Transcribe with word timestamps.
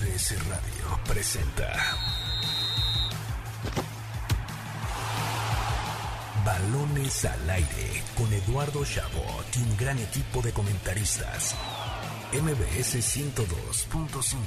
MBS 0.00 0.34
Radio 0.48 0.98
presenta 1.06 1.72
Balones 6.42 7.24
al 7.26 7.50
aire 7.50 8.02
con 8.16 8.32
Eduardo 8.32 8.82
Chabot 8.84 9.44
y 9.56 9.62
un 9.62 9.76
gran 9.76 9.98
equipo 9.98 10.40
de 10.40 10.52
comentaristas. 10.52 11.54
MBS 12.32 12.94
102.5. 13.00 14.46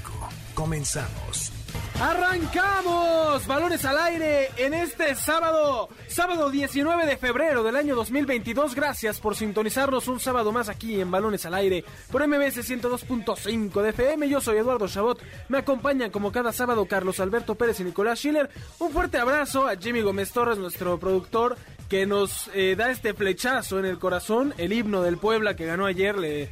Comenzamos. 0.53 1.51
Arrancamos 1.99 3.45
balones 3.45 3.83
al 3.83 3.97
aire 3.97 4.51
en 4.55 4.73
este 4.73 5.15
sábado, 5.15 5.89
sábado 6.07 6.49
19 6.49 7.05
de 7.05 7.17
febrero 7.17 7.61
del 7.61 7.75
año 7.75 7.93
2022. 7.95 8.73
Gracias 8.73 9.19
por 9.19 9.35
sintonizarnos 9.35 10.07
un 10.07 10.21
sábado 10.21 10.53
más 10.53 10.69
aquí 10.69 11.01
en 11.01 11.11
Balones 11.11 11.45
al 11.45 11.55
aire 11.55 11.83
por 12.09 12.25
MBS 12.25 12.69
102.5 12.69 13.81
de 13.81 13.89
FM. 13.89 14.29
Yo 14.29 14.39
soy 14.39 14.59
Eduardo 14.59 14.87
Chabot. 14.87 15.21
Me 15.49 15.57
acompañan 15.57 16.09
como 16.09 16.31
cada 16.31 16.53
sábado 16.53 16.85
Carlos 16.85 17.19
Alberto 17.19 17.55
Pérez 17.55 17.81
y 17.81 17.83
Nicolás 17.83 18.19
Schiller. 18.19 18.49
Un 18.79 18.91
fuerte 18.91 19.17
abrazo 19.17 19.67
a 19.67 19.75
Jimmy 19.75 19.99
Gómez 20.01 20.31
Torres, 20.31 20.57
nuestro 20.57 20.97
productor, 20.99 21.57
que 21.89 22.05
nos 22.05 22.49
eh, 22.53 22.75
da 22.77 22.91
este 22.91 23.13
flechazo 23.13 23.77
en 23.77 23.85
el 23.85 23.99
corazón. 23.99 24.53
El 24.57 24.71
himno 24.71 25.01
del 25.01 25.17
Puebla 25.17 25.57
que 25.57 25.65
ganó 25.65 25.85
ayer 25.85 26.17
le 26.17 26.49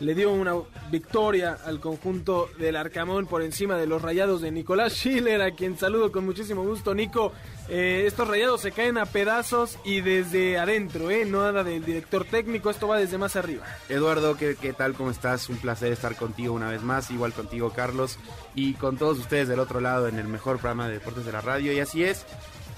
le 0.00 0.14
dio 0.14 0.32
una 0.32 0.54
victoria 0.90 1.58
al 1.64 1.78
conjunto 1.78 2.48
del 2.58 2.76
Arcamón 2.76 3.26
por 3.26 3.42
encima 3.42 3.76
de 3.76 3.86
los 3.86 4.02
rayados 4.02 4.40
de 4.40 4.50
Nicolás 4.50 4.94
Schiller, 4.94 5.42
a 5.42 5.52
quien 5.52 5.78
saludo 5.78 6.10
con 6.10 6.24
muchísimo 6.24 6.64
gusto, 6.64 6.94
Nico. 6.94 7.32
Eh, 7.68 8.04
estos 8.06 8.26
rayados 8.26 8.62
se 8.62 8.72
caen 8.72 8.98
a 8.98 9.06
pedazos 9.06 9.78
y 9.84 10.00
desde 10.00 10.58
adentro, 10.58 11.10
¿eh? 11.10 11.24
Nada 11.24 11.62
del 11.62 11.84
director 11.84 12.24
técnico, 12.24 12.70
esto 12.70 12.88
va 12.88 12.98
desde 12.98 13.18
más 13.18 13.36
arriba. 13.36 13.64
Eduardo, 13.88 14.36
¿qué, 14.36 14.56
¿qué, 14.60 14.72
tal? 14.72 14.94
¿Cómo 14.94 15.10
estás? 15.10 15.48
Un 15.48 15.58
placer 15.58 15.92
estar 15.92 16.16
contigo 16.16 16.54
una 16.54 16.70
vez 16.70 16.82
más, 16.82 17.10
igual 17.10 17.32
contigo, 17.32 17.70
Carlos, 17.70 18.18
y 18.54 18.74
con 18.74 18.96
todos 18.96 19.18
ustedes 19.18 19.48
del 19.48 19.60
otro 19.60 19.80
lado 19.80 20.08
en 20.08 20.18
el 20.18 20.26
mejor 20.26 20.58
programa 20.58 20.88
de 20.88 20.94
deportes 20.94 21.26
de 21.26 21.32
la 21.32 21.42
radio. 21.42 21.72
Y 21.72 21.80
así 21.80 22.02
es, 22.02 22.24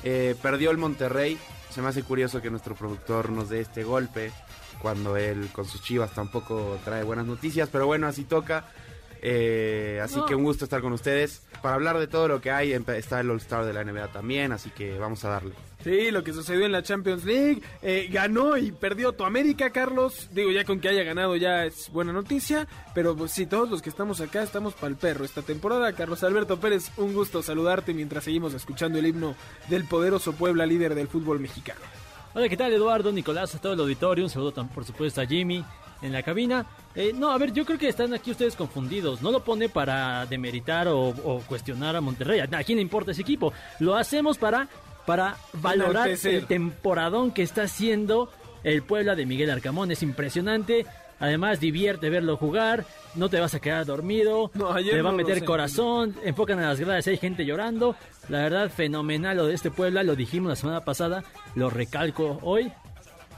eh, 0.03 0.34
perdió 0.42 0.70
el 0.70 0.77
Monterrey. 0.77 1.39
Se 1.70 1.81
me 1.81 1.89
hace 1.89 2.03
curioso 2.03 2.42
que 2.42 2.51
nuestro 2.51 2.75
productor 2.75 3.31
nos 3.31 3.48
dé 3.48 3.61
este 3.61 3.84
golpe 3.84 4.31
cuando 4.83 5.16
él 5.16 5.48
con 5.52 5.64
sus 5.64 5.80
chivas 5.83 6.12
tampoco 6.12 6.78
trae 6.84 7.05
buenas 7.05 7.25
noticias, 7.27 7.69
pero 7.70 7.86
bueno, 7.86 8.06
así 8.08 8.25
toca. 8.25 8.66
Eh, 9.24 10.00
así 10.02 10.16
No. 10.16 10.27
que 10.27 10.34
un 10.34 10.42
gusto 10.42 10.64
estar 10.64 10.80
con 10.80 10.92
ustedes 10.92 11.42
para 11.62 11.77
hablar 11.77 11.97
de 12.00 12.08
todo 12.08 12.27
lo 12.27 12.41
que 12.41 12.50
hay. 12.50 12.72
Está 12.72 13.20
el 13.20 13.30
All-Star 13.30 13.64
de 13.64 13.72
la 13.72 13.84
NBA 13.84 14.08
también, 14.08 14.50
así 14.50 14.70
que 14.70 14.98
vamos 14.98 15.24
a 15.24 15.28
darle. 15.28 15.52
Sí, 15.84 16.11
lo 16.11 16.24
que 16.24 16.33
sucedió 16.33 16.66
en 16.66 16.72
la 16.72 16.83
Champions 16.83 17.24
League. 17.24 17.62
eh, 17.83 18.08
ganó 18.11 18.56
y 18.56 18.72
perdió 18.72 19.12
tu 19.12 19.24
América, 19.24 19.70
Carlos. 19.70 20.28
Digo, 20.33 20.50
ya 20.50 20.64
con 20.64 20.80
que 20.80 20.89
haya 20.89 21.05
ganado 21.05 21.36
ya 21.36 21.64
es 21.64 21.89
buena 21.92 22.12
noticia. 22.12 22.67
Pero 22.96 23.14
pues 23.14 23.30
sí, 23.30 23.46
todos 23.46 23.70
los 23.70 23.80
que 23.80 23.91
estamos 23.91 24.20
acá 24.20 24.42
estamos 24.42 24.74
para 24.74 24.89
el 24.89 24.96
perro 24.96 25.24
esta 25.24 25.42
temporada. 25.42 25.92
Carlos 25.92 26.24
Alberto 26.24 26.58
Pérez, 26.58 26.91
un 26.96 27.14
gusto 27.14 27.44
saludarte 27.44 27.94
mientras 27.94 28.24
seguimos 28.24 28.55
escuchando 28.55 28.98
el 28.98 29.06
himno 29.06 29.36
del 29.69 29.84
poderoso 29.84 30.33
Puebla, 30.33 30.67
líder 30.67 30.96
del 30.96 31.06
fútbol 31.06 31.39
mexicano. 31.39 31.80
Hola, 32.34 32.48
¿qué 32.48 32.56
tal 32.56 32.72
Eduardo, 32.72 33.12
Nicolás, 33.12 33.55
a 33.55 33.61
todo 33.61 33.75
el 33.75 33.80
auditorio? 33.80 34.25
Un 34.25 34.30
saludo 34.30 34.52
por 34.69 34.84
supuesto 34.86 35.20
a 35.20 35.27
Jimmy 35.27 35.62
en 36.00 36.12
la 36.12 36.22
cabina. 36.22 36.64
Eh, 36.94 37.12
no, 37.14 37.30
a 37.30 37.36
ver, 37.36 37.52
yo 37.52 37.66
creo 37.66 37.78
que 37.78 37.89
están 37.89 38.14
aquí 38.14 38.30
ustedes 38.30 38.56
confundidos. 38.56 39.20
No 39.20 39.30
lo 39.30 39.44
pone 39.44 39.69
para 39.69 40.24
demeritar 40.24 40.89
o, 40.89 41.08
o 41.08 41.41
cuestionar 41.47 41.94
a 41.94 42.00
Monterrey. 42.00 42.41
¿A 42.41 42.44
a 42.44 42.64
quién 42.64 42.77
le 42.77 42.83
importa 42.83 43.11
ese 43.11 43.20
equipo? 43.20 43.52
Lo 43.80 43.97
hacemos 43.97 44.39
para, 44.39 44.66
para 45.05 45.36
valorar 45.52 46.06
Enaltecer. 46.06 46.34
el 46.36 46.47
temporadón 46.47 47.33
que 47.33 47.42
está 47.42 47.64
haciendo 47.64 48.30
el 48.64 48.83
Puebla 48.83 49.14
de 49.14 49.27
Miguel 49.27 49.50
Arcamón. 49.50 49.91
Es 49.91 50.02
impresionante. 50.02 50.86
Además, 51.20 51.61
divierte 51.61 52.08
verlo 52.08 52.39
jugar. 52.39 52.86
No 53.14 53.28
te 53.28 53.38
vas 53.41 53.55
a 53.55 53.60
quedar 53.60 53.84
dormido. 53.84 54.50
No, 54.55 54.74
te 54.74 55.02
va 55.02 55.10
a 55.10 55.12
no 55.12 55.18
lo 55.18 55.24
meter 55.24 55.44
corazón. 55.44 56.16
Enfocan 56.24 56.58
a 56.60 56.68
las 56.68 56.80
gradas, 56.80 57.06
hay 57.06 57.18
gente 57.18 57.44
llorando. 57.44 57.94
La 58.28 58.38
verdad, 58.38 58.70
fenomenal 58.70 59.36
lo 59.36 59.46
de 59.46 59.55
este 59.55 59.70
Puebla. 59.70 60.02
Lo 60.02 60.16
dijimos 60.16 60.48
la 60.48 60.56
semana 60.56 60.84
pasada. 60.84 61.22
Lo 61.55 61.68
recalco 61.70 62.38
hoy. 62.42 62.72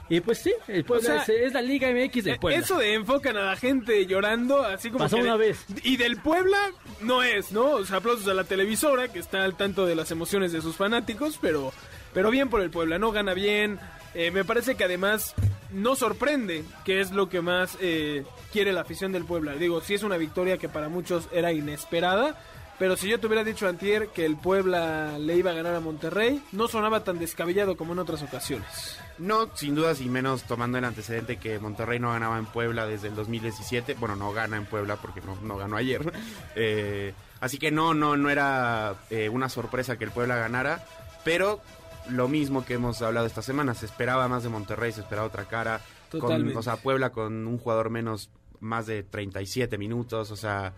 Y 0.07 0.19
pues 0.21 0.37
sí, 0.37 0.53
el 0.67 0.85
Puebla 0.85 1.15
O 1.21 1.25
sea, 1.25 1.35
es, 1.35 1.47
es 1.47 1.53
la 1.53 1.63
Liga 1.63 1.89
MX 1.89 2.23
del 2.23 2.37
Puebla. 2.39 2.59
Eso 2.59 2.77
de 2.77 2.93
enfocan 2.93 3.35
a 3.37 3.45
la 3.45 3.55
gente 3.55 4.05
llorando, 4.05 4.61
así 4.61 4.89
como. 4.89 5.03
Pasó 5.03 5.15
que 5.17 5.23
de- 5.23 5.27
una 5.29 5.37
vez. 5.37 5.65
Y 5.83 5.97
del 5.97 6.17
Puebla 6.17 6.71
no 7.01 7.23
es, 7.23 7.51
¿no? 7.51 7.71
O 7.71 7.85
sea, 7.85 7.97
aplausos 7.97 8.27
a 8.27 8.35
la 8.35 8.43
televisora, 8.43 9.07
que 9.07 9.17
está 9.19 9.43
al 9.43 9.55
tanto 9.57 9.85
de 9.87 9.95
las 9.95 10.11
emociones 10.11 10.51
de 10.51 10.61
sus 10.61 10.75
fanáticos, 10.75 11.39
pero, 11.41 11.73
pero 12.13 12.29
bien 12.29 12.49
por 12.49 12.61
el 12.61 12.69
Puebla, 12.69 12.99
¿no? 12.99 13.11
Gana 13.11 13.33
bien. 13.33 13.79
Eh, 14.15 14.31
me 14.31 14.45
parece 14.45 14.75
que 14.75 14.85
además 14.85 15.35
no 15.71 15.95
sorprende, 15.95 16.63
que 16.85 17.01
es 17.01 17.11
lo 17.11 17.27
que 17.27 17.41
más 17.41 17.77
eh, 17.81 18.25
quiere 18.51 18.71
la 18.71 18.81
afición 18.81 19.11
del 19.11 19.25
Puebla. 19.25 19.55
Digo, 19.55 19.81
sí 19.81 19.93
es 19.93 20.03
una 20.03 20.17
victoria 20.17 20.57
que 20.57 20.69
para 20.69 20.87
muchos 20.89 21.27
era 21.33 21.51
inesperada. 21.51 22.41
Pero 22.79 22.97
si 22.97 23.07
yo 23.07 23.19
te 23.19 23.27
hubiera 23.27 23.45
dicho 23.45 23.69
antier 23.69 24.09
que 24.09 24.25
el 24.25 24.35
Puebla 24.35 25.17
le 25.17 25.37
iba 25.37 25.51
a 25.51 25.53
ganar 25.53 25.75
a 25.75 25.79
Monterrey, 25.79 26.43
no 26.51 26.67
sonaba 26.67 27.05
tan 27.05 27.19
descabellado 27.19 27.77
como 27.77 27.93
en 27.93 27.99
otras 27.99 28.21
ocasiones. 28.21 28.99
No, 29.17 29.49
sin 29.55 29.75
dudas 29.75 30.01
y 30.01 30.09
menos 30.09 30.43
tomando 30.43 30.77
el 30.77 30.83
antecedente 30.83 31.37
que 31.37 31.57
Monterrey 31.57 31.99
no 31.99 32.11
ganaba 32.11 32.37
en 32.37 32.45
Puebla 32.45 32.85
desde 32.85 33.07
el 33.07 33.15
2017. 33.15 33.93
Bueno, 33.93 34.17
no 34.17 34.33
gana 34.33 34.57
en 34.57 34.65
Puebla 34.65 34.97
porque 34.97 35.21
no, 35.21 35.37
no 35.41 35.57
ganó 35.57 35.77
ayer. 35.77 36.01
Eh, 36.57 37.13
así 37.41 37.57
que 37.57 37.69
no, 37.69 37.93
no, 37.93 38.15
no 38.15 38.29
era 38.29 38.95
una 39.31 39.49
sorpresa 39.49 39.97
que 39.97 40.05
el 40.05 40.11
Puebla 40.11 40.35
ganara. 40.37 40.85
Pero 41.23 41.61
lo 42.09 42.27
mismo 42.27 42.65
que 42.65 42.75
hemos 42.75 43.01
hablado 43.01 43.25
esta 43.25 43.41
semana, 43.41 43.73
se 43.73 43.85
esperaba 43.85 44.27
más 44.27 44.43
de 44.43 44.49
Monterrey, 44.49 44.91
se 44.91 45.01
esperaba 45.01 45.27
otra 45.27 45.45
cara. 45.45 45.81
Con, 46.11 46.55
o 46.55 46.61
sea, 46.61 46.77
Puebla 46.77 47.09
con 47.11 47.47
un 47.47 47.57
jugador 47.57 47.89
menos, 47.89 48.29
más 48.59 48.85
de 48.85 49.03
37 49.03 49.77
minutos. 49.77 50.31
O 50.31 50.35
sea, 50.35 50.73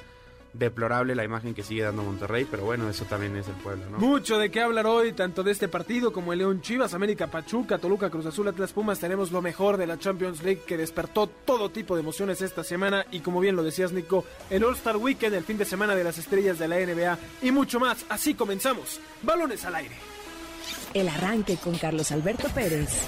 deplorable 0.54 1.16
la 1.16 1.24
imagen 1.24 1.54
que 1.54 1.64
sigue 1.64 1.84
dando 1.84 2.04
Monterrey. 2.04 2.48
Pero 2.50 2.66
bueno, 2.66 2.90
eso 2.90 3.06
también 3.06 3.36
es 3.36 3.48
el 3.48 3.56
Puebla, 3.56 3.86
¿no? 3.92 4.00
Mucho 4.00 4.38
de 4.38 4.50
qué 4.50 4.62
hablar 4.62 4.88
hoy, 4.88 5.14
tanto 5.14 5.44
de 5.44 5.52
este 5.52 5.68
partido 5.68 6.12
como 6.12 6.34
el 6.34 6.40
León 6.40 6.62
Chivas, 6.62 6.94
América 6.94 7.28
Pachuca, 7.28 7.78
Toluca, 7.78 8.10
Cruz 8.10 8.26
Azul, 8.26 8.48
Atlas 8.48 8.74
Pumas. 8.74 9.00
Tenemos 9.00 9.32
lo 9.32 9.42
mejor 9.42 9.78
de 9.78 9.88
la 9.88 9.98
Champions 10.00 10.44
League 10.44 10.62
que 10.66 10.78
despertó 10.78 11.28
todo 11.28 11.70
tipo 11.70 11.96
de 11.96 12.02
emociones 12.02 12.42
esta 12.42 12.64
semana. 12.64 13.06
Y 13.12 13.20
como 13.20 13.40
bien 13.40 13.56
lo 13.56 13.64
decías, 13.64 13.92
Nico, 13.92 14.26
el 14.50 14.64
All-Star 14.64 14.98
Weekend, 14.98 15.36
el 15.36 15.44
fin 15.44 15.58
de 15.58 15.66
semana 15.66 15.96
de 15.96 16.04
las 16.04 16.18
estrellas 16.18 16.60
de 16.60 16.68
la 16.68 16.78
NBA 16.78 17.18
y 17.42 17.52
mucho 17.52 17.80
más. 17.80 18.06
Así 18.10 18.34
comenzamos. 18.34 19.00
Balones 19.24 19.64
al 19.66 19.76
aire. 19.76 20.17
El 20.94 21.10
arranque 21.10 21.58
con 21.58 21.78
Carlos 21.78 22.12
Alberto 22.12 22.48
Pérez. 22.50 23.08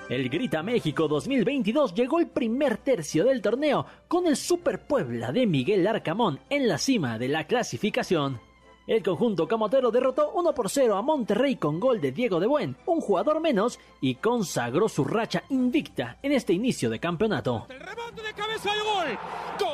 El 0.08 0.28
Grita 0.30 0.62
México 0.62 1.06
2022 1.06 1.94
llegó 1.94 2.18
el 2.18 2.28
primer 2.28 2.78
tercio 2.78 3.24
del 3.24 3.42
torneo 3.42 3.84
con 4.08 4.26
el 4.26 4.36
Super 4.36 4.86
Puebla 4.86 5.32
de 5.32 5.46
Miguel 5.46 5.86
Arcamón 5.86 6.40
en 6.48 6.66
la 6.66 6.78
cima 6.78 7.18
de 7.18 7.28
la 7.28 7.46
clasificación. 7.46 8.40
El 8.88 9.02
conjunto 9.02 9.46
camotero 9.46 9.90
derrotó 9.90 10.30
1 10.30 10.54
por 10.54 10.70
0 10.70 10.96
a 10.96 11.02
Monterrey 11.02 11.56
con 11.56 11.78
gol 11.78 12.00
de 12.00 12.10
Diego 12.10 12.40
de 12.40 12.46
Buen, 12.46 12.74
un 12.86 13.02
jugador 13.02 13.38
menos, 13.38 13.78
y 14.00 14.14
consagró 14.14 14.88
su 14.88 15.04
racha 15.04 15.42
invicta 15.50 16.16
en 16.22 16.32
este 16.32 16.54
inicio 16.54 16.88
de 16.88 16.98
campeonato. 16.98 17.66
El 17.68 17.80
rebote 17.80 18.22
de 18.22 18.32
cabeza 18.32 18.70
de 18.72 18.80
gol. 18.80 19.18
¡Gol! 19.60 19.68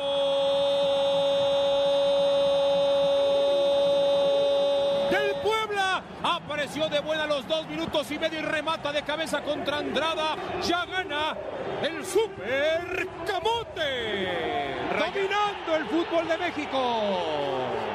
Del 5.11 5.31
Puebla. 5.41 6.03
Apareció 6.21 6.89
de 6.89 6.99
buena 6.99 7.23
a 7.23 7.27
los 7.27 7.47
dos 7.47 7.65
minutos 7.69 8.11
y 8.11 8.19
medio 8.19 8.39
y 8.41 8.43
remata 8.43 8.91
de 8.91 9.01
cabeza 9.03 9.41
contra 9.43 9.77
Andrada. 9.77 10.35
Ya 10.61 10.85
gana 10.87 11.37
el 11.81 12.03
Super 12.05 13.07
Camote. 13.25 14.75
Dominando 14.99 15.75
el 15.77 15.85
fútbol 15.85 16.27
de 16.27 16.37
México. 16.37 17.94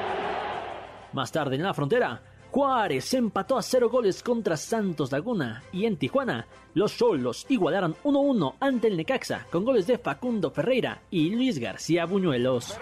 Más 1.13 1.33
tarde 1.33 1.57
en 1.57 1.63
la 1.63 1.75
frontera, 1.75 2.23
Juárez 2.51 3.15
empató 3.15 3.57
a 3.57 3.63
cero 3.63 3.91
goles 3.91 4.23
contra 4.23 4.57
Santos 4.57 5.13
Laguna 5.13 5.63
y 5.73 5.87
en 5.87 5.97
Tijuana, 5.97 6.47
los 6.75 6.93
Solos 6.93 7.47
igualaron 7.49 7.97
1-1 8.05 8.55
ante 8.61 8.89
el 8.89 8.97
Necaxa 8.97 9.47
con 9.51 9.65
goles 9.65 9.87
de 9.87 9.99
Facundo 9.99 10.51
Ferreira 10.51 11.03
y 11.11 11.31
Luis 11.31 11.59
García 11.59 12.07
Buñuelos. 12.07 12.79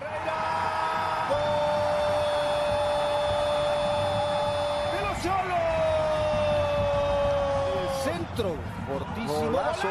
centro, 8.05 8.55
fortísimo 8.87 9.35
golazo. 9.47 9.89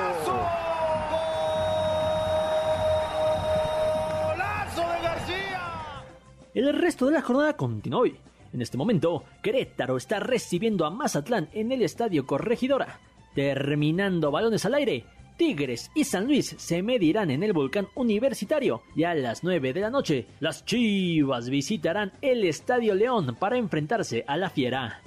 Golazo 4.24 4.81
de 4.81 5.01
García. 5.01 5.62
El 6.54 6.74
resto 6.80 7.06
de 7.07 7.12
la 7.12 7.22
jornada 7.22 7.54
continúa 7.56 8.01
hoy. 8.01 8.19
En 8.53 8.61
este 8.61 8.77
momento, 8.77 9.23
Querétaro 9.41 9.97
está 9.97 10.19
recibiendo 10.19 10.85
a 10.85 10.89
Mazatlán 10.89 11.49
en 11.53 11.71
el 11.71 11.81
Estadio 11.81 12.25
Corregidora. 12.25 12.99
Terminando 13.35 14.31
balones 14.31 14.65
al 14.65 14.75
aire, 14.75 15.05
Tigres 15.38 15.91
y 15.94 16.03
San 16.03 16.25
Luis 16.25 16.55
se 16.57 16.81
medirán 16.81 17.29
en 17.29 17.44
el 17.44 17.53
volcán 17.53 17.88
universitario 17.95 18.81
y 18.95 19.03
a 19.03 19.13
las 19.13 19.44
9 19.44 19.71
de 19.73 19.81
la 19.81 19.91
noche 19.91 20.25
las 20.39 20.65
Chivas 20.65 21.49
visitarán 21.49 22.11
el 22.21 22.44
Estadio 22.44 22.95
León 22.95 23.38
para 23.39 23.57
enfrentarse 23.57 24.25
a 24.27 24.35
la 24.35 24.49
Fiera. 24.49 25.01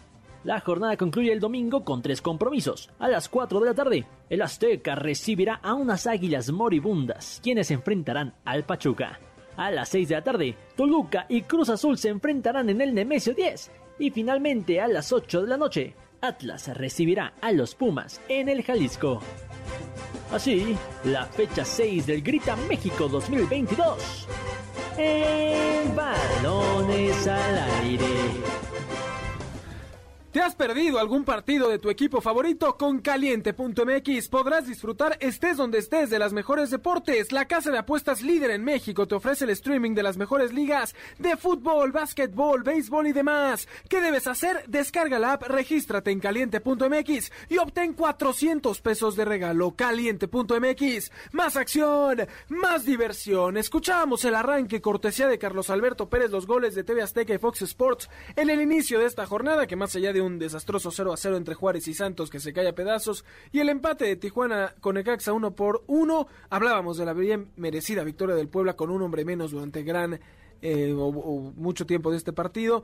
La 0.44 0.60
jornada 0.60 0.96
concluye 0.96 1.32
el 1.32 1.40
domingo 1.40 1.84
con 1.84 2.00
tres 2.00 2.22
compromisos. 2.22 2.88
A 2.98 3.08
las 3.08 3.28
4 3.28 3.60
de 3.60 3.66
la 3.66 3.75
tarde, 3.75 4.06
el 4.31 4.40
Azteca 4.40 4.94
recibirá 4.94 5.56
a 5.62 5.75
unas 5.75 6.06
águilas 6.06 6.50
moribundas, 6.50 7.40
quienes 7.42 7.70
enfrentarán 7.70 8.32
al 8.44 8.64
Pachuca. 8.64 9.20
A 9.61 9.71
las 9.71 9.91
6 9.91 10.09
de 10.09 10.15
la 10.15 10.25
tarde, 10.25 10.55
Toluca 10.75 11.27
y 11.29 11.43
Cruz 11.43 11.69
Azul 11.69 11.99
se 11.99 12.09
enfrentarán 12.09 12.71
en 12.71 12.81
el 12.81 12.95
Nemesio 12.95 13.35
10. 13.35 13.71
Y 13.99 14.11
finalmente 14.11 14.81
a 14.81 14.89
las 14.89 15.12
8 15.12 15.43
de 15.43 15.49
la 15.49 15.59
noche, 15.59 15.95
Atlas 16.23 16.75
recibirá 16.79 17.35
a 17.43 17.53
los 17.53 17.75
Pumas 17.75 18.23
en 18.31 18.49
el 18.49 18.62
Jalisco. 18.62 19.21
Así, 20.33 20.75
la 21.05 21.27
fecha 21.27 21.62
6 21.62 22.07
del 22.07 22.23
Grita 22.23 22.57
México 22.57 23.07
2022. 23.07 24.29
En 24.97 25.95
balones 25.95 27.27
al 27.27 27.59
aire. 27.83 28.69
¿Te 30.32 30.41
has 30.41 30.55
perdido 30.55 31.00
algún 31.00 31.25
partido 31.25 31.69
de 31.69 31.81
tu 31.81 31.91
equipo 31.91 32.21
favorito? 32.21 32.77
Con 32.77 33.00
caliente.mx 33.00 34.29
podrás 34.29 34.65
disfrutar 34.65 35.19
estés 35.19 35.56
donde 35.56 35.79
estés 35.79 36.09
de 36.09 36.21
las 36.21 36.32
mejores 36.32 36.71
deportes. 36.71 37.32
La 37.32 37.47
casa 37.47 37.73
de 37.73 37.79
apuestas 37.79 38.23
líder 38.23 38.53
en 38.53 38.62
México 38.62 39.09
te 39.09 39.17
ofrece 39.17 39.43
el 39.43 39.50
streaming 39.50 39.93
de 39.93 40.05
las 40.05 40.17
mejores 40.17 40.53
ligas 40.53 40.94
de 41.19 41.37
fútbol, 41.37 41.91
básquetbol, 41.91 42.62
béisbol 42.62 43.09
y 43.09 43.12
demás. 43.12 43.67
¿Qué 43.88 44.00
debes 44.00 44.29
hacer? 44.29 44.62
Descarga 44.69 45.19
la 45.19 45.32
app, 45.32 45.43
regístrate 45.49 46.12
en 46.12 46.21
caliente.mx 46.21 47.33
y 47.49 47.59
obtén 47.59 47.94
400 47.94 48.81
pesos 48.83 49.17
de 49.17 49.25
regalo. 49.25 49.73
Caliente.mx. 49.73 51.11
Más 51.33 51.56
acción, 51.56 52.29
más 52.49 52.85
diversión. 52.85 53.56
Escuchamos 53.56 54.25
el 54.25 54.37
arranque 54.37 54.81
cortesía 54.81 55.26
de 55.26 55.41
Carlos 55.41 55.71
Alberto 55.71 56.09
Pérez, 56.09 56.31
los 56.31 56.47
goles 56.47 56.76
de 56.76 56.85
TV 56.85 57.03
Azteca 57.03 57.35
y 57.35 57.38
Fox 57.38 57.62
Sports 57.62 58.09
en 58.37 58.49
el 58.49 58.61
inicio 58.61 59.00
de 59.00 59.06
esta 59.06 59.26
jornada 59.26 59.67
que 59.67 59.75
más 59.75 59.97
allá 59.97 60.12
de 60.12 60.19
un 60.20 60.38
desastroso 60.38 60.90
0 60.90 61.12
a 61.12 61.17
0 61.17 61.37
entre 61.37 61.55
Juárez 61.55 61.88
y 61.88 61.94
Santos 61.94 62.31
que 62.31 62.40
se 62.40 62.52
cae 62.52 62.69
a 62.69 62.75
pedazos 62.75 63.25
y 63.52 63.61
el 63.61 63.69
empate 63.69 64.05
de 64.05 64.17
Tijuana 64.17 64.75
con 64.81 64.94
Necaxa 64.94 65.32
1 65.32 65.55
por 65.55 65.84
1. 65.87 66.26
Hablábamos 66.50 66.96
de 66.99 67.05
la 67.05 67.12
bien 67.12 67.50
merecida 67.56 68.05
victoria 68.05 68.34
del 68.34 68.49
Puebla 68.49 68.75
con 68.75 68.90
un 68.90 69.02
hombre 69.02 69.25
menos 69.25 69.50
durante 69.50 69.82
gran 69.82 70.20
eh, 70.62 70.93
o, 70.93 71.06
o 71.06 71.52
mucho 71.56 71.87
tiempo 71.87 72.11
de 72.11 72.19
este 72.19 72.32
partido 72.32 72.82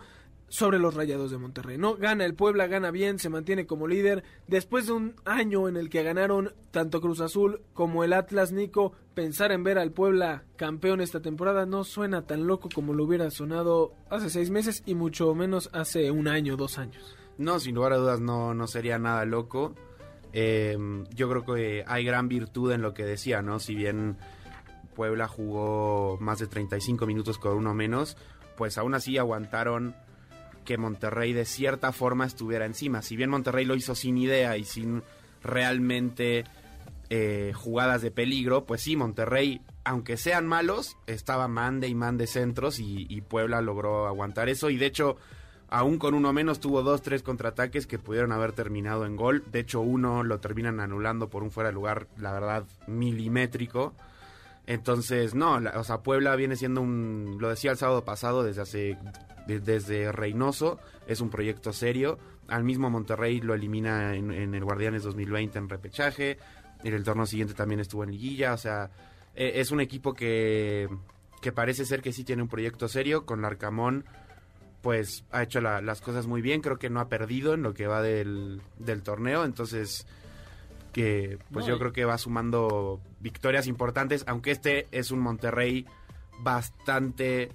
sobre 0.48 0.78
los 0.78 0.94
Rayados 0.94 1.30
de 1.30 1.38
Monterrey. 1.38 1.78
No 1.78 1.96
gana 1.96 2.24
el 2.24 2.34
Puebla, 2.34 2.66
gana 2.66 2.90
bien, 2.90 3.18
se 3.18 3.28
mantiene 3.28 3.66
como 3.66 3.88
líder. 3.88 4.24
Después 4.46 4.86
de 4.86 4.92
un 4.92 5.14
año 5.24 5.68
en 5.68 5.76
el 5.76 5.90
que 5.90 6.02
ganaron 6.02 6.54
tanto 6.70 7.00
Cruz 7.00 7.20
Azul 7.20 7.62
como 7.74 8.04
el 8.04 8.12
Atlas 8.12 8.52
Nico, 8.52 8.92
pensar 9.14 9.52
en 9.52 9.64
ver 9.64 9.78
al 9.78 9.92
Puebla 9.92 10.44
campeón 10.56 11.00
esta 11.00 11.20
temporada 11.20 11.66
no 11.66 11.84
suena 11.84 12.26
tan 12.26 12.46
loco 12.46 12.68
como 12.72 12.94
lo 12.94 13.04
hubiera 13.04 13.30
sonado 13.30 13.92
hace 14.10 14.30
seis 14.30 14.50
meses 14.50 14.82
y 14.86 14.94
mucho 14.94 15.34
menos 15.34 15.70
hace 15.72 16.10
un 16.10 16.28
año, 16.28 16.56
dos 16.56 16.78
años. 16.78 17.16
No, 17.38 17.60
sin 17.60 17.74
lugar 17.74 17.92
a 17.92 17.96
dudas 17.96 18.20
no, 18.20 18.54
no 18.54 18.66
sería 18.66 18.98
nada 18.98 19.24
loco. 19.24 19.74
Eh, 20.32 20.76
yo 21.14 21.28
creo 21.28 21.44
que 21.44 21.84
hay 21.86 22.04
gran 22.04 22.28
virtud 22.28 22.72
en 22.72 22.82
lo 22.82 22.94
que 22.94 23.04
decía, 23.04 23.42
¿no? 23.42 23.58
Si 23.58 23.74
bien 23.74 24.16
Puebla 24.94 25.28
jugó 25.28 26.18
más 26.20 26.38
de 26.38 26.46
35 26.46 27.06
minutos 27.06 27.38
con 27.38 27.56
uno 27.56 27.74
menos, 27.74 28.16
pues 28.56 28.78
aún 28.78 28.94
así 28.94 29.18
aguantaron 29.18 29.94
que 30.64 30.78
Monterrey 30.78 31.32
de 31.32 31.44
cierta 31.44 31.92
forma 31.92 32.26
estuviera 32.26 32.66
encima. 32.66 33.02
Si 33.02 33.16
bien 33.16 33.30
Monterrey 33.30 33.64
lo 33.64 33.76
hizo 33.76 33.94
sin 33.94 34.18
idea 34.18 34.56
y 34.56 34.64
sin 34.64 35.02
realmente 35.42 36.44
eh, 37.10 37.52
jugadas 37.54 38.02
de 38.02 38.10
peligro, 38.10 38.64
pues 38.64 38.82
sí, 38.82 38.96
Monterrey, 38.96 39.60
aunque 39.84 40.16
sean 40.16 40.46
malos, 40.46 40.96
estaba 41.06 41.46
mande 41.46 41.88
y 41.88 41.94
mande 41.94 42.26
centros 42.26 42.78
y 42.78 43.20
Puebla 43.20 43.60
logró 43.60 44.06
aguantar 44.06 44.48
eso. 44.48 44.70
Y 44.70 44.76
de 44.76 44.86
hecho, 44.86 45.16
aún 45.68 45.98
con 45.98 46.14
uno 46.14 46.32
menos, 46.32 46.60
tuvo 46.60 46.82
dos, 46.82 47.02
tres 47.02 47.22
contraataques 47.22 47.86
que 47.86 47.98
pudieron 47.98 48.32
haber 48.32 48.52
terminado 48.52 49.04
en 49.06 49.16
gol. 49.16 49.44
De 49.50 49.60
hecho, 49.60 49.80
uno 49.80 50.22
lo 50.22 50.38
terminan 50.40 50.80
anulando 50.80 51.28
por 51.28 51.42
un 51.42 51.50
fuera 51.50 51.70
de 51.70 51.74
lugar, 51.74 52.06
la 52.18 52.32
verdad, 52.32 52.64
milimétrico. 52.86 53.94
Entonces, 54.66 55.34
no, 55.34 55.60
la- 55.60 55.78
o 55.78 55.84
sea, 55.84 55.98
Puebla 56.02 56.34
viene 56.36 56.56
siendo 56.56 56.80
un, 56.80 57.36
lo 57.40 57.48
decía 57.48 57.70
el 57.70 57.76
sábado 57.76 58.04
pasado, 58.04 58.42
desde 58.42 58.62
hace, 58.62 58.98
de- 59.46 59.60
desde 59.60 60.10
Reynoso, 60.12 60.78
es 61.06 61.20
un 61.20 61.30
proyecto 61.30 61.72
serio. 61.72 62.18
Al 62.48 62.64
mismo 62.64 62.90
Monterrey 62.90 63.40
lo 63.40 63.54
elimina 63.54 64.14
en, 64.16 64.30
en 64.32 64.54
el 64.54 64.64
Guardianes 64.64 65.02
2020 65.04 65.58
en 65.58 65.68
repechaje. 65.68 66.38
En 66.84 66.94
el 66.94 67.04
torneo 67.04 67.26
siguiente 67.26 67.54
también 67.54 67.80
estuvo 67.80 68.04
en 68.04 68.10
liguilla, 68.10 68.52
o 68.54 68.58
sea, 68.58 68.90
eh, 69.34 69.52
es 69.56 69.70
un 69.70 69.80
equipo 69.80 70.14
que, 70.14 70.88
que 71.40 71.50
parece 71.52 71.84
ser 71.84 72.02
que 72.02 72.12
sí 72.12 72.22
tiene 72.22 72.42
un 72.42 72.48
proyecto 72.48 72.86
serio. 72.88 73.24
Con 73.24 73.42
Larcamón, 73.42 74.04
pues 74.86 75.24
ha 75.32 75.42
hecho 75.42 75.60
la- 75.60 75.80
las 75.80 76.00
cosas 76.00 76.28
muy 76.28 76.42
bien, 76.42 76.60
creo 76.60 76.78
que 76.78 76.90
no 76.90 77.00
ha 77.00 77.08
perdido 77.08 77.54
en 77.54 77.62
lo 77.64 77.74
que 77.74 77.88
va 77.88 78.02
del, 78.02 78.60
del 78.78 79.02
torneo, 79.02 79.44
entonces 79.44 80.06
que 80.92 81.38
pues 81.50 81.66
No, 81.66 81.72
yo 81.72 81.78
creo 81.80 81.92
que 81.92 82.04
va 82.04 82.16
sumando 82.18 83.00
victorias 83.18 83.66
importantes, 83.66 84.22
aunque 84.28 84.52
este 84.52 84.86
es 84.92 85.10
un 85.10 85.18
Monterrey 85.18 85.86
bastante 86.38 87.48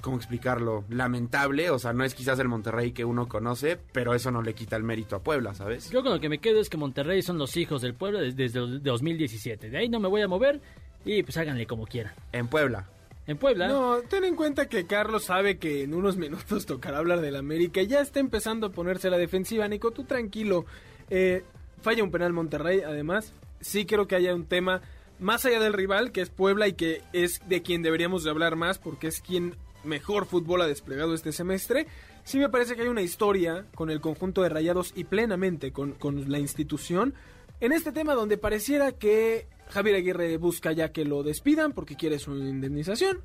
¿cómo 0.00 0.16
explicarlo? 0.16 0.84
Lamentable, 0.88 1.70
o 1.70 1.78
sea, 1.78 1.92
no 1.92 2.02
es 2.02 2.12
quizás 2.14 2.40
el 2.40 2.48
Monterrey 2.48 2.90
que 2.90 3.04
uno 3.04 3.28
conoce, 3.28 3.78
pero 3.92 4.14
eso 4.14 4.32
no 4.32 4.42
le 4.42 4.52
quita 4.54 4.74
el 4.74 4.82
mérito 4.82 5.14
a 5.14 5.22
Puebla, 5.22 5.54
¿sabes? 5.54 5.90
Yo 5.92 6.02
con 6.02 6.10
lo 6.12 6.18
que 6.18 6.28
me 6.28 6.38
quedo 6.40 6.60
es 6.60 6.68
que 6.68 6.76
Monterrey 6.76 7.22
son 7.22 7.38
los 7.38 7.56
hijos 7.56 7.82
del 7.82 7.94
pueblo 7.94 8.18
desde, 8.18 8.34
desde 8.34 8.58
el 8.58 8.82
2017. 8.82 9.70
De 9.70 9.78
ahí 9.78 9.88
no 9.88 10.00
me 10.00 10.08
voy 10.08 10.22
a 10.22 10.26
mover 10.28 10.60
y 11.04 11.22
pues 11.22 11.36
háganle 11.36 11.68
como 11.68 11.86
quieran. 11.86 12.14
En 12.32 12.48
Puebla. 12.48 12.88
En 13.26 13.38
Puebla, 13.38 13.68
No, 13.68 14.02
ten 14.02 14.24
en 14.24 14.36
cuenta 14.36 14.68
que 14.68 14.86
Carlos 14.86 15.24
sabe 15.24 15.58
que 15.58 15.82
en 15.82 15.94
unos 15.94 16.16
minutos 16.16 16.66
tocará 16.66 16.98
hablar 16.98 17.20
del 17.20 17.36
América. 17.36 17.82
Ya 17.82 18.00
está 18.00 18.20
empezando 18.20 18.66
a 18.66 18.72
ponerse 18.72 19.10
la 19.10 19.18
defensiva, 19.18 19.66
Nico. 19.66 19.92
Tú 19.92 20.04
tranquilo. 20.04 20.66
Eh, 21.10 21.44
falla 21.80 22.04
un 22.04 22.10
penal 22.10 22.32
Monterrey, 22.32 22.80
además. 22.80 23.32
Sí 23.60 23.86
creo 23.86 24.06
que 24.06 24.16
haya 24.16 24.34
un 24.34 24.44
tema 24.44 24.82
más 25.18 25.44
allá 25.46 25.60
del 25.60 25.72
rival, 25.72 26.12
que 26.12 26.20
es 26.20 26.28
Puebla 26.28 26.68
y 26.68 26.74
que 26.74 27.02
es 27.12 27.40
de 27.48 27.62
quien 27.62 27.82
deberíamos 27.82 28.24
de 28.24 28.30
hablar 28.30 28.56
más 28.56 28.78
porque 28.78 29.06
es 29.06 29.20
quien 29.20 29.56
mejor 29.84 30.26
fútbol 30.26 30.62
ha 30.62 30.66
desplegado 30.66 31.14
este 31.14 31.32
semestre. 31.32 31.86
Sí 32.24 32.38
me 32.38 32.48
parece 32.48 32.74
que 32.74 32.82
hay 32.82 32.88
una 32.88 33.02
historia 33.02 33.66
con 33.74 33.90
el 33.90 34.00
conjunto 34.00 34.42
de 34.42 34.48
Rayados 34.48 34.92
y 34.94 35.04
plenamente 35.04 35.72
con, 35.72 35.92
con 35.92 36.30
la 36.30 36.38
institución 36.38 37.14
en 37.60 37.72
este 37.72 37.92
tema 37.92 38.14
donde 38.14 38.38
pareciera 38.38 38.92
que 38.92 39.46
Javier 39.70 39.96
Aguirre 39.96 40.36
busca 40.36 40.72
ya 40.72 40.92
que 40.92 41.04
lo 41.04 41.22
despidan 41.22 41.72
porque 41.72 41.96
quiere 41.96 42.18
su 42.18 42.32
indemnización. 42.36 43.20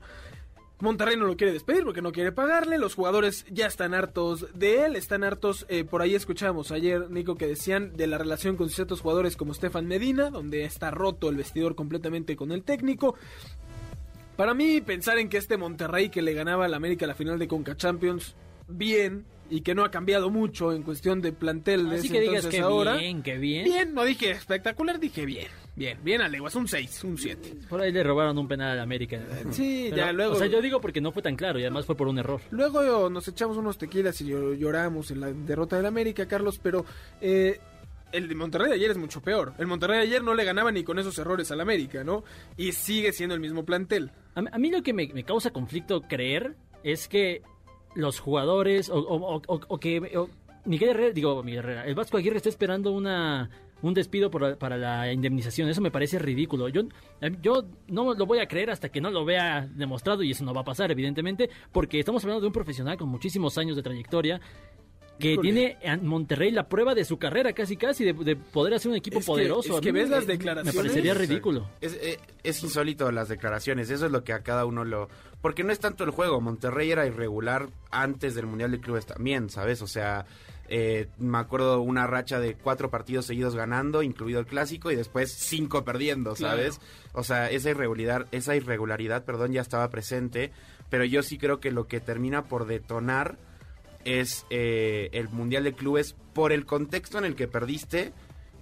Monterrey 0.81 1.17
no 1.17 1.25
lo 1.25 1.35
quiere 1.35 1.51
despedir 1.51 1.83
porque 1.83 2.01
no 2.01 2.13
quiere 2.13 2.31
pagarle. 2.31 2.77
Los 2.77 2.95
jugadores 2.95 3.45
ya 3.49 3.67
están 3.67 3.93
hartos 3.93 4.47
de 4.57 4.85
él, 4.85 4.95
están 4.95 5.25
hartos. 5.25 5.65
eh, 5.67 5.83
por 5.83 6.01
ahí 6.01 6.15
escuchamos 6.15 6.71
ayer, 6.71 7.11
Nico, 7.11 7.35
que 7.35 7.47
decían 7.47 7.97
de 7.97 8.07
la 8.07 8.17
relación 8.17 8.55
con 8.55 8.69
ciertos 8.69 9.01
jugadores 9.01 9.35
como 9.35 9.53
Stefan 9.53 9.87
Medina, 9.87 10.29
donde 10.29 10.63
está 10.63 10.89
roto 10.89 11.29
el 11.29 11.35
vestidor 11.35 11.75
completamente 11.75 12.37
con 12.37 12.53
el 12.53 12.63
técnico. 12.63 13.15
Para 14.37 14.53
mí, 14.53 14.79
pensar 14.79 15.19
en 15.19 15.27
que 15.27 15.35
este 15.35 15.57
Monterrey 15.57 16.09
que 16.09 16.21
le 16.21 16.33
ganaba 16.33 16.63
al 16.63 16.73
América 16.73 17.05
la 17.05 17.13
final 17.13 17.37
de 17.39 17.49
Conca 17.49 17.75
Champions, 17.75 18.35
bien, 18.69 19.25
y 19.49 19.61
que 19.61 19.73
no 19.75 19.83
ha 19.83 19.91
cambiado 19.91 20.29
mucho 20.29 20.71
en 20.73 20.83
cuestión 20.83 21.21
de 21.21 21.31
plantel 21.31 21.89
de 21.89 21.97
así 21.97 22.07
ese 22.07 22.15
que 22.15 22.21
digas 22.21 22.45
que 22.47 22.59
ahora. 22.59 22.95
bien, 22.97 23.21
que 23.23 23.37
bien. 23.37 23.65
Bien, 23.65 23.93
no 23.93 24.03
dije 24.03 24.31
espectacular, 24.31 24.99
dije 24.99 25.25
bien. 25.25 25.47
Bien, 25.75 25.97
bien, 26.03 26.21
Aleguas, 26.21 26.53
un 26.55 26.67
6, 26.67 27.03
un 27.05 27.17
7. 27.17 27.55
Por 27.69 27.81
ahí 27.81 27.91
le 27.91 28.03
robaron 28.03 28.37
un 28.37 28.47
penal 28.47 28.71
al 28.71 28.79
América. 28.81 29.19
Sí, 29.51 29.87
Pero, 29.89 29.97
ya 29.97 30.11
luego. 30.11 30.33
O 30.33 30.35
sea, 30.35 30.47
yo 30.47 30.61
digo 30.61 30.81
porque 30.81 30.99
no 31.01 31.11
fue 31.13 31.21
tan 31.21 31.35
claro 31.37 31.57
y 31.57 31.61
además 31.63 31.85
fue 31.85 31.95
por 31.95 32.07
un 32.09 32.19
error. 32.19 32.41
Luego 32.51 33.09
nos 33.09 33.27
echamos 33.29 33.55
unos 33.57 33.77
tequilas 33.77 34.19
y 34.21 34.25
llor- 34.29 34.57
lloramos 34.57 35.09
en 35.11 35.21
la 35.21 35.31
derrota 35.31 35.77
del 35.77 35.85
América, 35.85 36.27
Carlos, 36.27 36.59
pero 36.61 36.83
eh, 37.21 37.59
el 38.11 38.27
de 38.27 38.35
Monterrey 38.35 38.67
de 38.69 38.75
ayer 38.75 38.91
es 38.91 38.97
mucho 38.97 39.21
peor. 39.21 39.53
El 39.57 39.67
Monterrey 39.67 39.97
de 39.99 40.03
ayer 40.03 40.21
no 40.23 40.33
le 40.33 40.43
ganaba 40.43 40.69
ni 40.71 40.83
con 40.83 40.99
esos 40.99 41.17
errores 41.17 41.49
al 41.51 41.61
América, 41.61 42.03
¿no? 42.03 42.23
Y 42.57 42.73
sigue 42.73 43.13
siendo 43.13 43.33
el 43.35 43.39
mismo 43.41 43.63
plantel. 43.63 44.11
A, 44.35 44.41
mí- 44.41 44.49
a 44.51 44.57
mí 44.57 44.71
lo 44.71 44.83
que 44.83 44.91
me, 44.93 45.07
me 45.13 45.23
causa 45.23 45.51
conflicto 45.51 46.01
creer 46.01 46.55
es 46.83 47.07
que 47.07 47.41
los 47.95 48.19
jugadores 48.19 48.89
o, 48.89 48.97
o- 48.99 49.41
o- 49.47 49.61
o- 49.67 49.77
que 49.79 50.01
Miguel 50.65 50.89
Herrera, 50.89 51.13
digo 51.13 51.41
Miguel 51.43 51.59
Herrera, 51.59 51.85
el 51.85 51.95
Vasco 51.95 52.17
Aguirre 52.17 52.37
está 52.37 52.49
esperando 52.49 52.91
una 52.91 53.49
un 53.81 53.93
despido 53.93 54.29
por- 54.29 54.57
para 54.57 54.75
la 54.77 55.09
indemnización. 55.13 55.69
Eso 55.69 55.79
me 55.79 55.89
parece 55.89 56.19
ridículo. 56.19 56.67
Yo, 56.67 56.81
eh, 57.21 57.31
yo 57.41 57.63
no 57.87 58.13
lo 58.13 58.25
voy 58.25 58.39
a 58.39 58.47
creer 58.47 58.71
hasta 58.71 58.89
que 58.89 58.99
no 58.99 59.09
lo 59.09 59.23
vea 59.23 59.69
demostrado 59.73 60.21
y 60.21 60.31
eso 60.31 60.43
no 60.43 60.53
va 60.53 60.61
a 60.61 60.65
pasar, 60.65 60.91
evidentemente, 60.91 61.49
porque 61.71 61.97
estamos 61.99 62.21
hablando 62.25 62.41
de 62.41 62.47
un 62.47 62.53
profesional 62.53 62.97
con 62.97 63.07
muchísimos 63.07 63.57
años 63.57 63.77
de 63.77 63.83
trayectoria 63.83 64.41
que 65.19 65.33
Híjole. 65.33 65.51
tiene 65.51 65.77
en 65.81 66.05
Monterrey 66.07 66.49
la 66.51 66.67
prueba 66.69 66.95
de 66.95 67.03
su 67.05 67.17
carrera 67.19 67.53
casi 67.53 67.75
casi 67.77 68.03
de, 68.05 68.13
de 68.13 68.35
poder 68.35 68.73
hacer 68.73 68.89
un 68.91 68.97
equipo 68.97 69.19
Es 69.19 69.25
que- 69.25 69.31
poderoso. 69.31 69.75
es 69.75 69.81
que 69.81 69.91
ves 69.91 70.09
me- 70.09 70.15
las 70.15 70.25
Me 70.25 70.33
declaraciones. 70.33 70.75
parecería 70.75 71.11
Exacto. 71.11 71.29
ridículo. 71.31 71.69
Es, 71.81 71.93
eh, 72.01 72.19
es 72.43 72.63
insólito 72.63 73.11
las 73.11 73.27
declaraciones, 73.29 73.89
eso 73.89 74.05
es 74.05 74.11
lo 74.11 74.23
que 74.23 74.33
a 74.33 74.41
cada 74.41 74.65
uno 74.65 74.85
lo... 74.85 75.09
Porque 75.41 75.63
no 75.63 75.71
es 75.71 75.79
tanto 75.79 76.03
el 76.03 76.09
juego, 76.11 76.41
Monterrey 76.41 76.91
era 76.91 77.05
irregular 77.05 77.69
antes 77.91 78.35
del 78.35 78.45
Mundial 78.45 78.71
de 78.71 78.79
Clubes 78.79 79.05
también, 79.05 79.49
¿sabes? 79.49 79.81
O 79.81 79.87
sea, 79.87 80.25
Eh, 80.71 81.07
me 81.17 81.39
acuerdo 81.39 81.81
una 81.81 82.05
racha 82.05 82.39
de 82.39 82.53
cuatro 82.53 82.91
partidos 82.91 83.25
seguidos 83.25 83.55
ganando, 83.55 84.03
incluido 84.03 84.39
el 84.39 84.45
clásico, 84.45 84.91
y 84.91 84.95
después 84.95 85.31
cinco 85.31 85.83
perdiendo, 85.83 86.35
¿sabes? 86.35 86.79
O 87.13 87.23
sea, 87.23 87.49
esa 87.49 87.71
irregularidad, 87.71 88.27
esa 88.31 88.55
irregularidad, 88.55 89.25
perdón, 89.25 89.51
ya 89.51 89.61
estaba 89.61 89.89
presente, 89.89 90.51
pero 90.91 91.05
yo 91.05 91.23
sí 91.23 91.39
creo 91.39 91.59
que 91.59 91.71
lo 91.71 91.87
que 91.87 91.99
termina 92.01 92.43
por 92.43 92.67
detonar 92.67 93.39
es 94.05 94.45
eh, 94.49 95.09
el 95.13 95.29
Mundial 95.29 95.63
de 95.63 95.73
Clubes 95.73 96.15
por 96.33 96.51
el 96.51 96.65
contexto 96.65 97.17
en 97.17 97.25
el 97.25 97.35
que 97.35 97.47
perdiste 97.47 98.13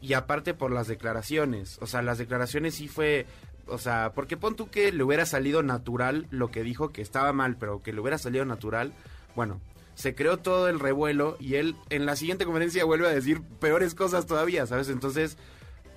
y 0.01 0.13
aparte 0.13 0.53
por 0.53 0.71
las 0.71 0.87
declaraciones. 0.87 1.77
O 1.81 1.87
sea, 1.87 2.01
las 2.01 2.17
declaraciones 2.17 2.75
sí 2.75 2.87
fue... 2.87 3.25
O 3.69 3.77
sea, 3.77 4.13
porque 4.15 4.37
pon 4.37 4.55
tú 4.55 4.69
que 4.69 4.93
le 4.93 5.03
hubiera 5.03 5.25
salido 5.25 5.61
natural 5.61 6.27
lo 6.31 6.51
que 6.51 6.63
dijo, 6.63 6.93
que 6.93 7.01
estaba 7.01 7.33
mal, 7.33 7.57
pero 7.57 7.83
que 7.83 7.91
le 7.91 7.99
hubiera 7.99 8.17
salido 8.17 8.45
natural. 8.45 8.93
Bueno, 9.35 9.59
se 9.93 10.15
creó 10.15 10.37
todo 10.37 10.69
el 10.69 10.79
revuelo 10.79 11.35
y 11.39 11.55
él 11.55 11.75
en 11.89 12.05
la 12.05 12.15
siguiente 12.15 12.45
conferencia 12.45 12.85
vuelve 12.85 13.07
a 13.07 13.13
decir 13.13 13.41
peores 13.41 13.93
cosas 13.93 14.25
todavía, 14.25 14.65
¿sabes? 14.67 14.87
Entonces, 14.87 15.37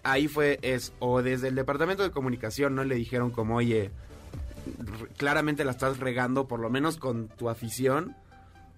ahí 0.03 0.27
fue, 0.27 0.59
es, 0.63 0.93
o 0.99 1.23
desde 1.23 1.49
el 1.49 1.55
departamento 1.55 2.03
de 2.03 2.11
comunicación 2.11 2.75
no 2.75 2.83
le 2.83 2.95
dijeron 2.95 3.31
como, 3.31 3.57
oye, 3.57 3.91
claramente 5.17 5.65
la 5.65 5.73
estás 5.73 5.99
regando, 5.99 6.49
por 6.49 6.61
lo 6.61 6.71
menos 6.71 6.97
con 6.97 7.29
tu 7.29 7.49
afición, 7.49 8.17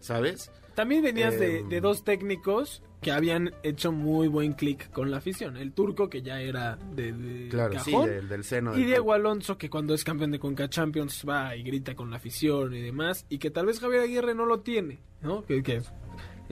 ¿sabes? 0.03 0.51
También 0.75 1.03
venías 1.03 1.39
de, 1.39 1.61
Em. 1.61 1.69
de 1.69 1.81
dos 1.81 2.05
técnicos 2.05 2.83
que 3.03 3.11
habían 3.11 3.53
hecho 3.63 3.91
muy 3.93 4.29
buen 4.29 4.53
clic 4.53 4.91
con 4.91 5.11
la 5.11 5.17
afición. 5.17 5.57
El 5.57 5.73
turco, 5.73 6.09
que 6.09 6.23
ya 6.23 6.41
era 6.41 6.77
de, 6.95 7.13
de 7.13 7.49
Claro, 7.49 7.79
sí, 7.81 7.91
cajón, 7.91 8.09
del, 8.09 8.29
del 8.29 8.45
seno. 8.45 8.75
y 8.75 8.79
del 8.79 8.87
Diego 8.87 9.13
Alonso, 9.13 9.59
que 9.59 9.69
cuando 9.69 9.93
es 9.93 10.05
campeón 10.05 10.31
de 10.31 10.39
Conca 10.39 10.69
Champions 10.71 11.25
va 11.29 11.57
y 11.57 11.63
grita 11.65 11.95
con 11.95 12.11
la 12.11 12.17
afición 12.17 12.75
y 12.75 12.81
demás. 12.81 13.27
Y 13.29 13.39
que 13.39 13.51
tal 13.51 13.67
vez 13.67 13.81
Javier 13.81 14.03
Aguirre 14.03 14.35
no 14.35 14.47
lo 14.47 14.61
tiene, 14.61 15.01
¿no? 15.21 15.43
Que, 15.45 15.63
que 15.65 15.83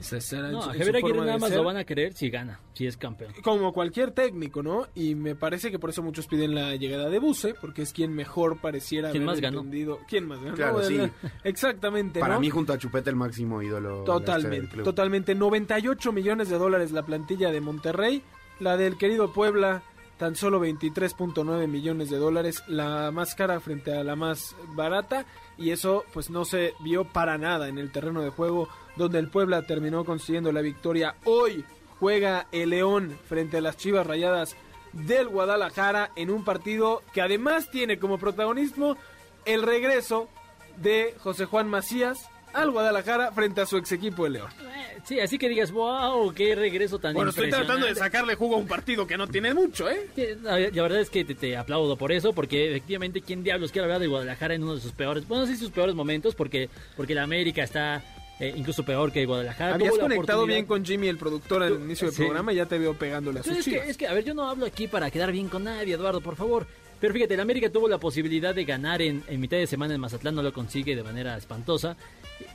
esa- 0.01 0.37
era 0.39 0.51
No, 0.51 0.61
su- 0.61 0.69
a 0.69 0.73
en 0.73 0.79
Javier 0.79 0.85
su 0.85 0.97
Aguirre 0.97 1.01
forma 1.09 1.21
nada 1.25 1.33
de 1.33 1.39
más 1.41 1.49
ser. 1.49 1.57
lo 1.57 1.63
van 1.63 1.77
a 1.77 1.83
querer 1.83 2.13
si 2.13 2.29
gana, 2.29 2.59
si 2.73 2.87
es 2.87 2.97
campeón. 2.97 3.33
Como 3.43 3.71
cualquier 3.73 4.11
técnico, 4.11 4.61
¿no? 4.63 4.87
Y 4.95 5.15
me 5.15 5.35
parece 5.35 5.71
que 5.71 5.79
por 5.79 5.89
eso 5.91 6.01
muchos 6.03 6.27
piden 6.27 6.53
la 6.55 6.75
llegada 6.75 7.09
de 7.09 7.19
Buse, 7.19 7.53
porque 7.59 7.81
es 7.83 7.93
quien 7.93 8.13
mejor 8.13 8.59
pareciera 8.59 9.11
¿Quién 9.11 9.23
haber 9.23 9.33
más 9.35 9.41
ganó? 9.41 9.59
entendido- 9.59 9.99
¿Quién 10.07 10.27
más 10.27 10.41
ganó? 10.41 10.55
Claro, 10.55 10.83
sí. 10.83 10.99
Exactamente, 11.43 12.19
Para 12.19 12.35
¿no? 12.35 12.39
mí, 12.39 12.49
junto 12.49 12.73
a 12.73 12.77
Chupete, 12.77 13.09
el 13.09 13.15
máximo 13.15 13.61
ídolo. 13.61 13.97
del 13.97 14.05
Totalmente, 14.05 14.77
totalmente. 14.83 15.35
98 15.35 16.11
millones 16.11 16.49
de 16.49 16.57
dólares 16.57 16.91
la 16.91 17.03
plantilla 17.03 17.51
de 17.51 17.61
Monterrey. 17.61 18.21
La 18.59 18.77
del 18.77 18.97
querido 18.97 19.33
Puebla, 19.33 19.81
tan 20.17 20.35
solo 20.35 20.59
23.9 20.59 21.67
millones 21.67 22.09
de 22.09 22.17
dólares. 22.17 22.63
La 22.67 23.11
más 23.11 23.33
cara 23.35 23.59
frente 23.59 23.93
a 23.97 24.03
la 24.03 24.15
más 24.15 24.55
barata. 24.75 25.25
Y 25.61 25.69
eso, 25.69 26.05
pues 26.11 26.31
no 26.31 26.43
se 26.43 26.73
vio 26.79 27.03
para 27.03 27.37
nada 27.37 27.67
en 27.67 27.77
el 27.77 27.91
terreno 27.91 28.23
de 28.23 28.31
juego, 28.31 28.67
donde 28.95 29.19
el 29.19 29.27
Puebla 29.27 29.61
terminó 29.61 30.03
consiguiendo 30.03 30.51
la 30.51 30.61
victoria. 30.61 31.15
Hoy 31.23 31.63
juega 31.99 32.47
el 32.51 32.71
León 32.71 33.15
frente 33.29 33.57
a 33.57 33.61
las 33.61 33.77
Chivas 33.77 34.07
Rayadas 34.07 34.55
del 34.91 35.27
Guadalajara 35.27 36.09
en 36.15 36.31
un 36.31 36.43
partido 36.43 37.03
que 37.13 37.21
además 37.21 37.69
tiene 37.69 37.99
como 37.99 38.17
protagonismo 38.17 38.97
el 39.45 39.61
regreso 39.61 40.29
de 40.77 41.13
José 41.19 41.45
Juan 41.45 41.69
Macías 41.69 42.30
al 42.53 42.71
Guadalajara 42.71 43.31
frente 43.31 43.61
a 43.61 43.65
su 43.65 43.77
ex 43.77 43.91
equipo 43.91 44.23
de 44.25 44.31
León. 44.31 44.49
Eh, 44.61 44.87
Sí, 45.03 45.19
así 45.19 45.39
que 45.39 45.49
digas, 45.49 45.71
wow, 45.71 46.31
qué 46.31 46.53
regreso 46.53 46.99
tan 46.99 47.15
Bueno, 47.15 47.31
estoy 47.31 47.49
tratando 47.49 47.73
de 47.73 47.79
impresionante". 47.91 47.99
sacarle 48.17 48.35
jugo 48.35 48.55
a 48.55 48.59
un 48.59 48.67
partido 48.67 49.07
que 49.07 49.17
no 49.17 49.25
tiene 49.27 49.51
mucho, 49.51 49.89
¿eh? 49.89 50.07
La 50.43 50.59
la 50.59 50.81
verdad 50.83 50.99
es 50.99 51.09
que 51.09 51.25
te, 51.25 51.33
te 51.33 51.57
aplaudo 51.57 51.95
por 51.97 52.11
eso, 52.11 52.33
porque 52.33 52.69
efectivamente, 52.69 53.21
¿quién 53.21 53.43
diablos 53.43 53.71
quiere 53.71 53.85
hablar 53.85 53.99
de 53.99 54.05
Guadalajara 54.05 54.53
en 54.53 54.61
uno 54.63 54.75
de 54.75 54.81
sus 54.81 54.91
peores, 54.91 55.27
bueno, 55.27 55.47
sí, 55.47 55.55
sus 55.57 55.71
peores 55.71 55.95
momentos, 55.95 56.35
porque, 56.35 56.69
porque 56.95 57.15
la 57.15 57.23
América 57.23 57.63
está 57.63 58.03
eh, 58.39 58.53
incluso 58.55 58.83
peor 58.83 59.11
que 59.11 59.25
Guadalajara. 59.25 59.73
Habías 59.73 59.97
conectado 59.97 60.45
bien 60.45 60.67
con 60.67 60.85
Jimmy, 60.85 61.07
el 61.07 61.17
productor, 61.17 61.63
al 61.63 61.73
inicio 61.81 62.07
del 62.07 62.15
sí. 62.15 62.21
programa 62.21 62.53
y 62.53 62.57
ya 62.57 62.67
te 62.67 62.77
veo 62.77 62.93
pegándole 62.93 63.39
a 63.39 63.43
sus 63.43 63.57
es 63.57 63.65
que, 63.65 63.77
es 63.77 63.97
que, 63.97 64.07
a 64.07 64.13
ver, 64.13 64.23
yo 64.23 64.35
no 64.35 64.47
hablo 64.47 64.67
aquí 64.67 64.87
para 64.87 65.09
quedar 65.09 65.31
bien 65.31 65.47
con 65.49 65.63
nadie, 65.63 65.95
Eduardo, 65.95 66.21
por 66.21 66.35
favor. 66.35 66.67
Pero 66.99 67.11
fíjate, 67.15 67.33
el 67.33 67.39
América 67.39 67.71
tuvo 67.71 67.87
la 67.87 67.97
posibilidad 67.97 68.53
de 68.53 68.63
ganar 68.65 69.01
en, 69.01 69.23
en 69.27 69.39
mitad 69.39 69.57
de 69.57 69.65
semana 69.65 69.95
en 69.95 69.99
Mazatlán, 70.01 70.35
no 70.35 70.43
lo 70.43 70.53
consigue 70.53 70.95
de 70.95 71.01
manera 71.01 71.35
espantosa. 71.35 71.97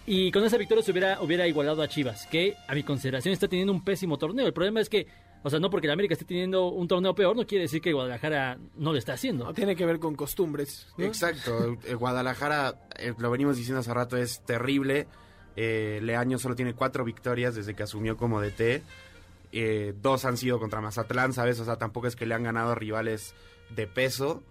Y 0.06 0.30
con 0.30 0.44
esa 0.44 0.56
victoria 0.56 0.82
se 0.82 0.92
hubiera, 0.92 1.20
hubiera 1.20 1.46
igualado 1.46 1.82
a 1.82 1.88
Chivas, 1.88 2.26
que 2.26 2.56
a 2.68 2.74
mi 2.74 2.82
consideración 2.82 3.32
está 3.32 3.48
teniendo 3.48 3.72
un 3.72 3.84
pésimo 3.84 4.18
torneo. 4.18 4.46
El 4.46 4.52
problema 4.52 4.80
es 4.80 4.88
que, 4.88 5.06
o 5.42 5.50
sea, 5.50 5.58
no 5.58 5.70
porque 5.70 5.86
el 5.86 5.92
América 5.92 6.14
esté 6.14 6.24
teniendo 6.24 6.68
un 6.68 6.88
torneo 6.88 7.14
peor, 7.14 7.36
no 7.36 7.46
quiere 7.46 7.62
decir 7.62 7.80
que 7.80 7.92
Guadalajara 7.92 8.58
no 8.76 8.92
lo 8.92 8.98
está 8.98 9.14
haciendo. 9.14 9.44
No, 9.44 9.54
tiene 9.54 9.76
que 9.76 9.86
ver 9.86 9.98
con 9.98 10.14
costumbres. 10.14 10.86
¿no? 10.96 11.04
Exacto, 11.04 11.76
Guadalajara, 11.98 12.80
eh, 12.98 13.14
lo 13.18 13.30
venimos 13.30 13.56
diciendo 13.56 13.80
hace 13.80 13.92
rato, 13.92 14.16
es 14.16 14.40
terrible. 14.44 15.06
Eh, 15.56 16.00
Leaño 16.02 16.38
solo 16.38 16.54
tiene 16.54 16.74
cuatro 16.74 17.04
victorias 17.04 17.54
desde 17.54 17.74
que 17.74 17.82
asumió 17.82 18.16
como 18.16 18.40
DT. 18.40 18.82
Eh, 19.52 19.94
dos 20.02 20.24
han 20.24 20.36
sido 20.36 20.58
contra 20.58 20.80
Mazatlán, 20.80 21.32
¿sabes? 21.32 21.58
O 21.60 21.64
sea, 21.64 21.76
tampoco 21.76 22.06
es 22.06 22.16
que 22.16 22.26
le 22.26 22.34
han 22.34 22.42
ganado 22.42 22.74
rivales 22.74 23.34
de 23.74 23.86
peso. 23.86 24.42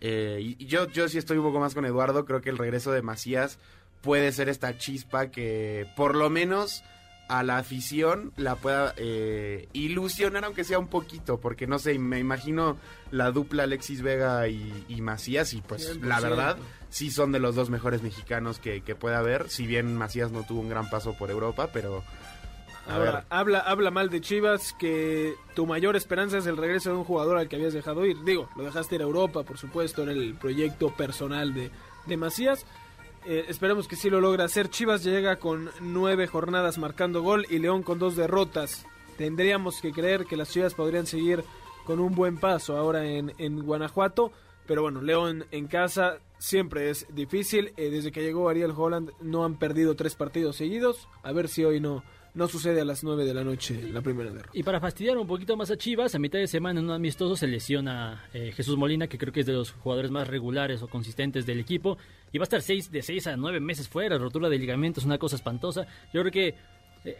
Eh, 0.00 0.56
y 0.58 0.66
yo, 0.66 0.88
yo 0.88 1.08
sí 1.08 1.18
estoy 1.18 1.38
un 1.38 1.44
poco 1.44 1.60
más 1.60 1.74
con 1.74 1.84
Eduardo. 1.84 2.24
Creo 2.24 2.40
que 2.40 2.50
el 2.50 2.58
regreso 2.58 2.90
de 2.90 3.02
Macías 3.02 3.58
puede 4.02 4.32
ser 4.32 4.48
esta 4.48 4.76
chispa 4.78 5.30
que 5.30 5.86
por 5.96 6.14
lo 6.16 6.30
menos 6.30 6.82
a 7.28 7.44
la 7.44 7.58
afición 7.58 8.32
la 8.36 8.56
pueda 8.56 8.92
eh, 8.96 9.68
ilusionar, 9.72 10.44
aunque 10.44 10.64
sea 10.64 10.80
un 10.80 10.88
poquito, 10.88 11.38
porque 11.38 11.68
no 11.68 11.78
sé, 11.78 11.96
me 11.98 12.18
imagino 12.18 12.76
la 13.12 13.30
dupla 13.30 13.62
Alexis 13.64 14.02
Vega 14.02 14.48
y, 14.48 14.84
y 14.88 15.00
Macías, 15.00 15.52
y 15.54 15.60
pues 15.60 15.96
la 16.02 16.18
100%. 16.18 16.22
verdad, 16.22 16.56
sí 16.88 17.12
son 17.12 17.30
de 17.30 17.38
los 17.38 17.54
dos 17.54 17.70
mejores 17.70 18.02
mexicanos 18.02 18.58
que, 18.58 18.80
que 18.82 18.96
pueda 18.96 19.18
haber, 19.18 19.48
si 19.48 19.64
bien 19.66 19.96
Macías 19.96 20.32
no 20.32 20.42
tuvo 20.42 20.60
un 20.60 20.68
gran 20.70 20.90
paso 20.90 21.14
por 21.16 21.30
Europa, 21.30 21.70
pero 21.72 22.02
a 22.88 22.94
Ahora, 22.96 23.12
ver. 23.12 23.24
habla, 23.30 23.58
habla 23.60 23.90
mal 23.92 24.10
de 24.10 24.20
Chivas, 24.20 24.72
que 24.76 25.34
tu 25.54 25.66
mayor 25.66 25.94
esperanza 25.94 26.38
es 26.38 26.46
el 26.46 26.56
regreso 26.56 26.90
de 26.90 26.96
un 26.96 27.04
jugador 27.04 27.36
al 27.38 27.48
que 27.48 27.54
habías 27.54 27.74
dejado 27.74 28.04
ir. 28.06 28.16
Digo, 28.24 28.48
lo 28.56 28.64
dejaste 28.64 28.96
ir 28.96 29.02
a 29.02 29.04
Europa, 29.04 29.44
por 29.44 29.58
supuesto, 29.58 30.02
era 30.02 30.10
el 30.10 30.34
proyecto 30.34 30.92
personal 30.96 31.54
de, 31.54 31.70
de 32.06 32.16
Macías. 32.16 32.66
Eh, 33.26 33.44
esperemos 33.48 33.86
que 33.86 33.96
sí 33.96 34.08
lo 34.10 34.20
logra 34.20 34.44
hacer. 34.44 34.68
Chivas 34.68 35.04
llega 35.04 35.36
con 35.36 35.70
nueve 35.80 36.26
jornadas 36.26 36.78
marcando 36.78 37.22
gol 37.22 37.46
y 37.50 37.58
León 37.58 37.82
con 37.82 37.98
dos 37.98 38.16
derrotas. 38.16 38.86
Tendríamos 39.18 39.80
que 39.80 39.92
creer 39.92 40.24
que 40.24 40.36
las 40.36 40.50
Chivas 40.50 40.74
podrían 40.74 41.06
seguir 41.06 41.44
con 41.84 42.00
un 42.00 42.14
buen 42.14 42.38
paso 42.38 42.76
ahora 42.76 43.04
en, 43.06 43.32
en 43.38 43.62
Guanajuato. 43.62 44.32
Pero 44.66 44.82
bueno, 44.82 45.02
León 45.02 45.44
en 45.50 45.66
casa 45.66 46.18
siempre 46.38 46.90
es 46.90 47.06
difícil. 47.14 47.72
Eh, 47.76 47.90
desde 47.90 48.12
que 48.12 48.22
llegó 48.22 48.48
Ariel 48.48 48.72
Holland 48.74 49.10
no 49.20 49.44
han 49.44 49.58
perdido 49.58 49.96
tres 49.96 50.14
partidos 50.14 50.56
seguidos. 50.56 51.08
A 51.22 51.32
ver 51.32 51.48
si 51.48 51.64
hoy 51.64 51.80
no, 51.80 52.02
no 52.34 52.48
sucede 52.48 52.80
a 52.80 52.84
las 52.84 53.02
9 53.04 53.24
de 53.24 53.34
la 53.34 53.44
noche 53.44 53.90
la 53.92 54.00
primera 54.00 54.30
derrota. 54.30 54.50
Y 54.52 54.62
para 54.62 54.80
fastidiar 54.80 55.18
un 55.18 55.26
poquito 55.26 55.56
más 55.56 55.70
a 55.70 55.76
Chivas, 55.76 56.14
a 56.14 56.18
mitad 56.18 56.38
de 56.38 56.46
semana 56.46 56.80
en 56.80 56.86
un 56.86 56.92
amistoso 56.92 57.36
se 57.36 57.46
lesiona 57.46 58.24
eh, 58.32 58.52
Jesús 58.52 58.76
Molina, 58.76 59.08
que 59.08 59.18
creo 59.18 59.32
que 59.32 59.40
es 59.40 59.46
de 59.46 59.52
los 59.52 59.72
jugadores 59.72 60.10
más 60.10 60.28
regulares 60.28 60.82
o 60.82 60.88
consistentes 60.88 61.46
del 61.46 61.60
equipo. 61.60 61.98
Y 62.32 62.38
va 62.38 62.42
a 62.42 62.44
estar 62.44 62.62
seis, 62.62 62.90
de 62.90 63.02
6 63.02 63.26
a 63.28 63.36
9 63.36 63.60
meses 63.60 63.88
fuera, 63.88 64.18
rotura 64.18 64.48
de 64.48 64.58
ligamentos, 64.58 65.04
una 65.04 65.18
cosa 65.18 65.36
espantosa. 65.36 65.86
Yo 66.12 66.20
creo 66.20 66.32
que 66.32 66.54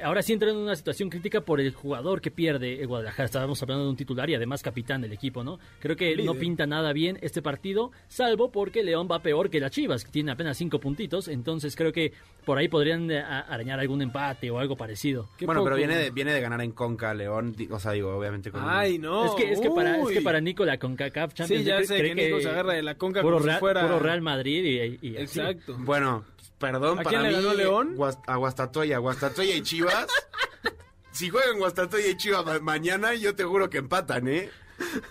ahora 0.03 0.23
sí 0.23 0.33
entra 0.33 0.51
en 0.51 0.57
una 0.57 0.77
situación 0.77 1.09
crítica 1.11 1.41
por 1.43 1.61
el 1.61 1.73
jugador 1.73 2.21
que 2.21 2.31
pierde 2.31 2.81
el 2.81 2.87
Guadalajara. 2.87 3.25
Estábamos 3.27 3.63
hablando 3.63 3.85
de 3.85 3.91
un 3.91 3.97
titular 3.97 4.29
y 4.31 4.35
además 4.35 4.63
capitán 4.63 5.01
del 5.03 5.13
equipo, 5.13 5.43
¿no? 5.43 5.59
Creo 5.81 5.97
que 5.97 6.17
no 6.17 6.35
pinta 6.35 6.67
nada 6.67 6.93
bien 6.93 7.19
este 7.23 7.43
partido, 7.43 7.91
salvo 8.09 8.51
porque 8.51 8.83
León 8.83 9.09
va 9.11 9.21
peor 9.23 9.51
que 9.51 9.61
las 9.61 9.71
Chivas, 9.71 10.05
que 10.05 10.11
tiene 10.11 10.33
apenas 10.33 10.57
5 10.59 10.79
puntitos. 10.81 11.29
Entonces 11.29 11.77
creo 11.77 11.93
que 11.93 12.13
por 12.45 12.59
ahí 12.59 12.69
podrían 12.69 13.11
eh, 13.11 13.21
arañar 13.21 13.81
algún 13.81 14.03
empate 14.03 14.51
o 14.51 14.59
algo 14.59 14.77
parecido. 14.77 15.29
Qué 15.39 15.47
bueno, 15.47 15.63
pero 15.65 15.77
viene 15.77 15.97
de, 15.97 16.11
viene 16.11 16.33
de 16.33 16.41
ganar 16.41 16.61
en 16.63 16.73
Conca 16.73 17.15
León, 17.15 17.55
o 17.71 17.79
sea, 17.79 17.93
digo, 17.93 18.17
obviamente 18.17 18.51
con... 18.51 18.63
Ay, 18.65 18.99
no. 18.99 19.27
es, 19.27 19.33
que, 19.33 19.53
es, 19.53 19.61
que 19.61 19.71
para, 19.71 20.01
es 20.01 20.09
que 20.09 20.21
para 20.23 20.41
Nico 20.41 20.65
la 20.65 20.79
CONCACAF 20.79 21.35
Champions 21.35 21.63
Sí, 21.63 21.69
ya 21.69 21.83
sé 21.85 21.99
cree 21.99 22.15
que 22.15 22.25
Nico 22.27 22.41
se 22.41 22.49
agarra 22.49 22.75
de 22.75 22.83
la 22.83 22.95
conca 22.97 23.21
puro 23.23 23.37
como 23.37 23.43
si 23.45 23.49
Real, 23.49 23.61
fuera- 23.61 23.83
puro 23.83 23.99
Real 23.99 24.21
Madrid 24.23 24.65
y, 25.01 25.07
y 25.09 25.17
así. 25.17 25.41
Exacto. 25.41 25.77
Bueno, 25.81 26.25
perdón, 26.61 27.01
¿A 27.01 27.03
para 27.03 27.09
quién 27.19 27.23
le 27.25 27.29
mí, 27.31 27.35
ganó 27.43 27.55
León? 27.55 27.97
Guas- 27.97 28.19
a 28.29 28.37
Guastatoya, 28.37 28.99
Guastatoya 28.99 29.57
y 29.57 29.63
Chivas. 29.63 30.07
si 31.13 31.29
juegan 31.31 31.59
Guastatoya 31.59 32.07
y 32.07 32.17
Chivas 32.17 32.45
ma- 32.45 32.61
mañana, 32.61 33.15
yo 33.15 33.35
te 33.35 33.43
juro 33.45 33.69
que 33.69 33.79
empatan, 33.79 34.29
¿eh? 34.29 34.51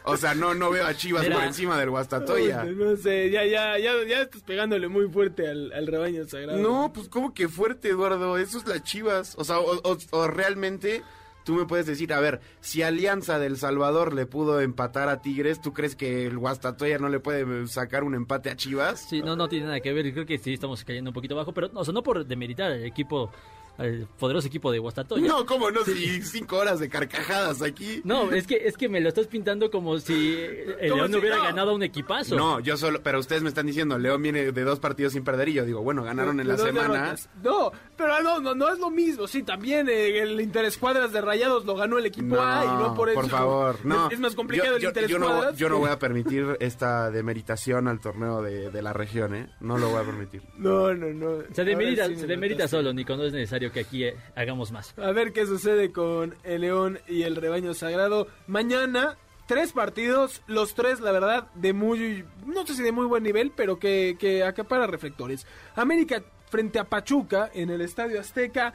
O 0.04 0.18
sea, 0.18 0.34
no, 0.34 0.56
no 0.56 0.72
veo 0.72 0.86
a 0.88 0.96
Chivas 0.96 1.24
Mira. 1.24 1.36
por 1.36 1.44
encima 1.46 1.78
del 1.80 1.92
Guastatoya. 1.92 2.64
Uy, 2.66 2.74
No 2.76 2.96
sé, 2.96 3.30
ya, 3.30 3.46
ya, 3.46 3.78
ya, 3.78 3.92
ya 4.08 4.22
estás 4.24 4.42
pegándole 4.42 4.88
muy 4.88 5.08
fuerte 5.10 5.48
al, 5.48 5.72
al 5.74 5.86
rebaño 5.86 6.26
sagrado. 6.26 6.58
No, 6.58 6.92
pues 6.94 7.08
como 7.08 7.34
que 7.36 7.48
fuerte, 7.48 7.90
Eduardo. 7.90 8.38
Eso 8.40 8.58
es 8.58 8.66
las 8.68 8.84
Chivas. 8.84 9.36
O 9.38 9.44
sea, 9.44 9.60
o, 9.60 9.76
o- 9.84 9.98
o 10.12 10.28
realmente 10.28 11.04
tú 11.44 11.56
me 11.56 11.66
puedes 11.66 11.86
decir, 11.86 12.14
a 12.14 12.20
ver, 12.20 12.42
si 12.62 12.82
Alianza 12.84 13.40
del 13.40 13.58
Salvador 13.58 14.14
le 14.14 14.26
pudo 14.26 14.62
empatar 14.62 15.10
a 15.10 15.22
Tigres, 15.22 15.62
¿tú 15.62 15.74
crees 15.74 15.96
que 15.96 16.26
el 16.26 16.38
Guastatoya 16.38 16.98
no 16.98 17.10
le 17.10 17.20
puede 17.20 17.68
sacar 17.68 18.04
un 18.04 18.16
empate 18.16 18.50
a 18.50 18.56
Chivas? 18.56 19.08
Sí, 19.10 19.22
no, 19.22 19.36
no 19.36 19.48
tiene 19.48 19.66
nada 19.66 19.80
que 19.80 19.94
ver. 19.94 20.12
Creo 20.14 20.26
que 20.26 20.38
sí 20.38 20.54
estamos 20.54 20.84
cayendo 20.84 21.10
un 21.10 21.14
poquito 21.14 21.36
bajo, 21.36 21.54
pero 21.54 21.70
o 21.74 21.84
sea, 21.84 21.94
no 21.94 22.04
por 22.04 22.26
demeritar 22.26 22.72
el 22.72 22.86
equipo 22.86 23.32
al 23.80 24.08
poderoso 24.20 24.48
equipo 24.48 24.72
de 24.72 24.80
Guastatoya. 24.80 25.28
No, 25.28 25.46
¿cómo 25.46 25.72
no? 25.72 25.84
Si 25.84 26.22
cinco 26.22 26.58
horas 26.58 26.80
de 26.80 26.90
carcajadas 26.90 27.62
aquí. 27.62 28.02
No, 28.04 28.32
es 28.32 28.46
que, 28.46 28.56
es 28.68 28.78
que 28.78 28.90
me 28.90 29.00
lo 29.02 29.10
estás 29.10 29.28
pintando 29.28 29.72
como 29.72 29.98
si 30.00 30.36
el 30.80 30.94
León 30.94 31.12
si- 31.12 31.18
hubiera 31.18 31.38
no. 31.38 31.44
ganado 31.44 31.74
un 31.74 31.84
equipazo. 31.84 32.36
No, 32.36 32.60
yo 32.60 32.78
solo, 32.78 33.02
pero 33.02 33.20
ustedes 33.20 33.42
me 33.42 33.50
están 33.50 33.66
diciendo, 33.66 33.98
León 33.98 34.22
viene 34.22 34.52
de 34.52 34.64
dos 34.64 34.80
partidos 34.80 35.14
sin 35.14 35.24
perder 35.24 35.50
y 35.50 35.54
yo 35.54 35.66
digo, 35.66 35.82
bueno, 35.82 36.04
ganaron 36.04 36.40
en 36.40 36.48
la 36.48 36.56
Dos 36.58 36.66
semana. 36.68 37.16
No, 37.42 37.72
pero 37.98 38.22
no, 38.22 38.40
no, 38.40 38.54
no 38.54 38.70
es 38.72 38.80
lo 38.80 38.90
mismo. 38.90 39.28
Sí, 39.28 39.44
también 39.44 39.88
eh, 39.90 40.20
el 40.20 40.40
Interescuadras 40.42 41.12
de 41.14 41.22
Rayados 41.22 41.66
lo 41.66 41.76
ganó 41.76 41.98
el 41.98 42.06
equipo 42.06 42.40
A 42.40 42.64
y 42.66 42.68
no 42.68 42.94
por 42.96 43.10
eso. 43.10 43.22
favor, 43.30 43.78
no. 43.86 44.08
Es, 44.08 44.14
es 44.14 44.20
más 44.20 44.36
complicado 44.36 44.78
Yo- 44.78 44.90
el 44.90 44.96
yo, 44.96 45.08
yo 45.08 45.20
no, 45.20 45.26
Interescuadras. 45.26 45.58
yo 45.58 45.70
no 45.70 45.78
voy 45.80 45.90
a 45.90 46.00
permitir 46.00 46.58
esta 46.60 47.10
demeritación 47.12 47.88
al 47.88 48.00
torneo 48.02 48.42
de, 48.42 48.70
de 48.72 48.82
la 48.82 48.92
región, 48.94 49.34
¿eh? 49.36 49.48
No 49.62 49.78
lo 49.78 49.90
voy 49.90 50.02
a 50.02 50.06
permitir. 50.06 50.42
No, 50.58 50.94
no, 50.94 51.08
no. 51.14 51.44
Se 51.54 51.64
demerita, 51.64 52.08
sí 52.08 52.16
se 52.18 52.28
demerita 52.28 52.68
solo, 52.68 52.92
Nico. 52.94 53.16
No 53.16 53.24
es 53.24 53.34
necesario 53.34 53.69
que 53.72 53.82
aquí 53.82 54.04
eh, 54.04 54.16
hagamos 54.36 54.72
más. 54.72 54.94
A 54.98 55.12
ver 55.12 55.34
qué 55.34 55.46
sucede 55.46 55.92
con 55.92 56.36
el 56.44 56.62
León 56.62 57.00
y 57.08 57.24
el 57.24 57.36
rebaño 57.36 57.74
sagrado. 57.74 58.28
Mañana, 58.48 59.18
tres 59.48 59.72
partidos, 59.72 60.42
los 60.48 60.76
tres, 60.76 61.00
la 61.00 61.12
verdad, 61.12 61.48
de 61.56 61.74
muy, 61.74 62.26
no 62.46 62.66
sé 62.66 62.76
si 62.76 62.84
de 62.84 62.92
muy 62.92 63.06
buen 63.06 63.24
nivel, 63.24 63.52
pero 63.56 63.80
que, 63.80 64.18
que 64.20 64.44
acapara 64.44 64.88
reflectores. 64.88 65.46
América 65.76 66.24
frente 66.50 66.80
a 66.80 66.84
Pachuca 66.84 67.50
en 67.54 67.70
el 67.70 67.82
Estadio 67.82 68.20
Azteca 68.20 68.74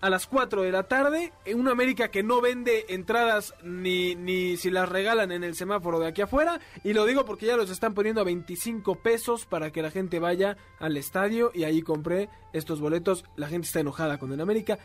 a 0.00 0.10
las 0.10 0.26
4 0.26 0.62
de 0.62 0.72
la 0.72 0.84
tarde. 0.84 1.32
En 1.44 1.60
una 1.60 1.72
América 1.72 2.08
que 2.08 2.22
no 2.22 2.40
vende 2.40 2.86
entradas 2.88 3.54
ni, 3.62 4.14
ni 4.14 4.56
si 4.56 4.70
las 4.70 4.88
regalan 4.88 5.32
en 5.32 5.44
el 5.44 5.54
semáforo 5.54 5.98
de 5.98 6.08
aquí 6.08 6.22
afuera. 6.22 6.60
Y 6.84 6.92
lo 6.92 7.06
digo 7.06 7.24
porque 7.24 7.46
ya 7.46 7.56
los 7.56 7.70
están 7.70 7.94
poniendo 7.94 8.20
a 8.20 8.24
25 8.24 8.96
pesos 8.96 9.46
para 9.46 9.70
que 9.70 9.82
la 9.82 9.90
gente 9.90 10.18
vaya 10.18 10.56
al 10.78 10.96
estadio. 10.96 11.50
Y 11.54 11.64
ahí 11.64 11.82
compré 11.82 12.28
estos 12.52 12.80
boletos. 12.80 13.24
La 13.36 13.48
gente 13.48 13.66
está 13.66 13.80
enojada 13.80 14.18
con 14.18 14.32
el 14.32 14.40
América. 14.40 14.78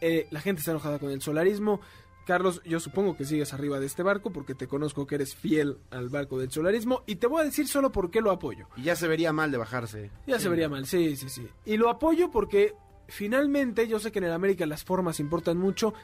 Eh, 0.00 0.26
la 0.30 0.40
gente 0.40 0.60
está 0.60 0.72
enojada 0.72 0.98
con 0.98 1.10
el 1.10 1.22
solarismo. 1.22 1.80
Carlos, 2.24 2.62
yo 2.64 2.80
supongo 2.80 3.16
que 3.16 3.26
sigues 3.26 3.52
arriba 3.52 3.78
de 3.78 3.86
este 3.86 4.02
barco 4.02 4.30
porque 4.30 4.54
te 4.54 4.66
conozco 4.66 5.06
que 5.06 5.16
eres 5.16 5.34
fiel 5.34 5.78
al 5.90 6.08
barco 6.08 6.38
del 6.38 6.50
solarismo 6.50 7.02
y 7.06 7.16
te 7.16 7.26
voy 7.26 7.42
a 7.42 7.44
decir 7.44 7.68
solo 7.68 7.92
por 7.92 8.10
qué 8.10 8.22
lo 8.22 8.30
apoyo. 8.30 8.66
Y 8.76 8.84
ya 8.84 8.96
se 8.96 9.06
vería 9.08 9.32
mal 9.32 9.50
de 9.50 9.58
bajarse. 9.58 10.10
Ya 10.26 10.38
se 10.38 10.48
vería 10.48 10.70
mal, 10.70 10.86
sí, 10.86 11.16
sí, 11.16 11.28
sí. 11.28 11.46
Y 11.66 11.76
lo 11.76 11.90
apoyo 11.90 12.30
porque 12.30 12.74
finalmente 13.08 13.86
yo 13.88 13.98
sé 13.98 14.12
que 14.12 14.18
en 14.18 14.24
el 14.24 14.32
América 14.32 14.66
las 14.66 14.84
formas 14.84 15.20
importan 15.20 15.56
mucho, 15.58 15.94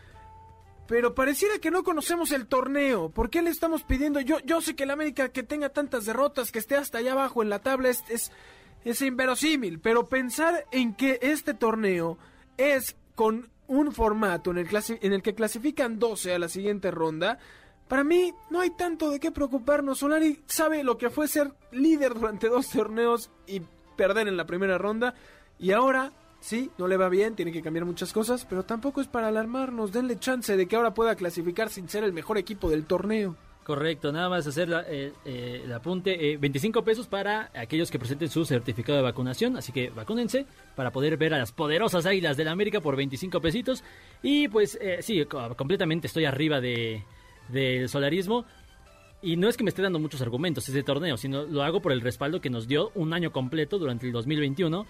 pero 0.86 1.14
pareciera 1.14 1.58
que 1.58 1.70
no 1.70 1.84
conocemos 1.84 2.32
el 2.32 2.46
torneo. 2.46 3.10
¿Por 3.10 3.30
qué 3.30 3.42
le 3.42 3.50
estamos 3.50 3.82
pidiendo? 3.84 4.20
Yo, 4.20 4.40
yo 4.40 4.60
sé 4.60 4.74
que 4.74 4.82
el 4.84 4.90
América 4.90 5.28
que 5.28 5.42
tenga 5.42 5.68
tantas 5.68 6.04
derrotas, 6.04 6.50
que 6.50 6.58
esté 6.58 6.76
hasta 6.76 6.98
allá 6.98 7.12
abajo 7.12 7.42
en 7.42 7.48
la 7.48 7.60
tabla, 7.60 7.88
es, 7.90 8.02
es, 8.08 8.32
es 8.84 9.00
inverosímil. 9.02 9.78
Pero 9.78 10.08
pensar 10.08 10.64
en 10.72 10.94
que 10.94 11.18
este 11.22 11.54
torneo 11.54 12.18
es 12.56 12.96
con 13.14 13.48
un 13.68 13.92
formato 13.92 14.50
en 14.50 14.58
el, 14.58 14.68
clasi- 14.68 14.98
en 15.00 15.12
el 15.12 15.22
que 15.22 15.34
clasifican 15.36 16.00
12 16.00 16.34
a 16.34 16.38
la 16.40 16.48
siguiente 16.48 16.90
ronda, 16.90 17.38
para 17.86 18.02
mí 18.02 18.34
no 18.50 18.58
hay 18.60 18.70
tanto 18.70 19.10
de 19.10 19.20
qué 19.20 19.30
preocuparnos. 19.30 19.98
Solari 19.98 20.42
sabe 20.46 20.82
lo 20.82 20.98
que 20.98 21.08
fue 21.10 21.28
ser 21.28 21.52
líder 21.70 22.14
durante 22.14 22.48
dos 22.48 22.68
torneos 22.68 23.30
y 23.46 23.62
perder 23.96 24.26
en 24.26 24.36
la 24.36 24.44
primera 24.46 24.76
ronda. 24.76 25.14
Y 25.56 25.70
ahora, 25.70 26.12
sí, 26.40 26.70
no 26.78 26.88
le 26.88 26.96
va 26.96 27.08
bien, 27.08 27.34
tiene 27.36 27.52
que 27.52 27.62
cambiar 27.62 27.84
muchas 27.84 28.12
cosas, 28.12 28.46
pero 28.48 28.62
tampoco 28.64 29.00
es 29.00 29.06
para 29.08 29.28
alarmarnos. 29.28 29.92
Denle 29.92 30.18
chance 30.18 30.56
de 30.56 30.66
que 30.66 30.76
ahora 30.76 30.94
pueda 30.94 31.14
clasificar 31.14 31.68
sin 31.70 31.88
ser 31.88 32.04
el 32.04 32.12
mejor 32.12 32.38
equipo 32.38 32.70
del 32.70 32.84
torneo. 32.84 33.36
Correcto, 33.62 34.10
nada 34.10 34.28
más 34.28 34.46
hacer 34.46 34.68
la- 34.68 34.84
eh, 34.88 35.12
eh, 35.24 35.62
el 35.64 35.72
apunte. 35.72 36.32
eh, 36.32 36.38
25 36.38 36.82
pesos 36.82 37.06
para 37.06 37.50
aquellos 37.54 37.90
que 37.90 37.98
presenten 37.98 38.28
su 38.28 38.44
certificado 38.44 38.96
de 38.96 39.02
vacunación. 39.04 39.56
Así 39.56 39.70
que 39.70 39.90
vacúnense 39.90 40.46
para 40.74 40.90
poder 40.90 41.16
ver 41.18 41.34
a 41.34 41.38
las 41.38 41.52
poderosas 41.52 42.04
águilas 42.06 42.36
del 42.36 42.48
América 42.48 42.80
por 42.80 42.96
25 42.96 43.40
pesitos. 43.40 43.84
Y 44.22 44.48
pues 44.48 44.76
eh, 44.80 44.98
sí, 45.02 45.24
co- 45.26 45.54
completamente 45.56 46.06
estoy 46.08 46.24
arriba 46.24 46.60
de 46.60 47.04
del 47.48 47.88
solarismo. 47.88 48.44
Y 49.22 49.36
no 49.36 49.48
es 49.48 49.56
que 49.56 49.62
me 49.64 49.68
esté 49.68 49.82
dando 49.82 49.98
muchos 49.98 50.22
argumentos 50.22 50.66
ese 50.68 50.82
torneo, 50.82 51.16
sino 51.18 51.42
lo 51.42 51.62
hago 51.62 51.80
por 51.82 51.92
el 51.92 52.00
respaldo 52.00 52.40
que 52.40 52.48
nos 52.48 52.66
dio 52.66 52.90
un 52.94 53.12
año 53.12 53.30
completo 53.30 53.78
durante 53.78 54.06
el 54.06 54.12
2021. 54.12 54.86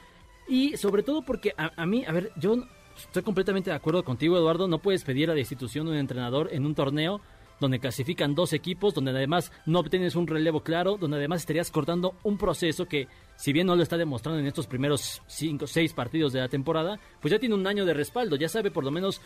Y 0.48 0.76
sobre 0.76 1.02
todo 1.02 1.22
porque 1.22 1.54
a, 1.56 1.70
a 1.76 1.86
mí, 1.86 2.04
a 2.06 2.12
ver, 2.12 2.32
yo 2.36 2.56
estoy 2.96 3.22
completamente 3.22 3.70
de 3.70 3.76
acuerdo 3.76 4.04
contigo, 4.04 4.36
Eduardo. 4.36 4.68
No 4.68 4.78
puedes 4.78 5.04
pedir 5.04 5.28
la 5.28 5.38
institución 5.38 5.88
un 5.88 5.96
entrenador 5.96 6.48
en 6.52 6.66
un 6.66 6.74
torneo 6.74 7.20
donde 7.60 7.78
clasifican 7.78 8.34
dos 8.34 8.54
equipos, 8.54 8.94
donde 8.94 9.10
además 9.10 9.52
no 9.66 9.80
obtienes 9.80 10.16
un 10.16 10.26
relevo 10.26 10.62
claro, 10.62 10.96
donde 10.96 11.18
además 11.18 11.40
estarías 11.40 11.70
cortando 11.70 12.14
un 12.22 12.38
proceso 12.38 12.86
que, 12.86 13.06
si 13.36 13.52
bien 13.52 13.66
no 13.66 13.76
lo 13.76 13.82
está 13.82 13.98
demostrando 13.98 14.40
en 14.40 14.46
estos 14.46 14.66
primeros 14.66 15.20
cinco, 15.26 15.66
seis 15.66 15.92
partidos 15.92 16.32
de 16.32 16.40
la 16.40 16.48
temporada, 16.48 16.98
pues 17.20 17.32
ya 17.32 17.38
tiene 17.38 17.54
un 17.54 17.66
año 17.66 17.84
de 17.84 17.92
respaldo, 17.92 18.36
ya 18.36 18.48
sabe 18.48 18.70
por 18.70 18.82
lo 18.82 18.90
menos 18.90 19.20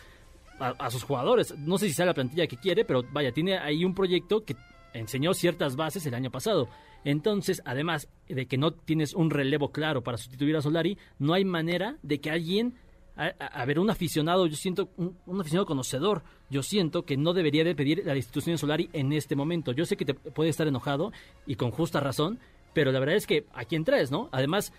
a, 0.59 0.71
a 0.71 0.91
sus 0.91 1.03
jugadores. 1.03 1.57
No 1.57 1.77
sé 1.77 1.87
si 1.87 1.93
sea 1.93 2.05
la 2.05 2.13
plantilla 2.13 2.45
que 2.45 2.57
quiere, 2.57 2.83
pero 2.83 3.03
vaya, 3.13 3.31
tiene 3.31 3.57
ahí 3.57 3.85
un 3.85 3.95
proyecto 3.95 4.43
que 4.43 4.57
enseñó 4.93 5.33
ciertas 5.33 5.77
bases 5.77 6.05
el 6.05 6.13
año 6.13 6.29
pasado. 6.29 6.67
Entonces, 7.05 7.61
además 7.65 8.09
de 8.27 8.47
que 8.47 8.57
no 8.57 8.71
tienes 8.73 9.13
un 9.13 9.29
relevo 9.29 9.71
claro 9.71 10.01
para 10.03 10.17
sustituir 10.17 10.57
a 10.57 10.61
Solari, 10.61 10.97
no 11.19 11.33
hay 11.33 11.45
manera 11.45 11.97
de 12.01 12.19
que 12.19 12.31
alguien, 12.31 12.73
a, 13.15 13.27
a- 13.27 13.63
ver, 13.65 13.79
un 13.79 13.89
aficionado, 13.91 14.47
yo 14.47 14.55
siento, 14.55 14.89
un, 14.97 15.15
aficionado 15.39 15.67
conocedor, 15.67 16.23
yo 16.49 16.63
siento 16.63 17.05
que 17.05 17.15
no 17.15 17.33
debería 17.33 17.63
de 17.63 17.75
pedir 17.75 18.01
la 18.03 18.15
destitución 18.15 18.55
de 18.55 18.57
Solari 18.57 18.89
en 18.91 19.13
este 19.13 19.35
momento. 19.35 19.71
Yo 19.71 19.85
sé 19.85 19.95
que 19.95 20.05
te 20.05 20.15
puede 20.15 20.49
estar 20.49 20.67
enojado 20.67 21.13
y 21.45 21.55
con 21.55 21.69
justa 21.71 21.99
razón, 21.99 22.39
pero 22.73 22.91
la 22.91 22.99
verdad 22.99 23.15
es 23.15 23.27
que 23.27 23.45
a 23.53 23.65
quién 23.65 23.85
¿no? 24.09 24.27
Además, 24.31 24.73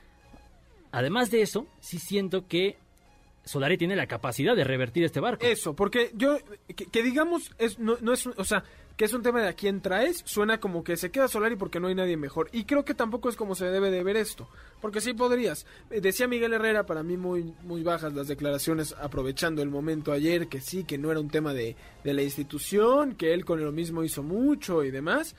además 0.91 1.31
de 1.31 1.43
eso, 1.43 1.67
sí 1.79 1.99
siento 2.01 2.49
que 2.49 2.77
Solari 3.45 3.79
tiene 3.79 3.95
la 3.95 4.09
capacidad 4.09 4.57
de 4.57 4.65
revertir 4.65 5.05
este 5.05 5.21
barco. 5.21 5.47
Eso, 5.47 5.75
porque 5.77 6.11
yo, 6.15 6.39
que, 6.67 6.87
que 6.87 7.03
digamos, 7.05 7.53
es, 7.59 7.79
no, 7.79 7.97
no 8.01 8.13
es, 8.13 8.27
o 8.27 8.45
sea, 8.45 8.65
que 8.97 9.05
es 9.05 9.13
un 9.13 9.23
tema 9.23 9.43
de 9.43 9.49
a 9.49 9.53
quién 9.53 9.81
traes, 9.81 10.23
suena 10.25 10.59
como 10.59 10.83
que 10.83 10.97
se 10.97 11.11
queda 11.11 11.29
Solari 11.29 11.57
porque 11.57 11.81
no 11.81 11.89
hay 11.89 11.95
nadie 11.95 12.17
mejor. 12.17 12.49
Y 12.53 12.65
creo 12.65 12.85
que 12.85 12.95
tampoco 12.95 13.29
es 13.29 13.37
como 13.37 13.55
se 13.55 13.67
debe 13.67 13.91
de 13.91 14.03
ver 14.03 14.17
esto, 14.17 14.49
porque 14.81 15.01
sí 15.01 15.13
podrías. 15.13 15.67
Eh, 15.91 16.01
Decía 16.01 16.29
Miguel 16.29 16.55
Herrera, 16.55 16.87
para 16.87 17.03
mí 17.03 17.17
muy, 17.17 17.55
muy 17.63 17.83
bajas 17.83 18.15
las 18.15 18.29
declaraciones, 18.29 18.95
aprovechando 18.99 19.63
el 19.63 19.69
momento 19.69 20.13
ayer, 20.13 20.49
que 20.49 20.61
sí, 20.61 20.85
que 20.85 20.99
no 20.99 21.11
era 21.11 21.21
un 21.21 21.29
tema 21.29 21.53
de, 21.53 21.77
de 22.05 22.15
la 22.15 22.23
institución, 22.23 23.15
que 23.15 23.35
él 23.35 23.45
con 23.45 23.63
lo 23.63 23.73
mismo 23.73 24.03
hizo 24.03 24.23
mucho 24.23 24.83
y 24.83 24.91
demás. 24.91 25.35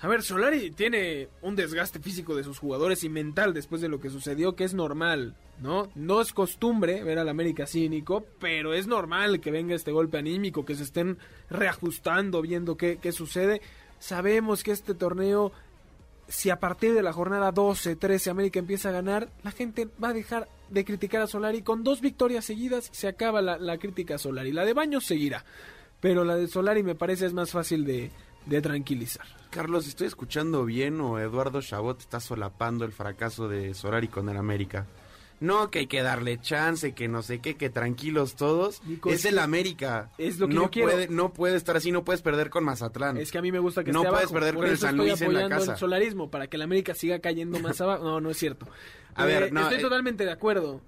A 0.00 0.08
ver, 0.08 0.22
Solari 0.22 0.70
tiene 0.72 1.28
un 1.40 1.56
desgaste 1.56 2.00
físico 2.00 2.36
de 2.36 2.44
sus 2.44 2.58
jugadores 2.58 3.02
y 3.02 3.08
mental 3.08 3.54
después 3.54 3.80
de 3.80 3.88
lo 3.88 3.98
que 3.98 4.10
sucedió, 4.10 4.54
que 4.54 4.64
es 4.64 4.74
normal, 4.74 5.34
¿no? 5.62 5.88
No 5.94 6.20
es 6.20 6.34
costumbre 6.34 7.02
ver 7.02 7.18
al 7.18 7.30
América 7.30 7.66
cínico, 7.66 8.26
pero 8.38 8.74
es 8.74 8.86
normal 8.86 9.40
que 9.40 9.50
venga 9.50 9.74
este 9.74 9.92
golpe 9.92 10.18
anímico, 10.18 10.66
que 10.66 10.74
se 10.74 10.82
estén 10.82 11.16
reajustando, 11.48 12.42
viendo 12.42 12.76
qué, 12.76 12.98
qué 13.00 13.10
sucede. 13.10 13.62
Sabemos 13.98 14.62
que 14.62 14.72
este 14.72 14.94
torneo, 14.94 15.50
si 16.28 16.50
a 16.50 16.60
partir 16.60 16.92
de 16.92 17.02
la 17.02 17.14
jornada 17.14 17.50
12, 17.50 17.96
13 17.96 18.28
América 18.28 18.58
empieza 18.58 18.90
a 18.90 18.92
ganar, 18.92 19.30
la 19.44 19.50
gente 19.50 19.88
va 20.02 20.10
a 20.10 20.14
dejar 20.14 20.46
de 20.68 20.84
criticar 20.84 21.22
a 21.22 21.26
Solari. 21.26 21.62
Con 21.62 21.84
dos 21.84 22.02
victorias 22.02 22.44
seguidas 22.44 22.90
se 22.92 23.08
acaba 23.08 23.40
la, 23.40 23.56
la 23.56 23.78
crítica 23.78 24.16
a 24.16 24.18
Solari. 24.18 24.52
La 24.52 24.66
de 24.66 24.74
Baños 24.74 25.06
seguirá, 25.06 25.46
pero 26.00 26.22
la 26.22 26.36
de 26.36 26.48
Solari 26.48 26.82
me 26.82 26.94
parece 26.94 27.24
es 27.24 27.32
más 27.32 27.50
fácil 27.50 27.86
de, 27.86 28.10
de 28.46 28.60
tranquilizar. 28.62 29.26
Carlos, 29.50 29.86
¿estoy 29.86 30.06
escuchando 30.06 30.64
bien 30.64 31.00
o 31.00 31.18
Eduardo 31.18 31.60
Chabot 31.62 31.98
está 32.00 32.20
solapando 32.20 32.84
el 32.84 32.92
fracaso 32.92 33.48
de 33.48 33.74
Solari 33.74 34.08
con 34.08 34.28
el 34.28 34.36
América? 34.36 34.86
No, 35.38 35.70
que 35.70 35.80
hay 35.80 35.86
que 35.86 36.02
darle 36.02 36.38
chance, 36.40 36.92
que 36.94 37.08
no 37.08 37.22
sé 37.22 37.40
qué, 37.40 37.56
que 37.56 37.68
tranquilos 37.68 38.36
todos. 38.36 38.82
Nico, 38.84 39.10
es 39.10 39.24
el 39.26 39.38
América. 39.38 40.10
es 40.16 40.38
lo 40.38 40.48
que 40.48 40.54
no 40.54 40.62
yo 40.64 40.70
quiero. 40.70 40.90
Puede, 40.92 41.08
no 41.08 41.32
puede 41.34 41.56
estar 41.56 41.76
así, 41.76 41.92
no 41.92 42.04
puedes 42.04 42.22
perder 42.22 42.48
con 42.48 42.64
Mazatlán. 42.64 43.18
Es 43.18 43.30
que 43.30 43.36
a 43.36 43.42
mí 43.42 43.52
me 43.52 43.58
gusta 43.58 43.84
que 43.84 43.92
No 43.92 43.98
esté 44.00 44.08
puedes 44.10 44.24
abajo. 44.30 44.34
perder 44.34 44.54
Por 44.54 44.64
con 44.64 44.70
el 44.72 44.78
San 44.78 44.94
estoy 44.94 45.08
Luis 45.10 45.20
en 45.20 45.34
la 45.34 45.48
casa. 45.50 45.72
el 45.72 45.78
solarismo 45.78 46.30
para 46.30 46.46
que 46.46 46.56
la 46.56 46.64
América 46.64 46.94
siga 46.94 47.18
cayendo 47.18 47.58
más 47.58 47.78
abajo. 47.82 48.02
No, 48.02 48.18
no 48.20 48.30
es 48.30 48.38
cierto. 48.38 48.66
A 49.14 49.24
Eh, 49.24 49.26
ver, 49.26 49.52
no, 49.52 49.60
estoy 49.62 49.78
eh. 49.78 49.82
totalmente 49.82 50.24
de 50.24 50.32
acuerdo. 50.32 50.80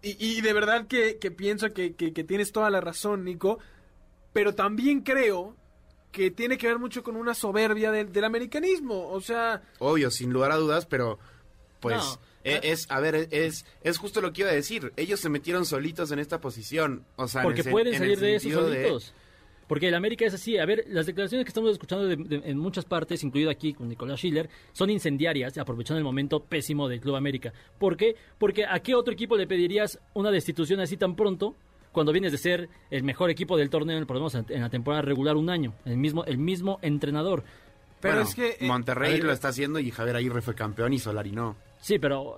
Y, 0.00 0.16
y 0.18 0.40
de 0.40 0.52
verdad 0.54 0.86
que, 0.86 1.18
que 1.18 1.30
pienso 1.30 1.70
que, 1.74 1.94
que- 1.94 2.14
que 2.14 2.24
tienes 2.24 2.52
toda 2.52 2.70
la 2.70 2.80
razón, 2.80 3.22
Nico. 3.24 3.58
Pero 4.32 4.54
también 4.54 5.00
creo 5.02 5.56
que 6.12 6.30
tiene 6.30 6.56
que 6.58 6.66
ver 6.66 6.78
mucho 6.78 7.02
con 7.02 7.16
una 7.16 7.34
soberbia 7.34 7.90
del, 7.92 8.12
del 8.12 8.24
americanismo. 8.24 9.08
O 9.10 9.20
sea, 9.20 9.62
Obvio, 9.78 10.10
sin 10.10 10.32
lugar 10.32 10.52
a 10.52 10.56
dudas, 10.56 10.86
pero 10.86 11.18
pues 11.80 11.96
No. 11.96 12.20
e- 12.44 12.60
es, 12.64 12.90
a 12.90 12.98
ver, 13.00 13.28
es, 13.30 13.64
es 13.82 13.98
justo 13.98 14.20
lo 14.20 14.32
que 14.32 14.40
iba 14.42 14.50
a 14.50 14.54
decir. 14.54 14.92
Ellos 14.96 15.20
se 15.20 15.28
metieron 15.28 15.64
solitos 15.66 16.10
en 16.10 16.18
esta 16.18 16.40
posición. 16.40 17.04
O 17.16 17.28
sea, 17.28 17.42
en 17.42 17.46
Porque 17.48 17.60
el 17.62 17.70
pueden 17.70 17.94
en 17.94 17.98
salir 18.00 18.18
de 18.18 18.26
de- 18.32 18.40
solitos. 18.40 19.14
Porque 19.68 19.88
el 19.88 19.94
América 19.94 20.24
es 20.24 20.32
así. 20.32 20.56
A 20.56 20.64
ver, 20.64 20.84
las 20.88 21.04
declaraciones 21.04 21.44
que 21.44 21.50
estamos 21.50 21.70
escuchando 21.72 22.06
de- 22.06 22.16
de- 22.16 22.50
en 22.50 22.56
muchas 22.58 22.86
partes, 22.86 23.22
incluido 23.22 23.50
aquí 23.50 23.74
con 23.74 23.86
Nicolás 23.86 24.18
Schiller, 24.18 24.48
son 24.72 24.88
incendiarias, 24.88 25.58
aprovechando 25.58 25.98
el 25.98 26.04
momento 26.04 26.40
pésimo 26.42 26.88
del 26.88 27.00
Club 27.00 27.16
América. 27.16 27.52
¿Por 27.78 27.98
qué? 27.98 28.16
Porque 28.38 28.64
¿a 28.64 28.80
qué 28.80 28.94
otro 28.94 29.12
equipo 29.12 29.36
le 29.36 29.46
pedirías 29.46 30.00
una 30.14 30.30
destitución 30.30 30.80
así 30.80 30.96
tan 30.96 31.14
pronto? 31.16 31.54
Cuando 31.98 32.12
vienes 32.12 32.30
de 32.30 32.38
ser 32.38 32.68
el 32.92 33.02
mejor 33.02 33.28
equipo 33.28 33.56
del 33.56 33.70
torneo, 33.70 34.06
por 34.06 34.14
lo 34.14 34.20
menos 34.20 34.36
en 34.36 34.60
la 34.62 34.70
temporada 34.70 35.02
regular, 35.02 35.34
un 35.36 35.50
año. 35.50 35.74
El 35.84 35.96
mismo, 35.96 36.24
el 36.26 36.38
mismo 36.38 36.78
entrenador. 36.80 37.42
pero 38.00 38.14
Bueno, 38.14 38.28
es 38.28 38.34
que... 38.36 38.50
eh, 38.64 38.68
Monterrey 38.68 39.14
ver, 39.14 39.24
lo 39.24 39.32
está 39.32 39.48
haciendo 39.48 39.80
y 39.80 39.90
Javier 39.90 40.14
Aguirre 40.14 40.40
fue 40.40 40.54
campeón 40.54 40.92
y 40.92 41.00
Solari 41.00 41.32
no. 41.32 41.56
Sí, 41.80 41.98
pero 41.98 42.36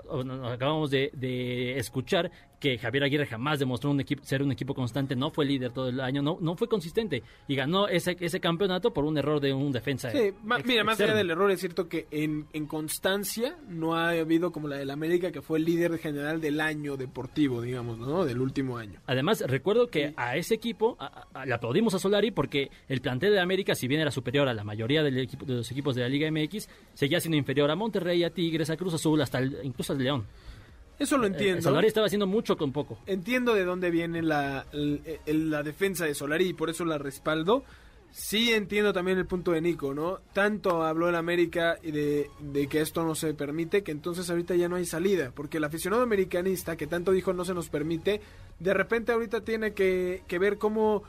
acabamos 0.51 0.90
de, 0.90 1.11
de 1.12 1.79
escuchar 1.79 2.31
que 2.61 2.79
Javier 2.79 3.05
Aguirre 3.05 3.27
jamás 3.27 3.59
demostró 3.59 3.90
un 3.90 4.01
equipo, 4.01 4.23
ser 4.23 4.42
un 4.42 4.53
equipo 4.53 4.75
constante, 4.75 5.16
no 5.16 5.31
fue 5.31 5.46
líder 5.46 5.73
todo 5.73 5.88
el 5.88 5.99
año, 6.01 6.20
no, 6.23 6.37
no 6.40 6.55
fue 6.57 6.68
consistente 6.68 7.23
y 7.49 7.57
ganó 7.57 7.88
ese, 7.88 8.16
ese 8.20 8.38
campeonato 8.38 8.92
por 8.92 9.05
un 9.05 9.16
error 9.18 9.40
de 9.40 9.53
un 9.55 9.73
defensa. 9.73 10.11
Sí, 10.11 10.18
ex- 10.18 10.35
mira, 10.66 10.85
más 10.85 11.01
allá 11.01 11.14
del 11.14 11.31
error, 11.31 11.51
es 11.51 11.59
cierto 11.61 11.88
que 11.88 12.07
en, 12.11 12.46
en 12.53 12.66
constancia 12.66 13.57
no 13.68 13.94
ha 13.96 14.11
habido 14.11 14.53
como 14.53 14.68
la 14.68 14.77
del 14.77 14.90
América, 14.90 15.33
que 15.33 15.40
fue 15.40 15.59
el 15.59 15.64
líder 15.64 15.96
general 15.99 16.40
del 16.40 16.61
año 16.61 16.96
deportivo, 16.99 17.62
digamos, 17.62 17.99
¿no? 17.99 18.25
Del 18.27 18.40
último 18.40 18.77
año. 18.77 19.01
Además, 19.07 19.42
recuerdo 19.46 19.88
que 19.88 20.12
a 20.16 20.37
ese 20.37 20.55
equipo 20.55 20.96
a- 21.01 21.27
a- 21.33 21.46
le 21.46 21.55
aplaudimos 21.55 21.94
a 21.94 21.99
Solari 21.99 22.31
porque 22.31 22.70
el 22.88 23.01
plantel 23.01 23.33
de 23.33 23.40
América, 23.40 23.75
si 23.75 23.88
bien 23.88 24.03
era 24.03 24.11
superior 24.11 24.49
a 24.49 24.55
la 24.55 24.64
mayoría 24.64 25.03
del 25.03 25.16
equipo, 25.18 25.46
de 25.46 25.55
los 25.55 25.70
equipos 25.70 25.94
de 25.94 26.03
la 26.03 26.09
Liga 26.11 26.29
MX, 26.31 26.68
seguía 26.92 27.20
siendo 27.20 27.38
inferior 27.38 27.70
a 27.70 27.75
Monterrey, 27.77 28.23
a 28.23 28.31
Tigres, 28.31 28.68
a 28.68 28.77
Cruz 28.77 28.92
Azul, 28.92 29.20
hasta 29.23 29.38
el- 29.38 29.57
incluso 29.62 29.94
al 29.94 29.99
León. 30.03 30.27
Eso 31.00 31.16
lo 31.16 31.24
Eh, 31.24 31.28
entiendo. 31.28 31.62
Solari 31.62 31.88
estaba 31.88 32.06
haciendo 32.06 32.26
mucho 32.26 32.56
con 32.56 32.72
poco. 32.72 32.98
Entiendo 33.06 33.54
de 33.54 33.64
dónde 33.64 33.90
viene 33.90 34.22
la, 34.22 34.66
defensa 35.64 36.04
de 36.04 36.14
Solari 36.14 36.48
y 36.48 36.52
por 36.52 36.70
eso 36.70 36.84
la 36.84 36.98
respaldo. 36.98 37.64
Sí 38.12 38.52
entiendo 38.52 38.92
también 38.92 39.18
el 39.18 39.26
punto 39.26 39.52
de 39.52 39.60
Nico, 39.60 39.94
¿no? 39.94 40.18
Tanto 40.32 40.82
habló 40.82 41.08
el 41.08 41.14
América 41.14 41.78
y 41.82 41.92
de, 41.92 42.30
de 42.40 42.66
que 42.66 42.80
esto 42.80 43.04
no 43.04 43.14
se 43.14 43.34
permite, 43.34 43.82
que 43.82 43.92
entonces 43.92 44.28
ahorita 44.28 44.56
ya 44.56 44.68
no 44.68 44.76
hay 44.76 44.84
salida, 44.84 45.32
porque 45.32 45.58
el 45.58 45.64
aficionado 45.64 46.02
americanista 46.02 46.76
que 46.76 46.88
tanto 46.88 47.12
dijo 47.12 47.32
no 47.32 47.44
se 47.44 47.54
nos 47.54 47.68
permite, 47.68 48.20
de 48.58 48.74
repente 48.74 49.12
ahorita 49.12 49.42
tiene 49.42 49.74
que, 49.74 50.24
que 50.26 50.38
ver 50.40 50.58
cómo 50.58 51.04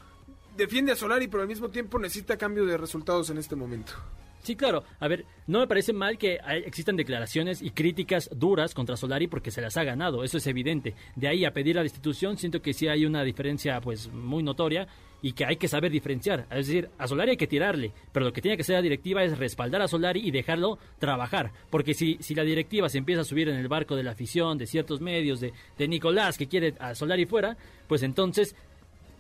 defiende 0.56 0.91
a 0.91 0.95
Solari, 0.95 1.27
pero 1.27 1.41
al 1.41 1.49
mismo 1.49 1.69
tiempo 1.69 1.97
necesita 1.97 2.38
cambio 2.38 2.65
de 2.67 2.77
resultados 2.77 3.32
en 3.32 3.39
este 3.39 3.56
momento. 3.56 3.93
Sí, 4.41 4.56
claro. 4.56 4.84
A 4.99 5.08
ver, 5.08 5.25
no 5.47 5.60
me 5.60 5.67
parece 5.67 5.93
mal 5.93 6.17
que 6.17 6.39
existan 6.65 6.95
declaraciones 6.95 7.62
y 7.62 7.71
críticas 7.71 8.30
duras 8.34 8.73
contra 8.73 8.97
Solari 8.97 9.27
porque 9.27 9.51
se 9.51 9.62
las 9.62 9.77
ha 9.77 9.84
ganado, 9.84 10.23
eso 10.23 10.38
es 10.38 10.47
evidente. 10.47 10.95
De 11.15 11.27
ahí 11.27 11.45
a 11.45 11.54
pedir 11.54 11.75
la 11.75 11.84
institución, 11.84 12.38
siento 12.38 12.62
que 12.62 12.73
sí 12.73 12.88
hay 12.88 13.06
una 13.06 13.23
diferencia 13.23 13.80
pues 13.82 14.12
muy 14.12 14.43
notoria 14.43 14.88
y 15.21 15.34
que 15.34 15.45
hay 15.45 15.58
que 15.58 15.67
saber 15.67 15.91
diferenciar. 15.91 16.47
Es 16.49 16.67
decir, 16.67 16.89
a 16.97 17.08
Solari 17.08 17.32
hay 17.32 17.38
que 17.38 17.47
tirarle, 17.47 17.91
pero 18.12 18.25
lo 18.25 18.34
que 18.34 18.41
tiene 18.41 18.58
que 18.58 18.62
hacer 18.62 18.75
la 18.75 18.82
directiva 18.82 19.23
es 19.23 19.38
respaldar 19.38 19.82
a 19.82 19.88
Solari 19.88 20.21
y 20.27 20.32
dejarlo 20.32 20.80
trabajar. 20.97 21.51
Porque 21.69 21.93
si, 21.93 22.17
si 22.21 22.34
la 22.34 22.43
directiva 22.43 22.89
se 22.89 22.97
empieza 22.97 23.21
a 23.21 23.25
subir 23.25 23.47
en 23.49 23.56
el 23.56 23.67
barco 23.67 23.95
de 23.95 24.04
la 24.04 24.12
afición, 24.12 24.58
de 24.58 24.65
ciertos 24.65 24.99
medios, 25.01 25.39
de, 25.39 25.54
de 25.77 25.88
Nicolás 25.88 26.38
que 26.38 26.47
quiere 26.47 26.73
a 26.80 26.95
Solari 26.95 27.25
fuera, 27.25 27.56
pues 27.88 28.01
entonces 28.01 28.56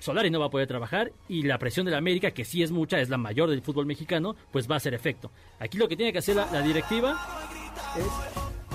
Solari 0.01 0.29
no 0.29 0.39
va 0.39 0.47
a 0.47 0.49
poder 0.49 0.67
trabajar 0.67 1.11
y 1.29 1.43
la 1.43 1.57
presión 1.57 1.85
de 1.85 1.91
la 1.91 1.97
América, 1.99 2.31
que 2.31 2.43
sí 2.43 2.63
es 2.63 2.71
mucha, 2.71 2.99
es 2.99 3.09
la 3.09 3.17
mayor 3.17 3.49
del 3.49 3.61
fútbol 3.61 3.85
mexicano, 3.85 4.35
pues 4.51 4.69
va 4.69 4.73
a 4.73 4.77
hacer 4.77 4.93
efecto. 4.93 5.31
Aquí 5.59 5.77
lo 5.77 5.87
que 5.87 5.95
tiene 5.95 6.11
que 6.11 6.19
hacer 6.19 6.35
la, 6.35 6.51
la 6.51 6.61
directiva 6.61 7.17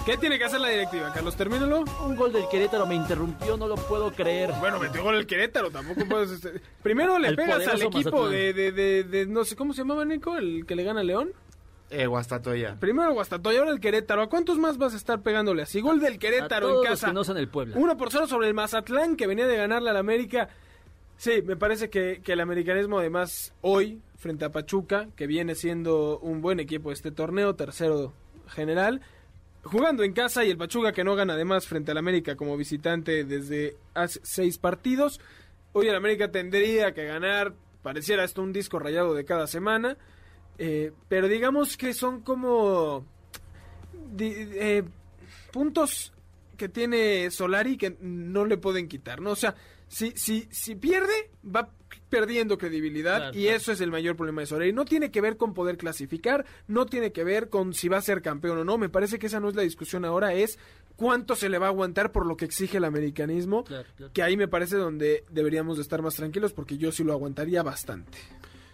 ¿Qué 0.05 0.17
tiene 0.17 0.39
que 0.39 0.45
hacer 0.45 0.61
la 0.61 0.69
directiva, 0.69 1.13
Carlos? 1.13 1.35
Termínalo. 1.35 1.81
Un 2.05 2.15
gol 2.15 2.33
del 2.33 2.49
Querétaro 2.49 2.87
me 2.87 2.95
interrumpió, 2.95 3.57
no 3.57 3.67
lo 3.67 3.75
puedo 3.75 4.13
creer. 4.13 4.53
Bueno, 4.61 4.79
metió 4.79 5.03
gol 5.03 5.17
el 5.17 5.27
Querétaro, 5.27 5.69
tampoco 5.71 6.03
puedes... 6.09 6.31
este, 6.31 6.61
Primero 6.81 7.19
le 7.19 7.27
El 7.29 7.35
pegas 7.37 7.67
al 7.67 7.83
equipo 7.83 8.29
de, 8.29 8.53
de, 8.53 8.71
de, 8.71 9.03
de- 9.03 9.27
no 9.27 9.45
sé, 9.45 9.57
¿cómo 9.57 9.73
se 9.73 9.79
llamaba, 9.83 10.05
Nico? 10.05 10.37
El 10.37 10.65
que 10.65 10.77
le 10.77 10.85
gana 10.85 11.01
a 11.01 11.05
León. 11.05 11.33
Eh, 11.91 12.07
Guastatoya. 12.07 12.77
Primero 12.79 13.13
Guastatoya, 13.15 13.59
ahora 13.59 13.73
el 13.73 13.81
Querétaro. 13.81 14.23
¿A 14.23 14.29
cuántos 14.29 14.59
más 14.59 14.79
vas 14.79 14.95
a 14.95 14.97
estar 14.97 15.23
pegándole 15.23 15.63
así? 15.63 15.81
Gol 15.81 15.99
del 15.99 16.15
A 16.15 16.19
Querétaro 16.19 16.69
todos 16.69 16.85
en 16.85 16.91
los 16.91 17.01
casa. 17.01 17.07
que 17.09 17.13
no 17.13 17.25
son 17.25 17.37
el 17.39 17.49
Puebla. 17.49 17.75
1 17.77 17.97
por 17.97 18.13
0 18.13 18.29
sobre 18.29 18.47
el 18.47 18.55
Mazatlán, 18.55 19.17
que 19.17 19.27
venía 19.27 19.47
de 19.49 19.57
ganarle 19.57 19.91
al 19.91 19.97
América. 19.97 20.49
Sí, 21.17 21.43
me 21.43 21.57
parece 21.57 21.89
que, 21.89 22.21
que 22.23 22.33
el 22.35 22.41
americanismo, 22.41 22.99
además, 22.99 23.55
hoy, 23.63 24.01
frente 24.17 24.45
a 24.45 24.53
Pachuca, 24.53 25.09
que 25.17 25.27
viene 25.27 25.55
siendo 25.55 26.19
un 26.19 26.43
buen 26.43 26.61
equipo 26.61 26.93
este 26.93 27.11
torneo, 27.11 27.55
tercero 27.55 28.13
general, 28.49 29.01
jugando 29.67 30.05
en 30.05 30.13
casa 30.13 30.45
y 30.45 30.51
el 30.51 30.57
Pachuca 30.57 30.93
que 30.93 31.05
no 31.05 31.17
gana 31.17 31.35
además 31.35 31.67
frente 31.67 31.91
al 31.91 31.99
América 31.99 32.37
como 32.37 32.57
visitante 32.57 33.25
desde 33.25 33.77
hace 33.95 34.21
seis 34.23 34.59
partidos. 34.59 35.21
Hoy 35.73 35.89
el 35.89 35.95
América 35.97 36.31
tendría 36.31 36.93
que 36.93 37.05
ganar, 37.05 37.55
pareciera 37.83 38.25
esto 38.25 38.43
un 38.43 38.53
disco 38.53 38.79
rayado 38.79 39.15
de 39.15 39.25
cada 39.25 39.47
semana, 39.47 39.97
eh, 40.59 40.93
pero 41.09 41.29
digamos 41.29 41.77
que 41.77 41.93
son 41.95 42.21
como 42.21 43.05
eh, 44.19 44.85
puntos 45.53 46.13
que 46.57 46.69
tiene 46.69 47.31
Solari 47.31 47.77
que 47.77 47.97
no 48.01 48.47
le 48.47 48.57
pueden 48.57 48.89
quitar, 48.89 49.21
¿no? 49.21 49.33
O 49.33 49.37
sea, 49.37 49.55
si, 49.89 50.13
si, 50.17 50.49
si 50.51 50.75
pierde, 50.75 51.31
va 51.45 51.71
perdiendo 52.11 52.59
credibilidad 52.59 53.17
Claro, 53.19 53.39
y 53.39 53.43
claro. 53.45 53.57
eso 53.57 53.73
es 53.73 53.81
el 53.81 53.91
mayor 53.91 54.17
problema 54.17 54.41
de 54.43 54.47
Solari. 54.47 54.73
No 54.73 54.85
tiene 54.85 55.11
que 55.11 55.21
ver 55.21 55.37
con 55.37 55.55
poder 55.55 55.77
clasificar, 55.77 56.45
no 56.69 56.87
tiene 56.87 57.13
que 57.13 57.25
ver 57.25 57.49
con 57.49 57.73
si 57.75 57.89
va 57.89 57.99
a 57.99 58.03
ser 58.03 58.23
campeón 58.23 58.59
o 58.59 58.65
no. 58.65 58.79
Me 58.79 58.89
parece 58.89 59.19
que 59.19 59.27
esa 59.27 59.41
no 59.41 59.49
es 59.49 59.55
la 59.55 59.63
discusión 59.63 60.05
ahora, 60.05 60.33
es 60.35 60.59
cuánto 60.97 61.37
se 61.37 61.49
le 61.49 61.59
va 61.59 61.67
a 61.67 61.71
aguantar 61.71 62.11
por 62.13 62.27
lo 62.27 62.37
que 62.37 62.45
exige 62.45 62.79
el 62.79 62.85
americanismo, 62.85 63.65
Claro, 63.65 63.89
claro. 63.97 64.13
que 64.13 64.23
ahí 64.23 64.37
me 64.37 64.49
parece 64.49 64.77
donde 64.77 65.25
deberíamos 65.31 65.77
de 65.77 65.83
estar 65.83 66.03
más 66.03 66.15
tranquilos 66.17 66.53
porque 66.53 66.79
yo 66.79 66.91
sí 66.93 67.05
lo 67.05 67.13
aguantaría 67.13 67.63
bastante. 67.63 68.19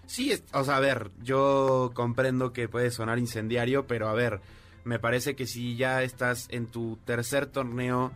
Sí, 0.06 0.32
es- 0.32 0.44
o 0.52 0.64
sea, 0.64 0.76
a 0.76 0.80
ver, 0.80 1.10
yo 1.22 1.90
comprendo 1.94 2.52
que 2.52 2.68
puede 2.68 2.90
sonar 2.90 3.18
incendiario, 3.18 3.86
pero 3.86 4.08
a 4.08 4.14
ver, 4.14 4.40
me 4.84 4.98
parece 4.98 5.36
que 5.36 5.46
si 5.46 5.76
ya 5.76 6.02
estás 6.02 6.46
en 6.50 6.66
tu 6.66 6.98
tercer 7.04 7.46
torneo 7.46 8.12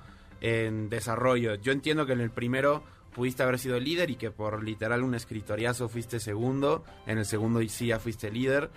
en 0.54 0.88
desarrollo, 0.88 1.54
yo 1.56 1.72
entiendo 1.72 2.06
que 2.06 2.12
en 2.12 2.20
el 2.20 2.30
primero 2.30 2.82
pudiste 3.14 3.42
haber 3.42 3.58
sido 3.58 3.80
líder 3.80 4.10
y 4.10 4.16
que 4.16 4.30
por 4.30 4.62
literal 4.62 5.02
un 5.02 5.14
escritoriazo 5.14 5.88
fuiste 5.88 6.20
segundo, 6.20 6.84
en 7.06 7.18
el 7.18 7.24
segundo 7.24 7.62
y 7.62 7.68
sí 7.68 7.86
ya 7.86 7.98
fuiste 7.98 8.30
líder, 8.30 8.70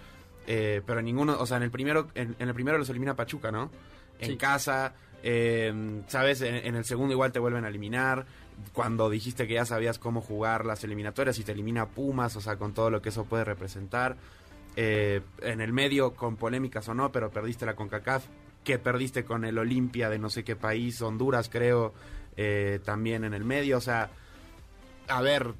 eh, 0.48 0.82
pero 0.86 1.02
ninguno, 1.02 1.38
o 1.40 1.46
sea, 1.46 1.58
en 1.58 1.64
el 1.64 1.72
primero, 1.72 2.08
en, 2.16 2.36
en 2.40 2.48
el 2.48 2.54
primero 2.54 2.78
los 2.78 2.90
elimina 2.90 3.16
Pachuca, 3.16 3.52
¿no? 3.52 3.70
En 4.20 4.32
Sí. 4.32 4.38
casa, 4.38 4.94
eh, 5.24 6.02
sabes, 6.08 6.42
en, 6.42 6.56
en 6.56 6.76
el 6.76 6.86
segundo 6.86 7.14
igual 7.14 7.32
te 7.32 7.40
vuelven 7.40 7.66
a 7.66 7.68
eliminar. 7.70 8.26
Cuando 8.74 9.10
dijiste 9.10 9.48
que 9.48 9.54
ya 9.56 9.66
sabías 9.66 10.00
cómo 10.00 10.22
jugar 10.22 10.66
las 10.66 10.84
eliminatorias 10.84 11.38
y 11.40 11.44
te 11.44 11.52
elimina 11.52 11.86
Pumas, 11.88 12.36
o 12.36 12.42
sea, 12.42 12.56
con 12.58 12.74
todo 12.74 12.90
lo 12.90 13.02
que 13.02 13.10
eso 13.10 13.26
puede 13.26 13.44
representar. 13.46 14.18
Eh, 14.76 15.22
en 15.42 15.62
el 15.62 15.72
medio, 15.74 16.14
con 16.16 16.36
polémicas 16.38 16.88
o 16.90 16.94
no, 16.94 17.12
pero 17.12 17.30
perdiste 17.30 17.66
la 17.66 17.76
CONCACAF, 17.76 18.26
que 18.64 18.78
perdiste 18.80 19.24
con 19.26 19.46
el 19.46 19.58
Olimpia 19.58 20.10
de 20.10 20.20
no 20.20 20.30
sé 20.30 20.44
qué 20.44 20.56
país, 20.56 21.02
Honduras 21.02 21.50
creo, 21.50 21.94
eh, 22.38 22.80
también 22.84 23.24
en 23.24 23.34
el 23.34 23.44
medio, 23.46 23.78
o 23.78 23.82
sea, 23.82 24.10
a 25.08 25.22
ver, 25.22 25.54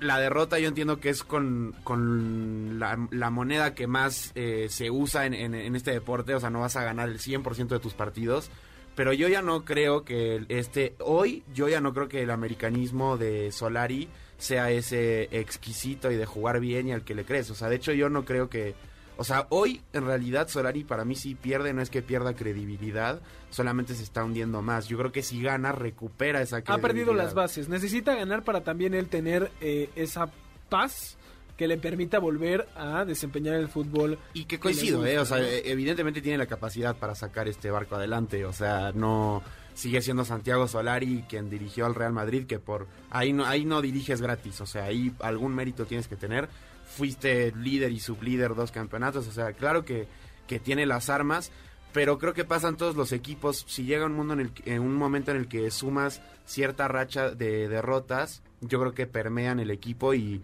la 0.00 0.18
derrota 0.18 0.58
yo 0.58 0.68
entiendo 0.68 0.98
que 0.98 1.10
es 1.10 1.22
con, 1.22 1.74
con 1.84 2.78
la, 2.80 2.96
moneda 3.30 3.74
que 3.74 3.86
más 3.86 4.32
eh, 4.34 4.66
se 4.70 4.90
usa 4.90 5.26
en, 5.26 5.34
en- 5.34 5.54
en 5.54 5.76
este 5.76 5.92
deporte, 5.92 6.34
o 6.34 6.40
sea, 6.40 6.50
no 6.50 6.60
vas 6.60 6.76
a 6.76 6.84
ganar 6.84 7.08
el 7.08 7.18
100% 7.20 7.68
de 7.68 7.78
tus 7.80 7.94
partidos, 7.94 8.50
pero 8.96 9.12
yo 9.12 9.28
ya 9.28 9.42
no 9.42 9.64
creo 9.64 10.04
que 10.04 10.44
este, 10.48 10.94
hoy 11.00 11.44
yo 11.54 11.68
ya 11.68 11.80
no 11.80 11.92
creo 11.94 12.08
que 12.08 12.22
el 12.22 12.30
americanismo 12.30 13.16
de 13.16 13.52
Solari 13.52 14.08
sea 14.38 14.70
ese 14.70 15.28
exquisito 15.38 16.10
y 16.10 16.16
de 16.16 16.26
jugar 16.26 16.58
bien 16.60 16.88
y 16.88 16.92
al 16.92 17.04
que 17.04 17.14
le 17.14 17.24
crees, 17.24 17.50
o 17.50 17.54
sea, 17.54 17.68
de 17.68 17.76
hecho 17.76 17.92
yo 17.92 18.08
no 18.08 18.24
creo 18.24 18.48
que... 18.48 18.74
O 19.16 19.24
sea, 19.24 19.46
hoy 19.50 19.82
en 19.92 20.06
realidad 20.06 20.48
Solari 20.48 20.84
para 20.84 21.04
mí 21.04 21.14
sí 21.14 21.34
pierde, 21.34 21.72
no 21.72 21.82
es 21.82 21.90
que 21.90 22.02
pierda 22.02 22.34
credibilidad, 22.34 23.20
solamente 23.50 23.94
se 23.94 24.02
está 24.02 24.24
hundiendo 24.24 24.62
más. 24.62 24.88
Yo 24.88 24.98
creo 24.98 25.12
que 25.12 25.22
si 25.22 25.42
gana 25.42 25.72
recupera 25.72 26.40
esa 26.40 26.56
ha 26.56 26.62
credibilidad. 26.62 26.88
perdido 26.88 27.14
las 27.14 27.34
bases. 27.34 27.68
Necesita 27.68 28.14
ganar 28.14 28.42
para 28.42 28.62
también 28.62 28.94
él 28.94 29.08
tener 29.08 29.50
eh, 29.60 29.90
esa 29.96 30.30
paz 30.68 31.16
que 31.56 31.68
le 31.68 31.76
permita 31.76 32.18
volver 32.18 32.66
a 32.74 33.04
desempeñar 33.04 33.56
el 33.56 33.68
fútbol. 33.68 34.18
Y 34.32 34.46
que 34.46 34.58
coincido, 34.58 35.04
¿eh? 35.06 35.18
O 35.18 35.24
sea, 35.24 35.38
eh, 35.38 35.62
evidentemente 35.66 36.22
tiene 36.22 36.38
la 36.38 36.46
capacidad 36.46 36.96
para 36.96 37.14
sacar 37.14 37.46
este 37.46 37.70
barco 37.70 37.96
adelante. 37.96 38.44
O 38.46 38.52
sea, 38.52 38.90
no 38.92 39.42
sigue 39.74 40.00
siendo 40.02 40.24
Santiago 40.24 40.66
Solari 40.66 41.24
quien 41.28 41.50
dirigió 41.50 41.86
al 41.86 41.94
Real 41.94 42.12
Madrid, 42.12 42.46
que 42.46 42.58
por 42.58 42.86
ahí 43.10 43.32
no, 43.32 43.44
ahí 43.44 43.64
no 43.64 43.82
diriges 43.82 44.22
gratis. 44.22 44.60
O 44.62 44.66
sea, 44.66 44.84
ahí 44.84 45.12
algún 45.20 45.54
mérito 45.54 45.84
tienes 45.84 46.08
que 46.08 46.16
tener. 46.16 46.48
Fuiste 46.96 47.52
líder 47.56 47.92
y 47.92 48.00
sublíder 48.00 48.54
dos 48.54 48.70
campeonatos. 48.70 49.26
O 49.26 49.32
sea, 49.32 49.52
claro 49.52 49.84
que, 49.84 50.08
que 50.46 50.58
tiene 50.58 50.86
las 50.86 51.10
armas. 51.10 51.50
Pero 51.92 52.18
creo 52.18 52.32
que 52.32 52.44
pasan 52.44 52.76
todos 52.76 52.96
los 52.96 53.12
equipos. 53.12 53.64
Si 53.68 53.84
llega 53.84 54.06
un 54.06 54.14
mundo 54.14 54.32
en, 54.34 54.40
el, 54.40 54.52
en 54.64 54.80
un 54.80 54.94
momento 54.94 55.30
en 55.30 55.36
el 55.36 55.48
que 55.48 55.70
sumas 55.70 56.22
cierta 56.46 56.88
racha 56.88 57.30
de 57.30 57.68
derrotas, 57.68 58.42
yo 58.60 58.80
creo 58.80 58.94
que 58.94 59.06
permean 59.06 59.60
el 59.60 59.70
equipo 59.70 60.14
y, 60.14 60.42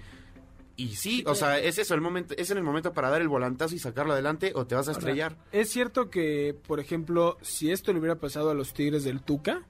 y 0.76 0.94
sí, 0.94 1.24
o 1.26 1.34
sea, 1.34 1.58
es 1.58 1.78
eso 1.78 1.94
el 1.94 2.00
momento, 2.00 2.34
es 2.36 2.50
en 2.50 2.58
el 2.58 2.62
momento 2.62 2.92
para 2.92 3.10
dar 3.10 3.20
el 3.20 3.28
volantazo 3.28 3.74
y 3.74 3.78
sacarlo 3.78 4.12
adelante 4.12 4.52
o 4.54 4.66
te 4.66 4.74
vas 4.74 4.86
a 4.86 4.92
Ahora, 4.92 5.00
estrellar. 5.00 5.36
Es 5.50 5.70
cierto 5.70 6.08
que, 6.10 6.56
por 6.66 6.80
ejemplo, 6.80 7.36
si 7.40 7.72
esto 7.72 7.92
le 7.92 7.98
hubiera 7.98 8.16
pasado 8.16 8.50
a 8.50 8.54
los 8.54 8.74
Tigres 8.74 9.02
del 9.02 9.20
Tuca, 9.20 9.62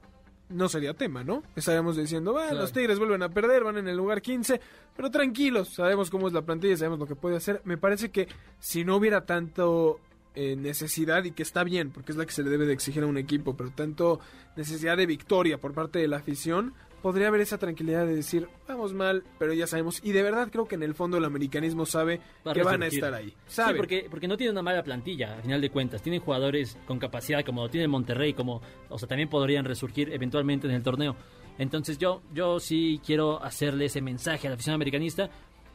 no 0.51 0.69
sería 0.69 0.95
tema, 0.95 1.25
¿no? 1.25 1.43
Estaríamos 1.57 1.97
diciendo, 1.97 2.33
bueno, 2.33 2.49
Claro. 2.49 2.63
los 2.63 2.73
Tigres 2.73 2.99
vuelven 2.99 3.23
a 3.23 3.29
perder, 3.29 3.65
van 3.65 3.77
en 3.79 3.89
el 3.89 3.97
lugar 3.97 4.23
15, 4.23 4.61
pero 4.97 5.11
tranquilos, 5.11 5.69
sabemos 5.75 6.11
cómo 6.11 6.27
es 6.27 6.33
la 6.33 6.43
plantilla, 6.43 6.77
sabemos 6.77 6.99
lo 6.99 7.07
que 7.07 7.17
puede 7.17 7.37
hacer. 7.37 7.61
Me 7.65 7.77
parece 7.77 8.11
que 8.11 8.29
si 8.59 8.85
no 8.85 8.97
hubiera 8.97 9.27
tanto 9.27 10.01
eh, 10.35 10.57
necesidad, 10.57 11.25
y 11.25 11.33
que 11.33 11.43
está 11.43 11.65
bien, 11.65 11.91
porque 11.91 12.13
es 12.13 12.19
la 12.19 12.25
que 12.25 12.33
se 12.33 12.43
le 12.43 12.51
debe 12.51 12.65
de 12.67 12.73
exigir 12.73 13.03
a 13.03 13.07
un 13.07 13.19
equipo, 13.19 13.57
pero 13.57 13.71
tanto 13.71 14.21
necesidad 14.57 14.97
de 14.97 15.07
victoria 15.07 15.59
por 15.59 15.73
parte 15.75 15.99
de 15.99 16.09
la 16.09 16.19
afición, 16.19 16.75
podría 17.03 17.29
haber 17.29 17.41
esa 17.41 17.59
tranquilidad 17.59 18.07
de 18.07 18.17
decir, 18.17 18.49
vamos 18.67 18.93
mal, 18.93 19.25
pero 19.39 19.53
ya 19.53 19.67
sabemos. 19.67 20.01
Y 20.03 20.13
de 20.13 20.23
verdad 20.23 20.49
creo 20.51 20.67
que 20.67 20.75
en 20.75 20.83
el 20.83 20.95
fondo 20.95 21.17
el 21.19 21.25
americanismo 21.25 21.87
sabe 21.87 22.21
Va 22.47 22.53
que 22.53 22.63
van 22.63 22.83
a 22.83 22.87
estar 22.87 23.15
ahí. 23.15 23.31
Sí, 23.31 23.35
Sabe. 23.47 23.77
porque, 23.77 24.07
porque 24.11 24.29
no 24.29 24.37
tiene 24.37 24.53
una 24.53 24.63
mala 24.63 24.83
plantilla, 24.83 25.39
a 25.39 25.43
final 25.43 25.61
de 25.61 25.71
cuentas. 25.71 26.03
Tienen 26.03 26.21
jugadores 26.21 26.77
con 26.87 26.99
capacidad, 26.99 27.45
como 27.45 27.63
lo 27.63 27.71
tiene 27.71 27.89
Monterrey, 27.89 28.35
como, 28.35 28.61
o 28.89 28.99
sea, 28.99 29.09
también 29.09 29.29
podrían 29.29 29.65
resurgir 29.65 30.13
eventualmente 30.13 30.67
en 30.67 30.75
el 30.75 30.83
torneo. 30.83 31.17
Entonces 31.59 31.99
yo, 31.99 32.23
yo 32.33 32.61
sí 32.61 33.01
quiero 33.05 33.43
hacerle 33.43 33.87
ese 33.87 34.01
mensaje 34.01 34.47
a 34.47 34.51
la 34.51 34.55
afición 34.55 34.75
americanista 34.75 35.29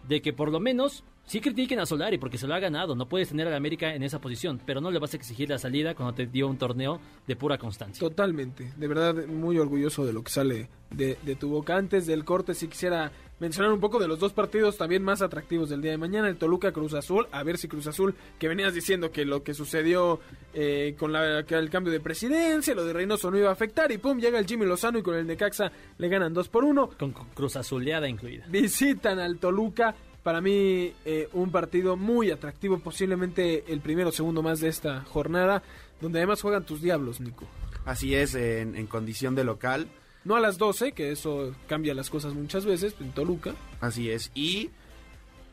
de 0.08 0.22
que 0.22 0.34
por 0.34 0.52
lo 0.52 0.60
menos 0.60 1.04
sí 1.26 1.40
critiquen 1.42 1.80
a 1.80 1.86
Solari 1.86 2.18
porque 2.18 2.38
se 2.38 2.48
lo 2.48 2.54
ha 2.54 2.60
ganado. 2.60 2.96
No 2.96 3.08
puedes 3.08 3.30
tener 3.30 3.48
a 3.48 3.52
la 3.52 3.58
América 3.58 3.94
en 3.94 4.04
esa 4.04 4.20
posición, 4.20 4.60
pero 4.66 4.82
no 4.82 4.92
le 4.92 5.00
vas 5.00 5.14
a 5.14 5.18
exigir 5.18 5.50
la 5.50 5.58
salida 5.58 5.96
cuando 5.96 6.14
te 6.14 6.26
dio 6.28 6.48
un 6.48 6.58
torneo 6.58 7.00
de 7.28 7.36
pura 7.36 7.58
constancia. 7.58 8.00
Totalmente, 8.00 8.72
de 8.76 8.88
verdad 8.88 9.26
muy 9.28 9.58
orgulloso 9.58 10.06
de 10.06 10.14
lo 10.14 10.24
que 10.24 10.32
sale 10.32 10.70
de, 10.92 11.18
de 11.24 11.36
tu 11.36 11.50
boca. 11.50 11.76
Antes 11.76 12.06
del 12.06 12.24
corte, 12.26 12.54
si 12.54 12.68
quisiera 12.68 13.12
mencionar 13.40 13.74
un 13.74 13.80
poco 13.80 14.00
de 14.00 14.08
los 14.08 14.20
dos 14.20 14.32
partidos 14.32 14.78
también 14.78 15.04
más 15.04 15.22
atractivos 15.22 15.70
del 15.70 15.82
día 15.82 15.92
de 15.92 15.98
mañana, 15.98 16.30
el 16.30 16.38
Toluca 16.38 16.72
Cruz 16.72 16.94
Azul, 16.94 17.28
a 17.32 17.44
ver 17.44 17.58
si 17.58 17.68
Cruz 17.68 17.88
Azul, 17.88 18.14
que 18.40 18.48
venías 18.48 18.74
diciendo 18.74 19.12
que 19.12 19.26
lo 19.26 19.44
que 19.44 19.54
sucedió 19.54 20.20
eh, 20.54 20.96
con 20.98 21.12
la, 21.12 21.40
el 21.40 21.70
cambio 21.70 21.92
de 21.92 22.00
presidencia, 22.00 22.74
lo 22.76 22.86
de 22.86 22.94
Reynoso 22.94 23.32
no 23.32 23.38
iba 23.38 23.50
a 23.50 23.54
afectar, 23.54 23.92
y 23.92 23.98
pum, 23.98 24.20
llega 24.20 24.40
el 24.40 24.46
Jimmy 24.46 24.66
Lozano 24.66 25.00
y 25.00 25.04
con 25.04 25.16
el 25.16 25.28
Necaxa 25.28 25.72
le 25.98 26.08
ganan 26.08 26.34
2 26.34 26.48
por 26.50 26.64
1 26.64 26.92
Con 26.98 27.12
Cruz 27.12 27.56
Azuleada 27.58 28.08
incluida. 28.08 28.46
visitan 28.48 29.20
al 29.20 29.40
Toluca. 29.40 29.94
Para 30.24 30.40
mí, 30.40 30.94
eh, 31.06 31.28
un 31.34 31.52
partido 31.52 31.98
muy 31.98 32.32
atractivo, 32.32 32.80
posiblemente 32.80 33.72
el 33.72 33.82
primero 33.82 34.10
o 34.10 34.14
segundo 34.14 34.42
más 34.42 34.62
de 34.62 34.70
esta 34.70 35.02
jornada, 35.02 35.64
donde 36.00 36.20
además 36.20 36.42
juegan 36.42 36.66
tus 36.66 36.82
diablos, 36.82 37.20
Nico. 37.20 37.46
Así 37.86 38.16
es, 38.16 38.34
en, 38.34 38.76
en 38.76 38.88
condición 38.88 39.36
de 39.36 39.44
local. 39.44 39.88
No 40.24 40.38
a 40.38 40.40
las 40.40 40.58
12, 40.58 40.94
que 40.94 41.12
eso 41.12 41.54
cambia 41.68 41.94
las 41.94 42.10
cosas 42.10 42.34
muchas 42.34 42.66
veces, 42.66 42.96
en 43.02 43.12
Toluca. 43.12 43.54
Así 43.82 44.10
es. 44.10 44.32
Y 44.34 44.70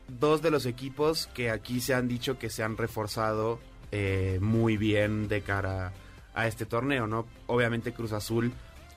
dos 0.07 0.41
de 0.41 0.51
los 0.51 0.65
equipos 0.65 1.27
que 1.27 1.49
aquí 1.49 1.81
se 1.81 1.93
han 1.93 2.07
dicho 2.07 2.39
que 2.39 2.49
se 2.49 2.63
han 2.63 2.77
reforzado 2.77 3.59
eh, 3.91 4.39
muy 4.41 4.77
bien 4.77 5.27
de 5.27 5.41
cara 5.41 5.93
a 6.33 6.47
este 6.47 6.65
torneo, 6.65 7.07
¿no? 7.07 7.27
Obviamente 7.47 7.93
Cruz 7.93 8.13
Azul 8.13 8.53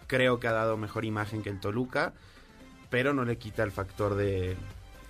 creo 0.06 0.38
que 0.38 0.46
ha 0.46 0.52
dado 0.52 0.76
mejor 0.76 1.04
imagen 1.04 1.42
que 1.42 1.50
el 1.50 1.60
Toluca, 1.60 2.12
pero 2.90 3.12
no 3.12 3.24
le 3.24 3.38
quita 3.38 3.64
el 3.64 3.72
factor 3.72 4.14
de 4.14 4.56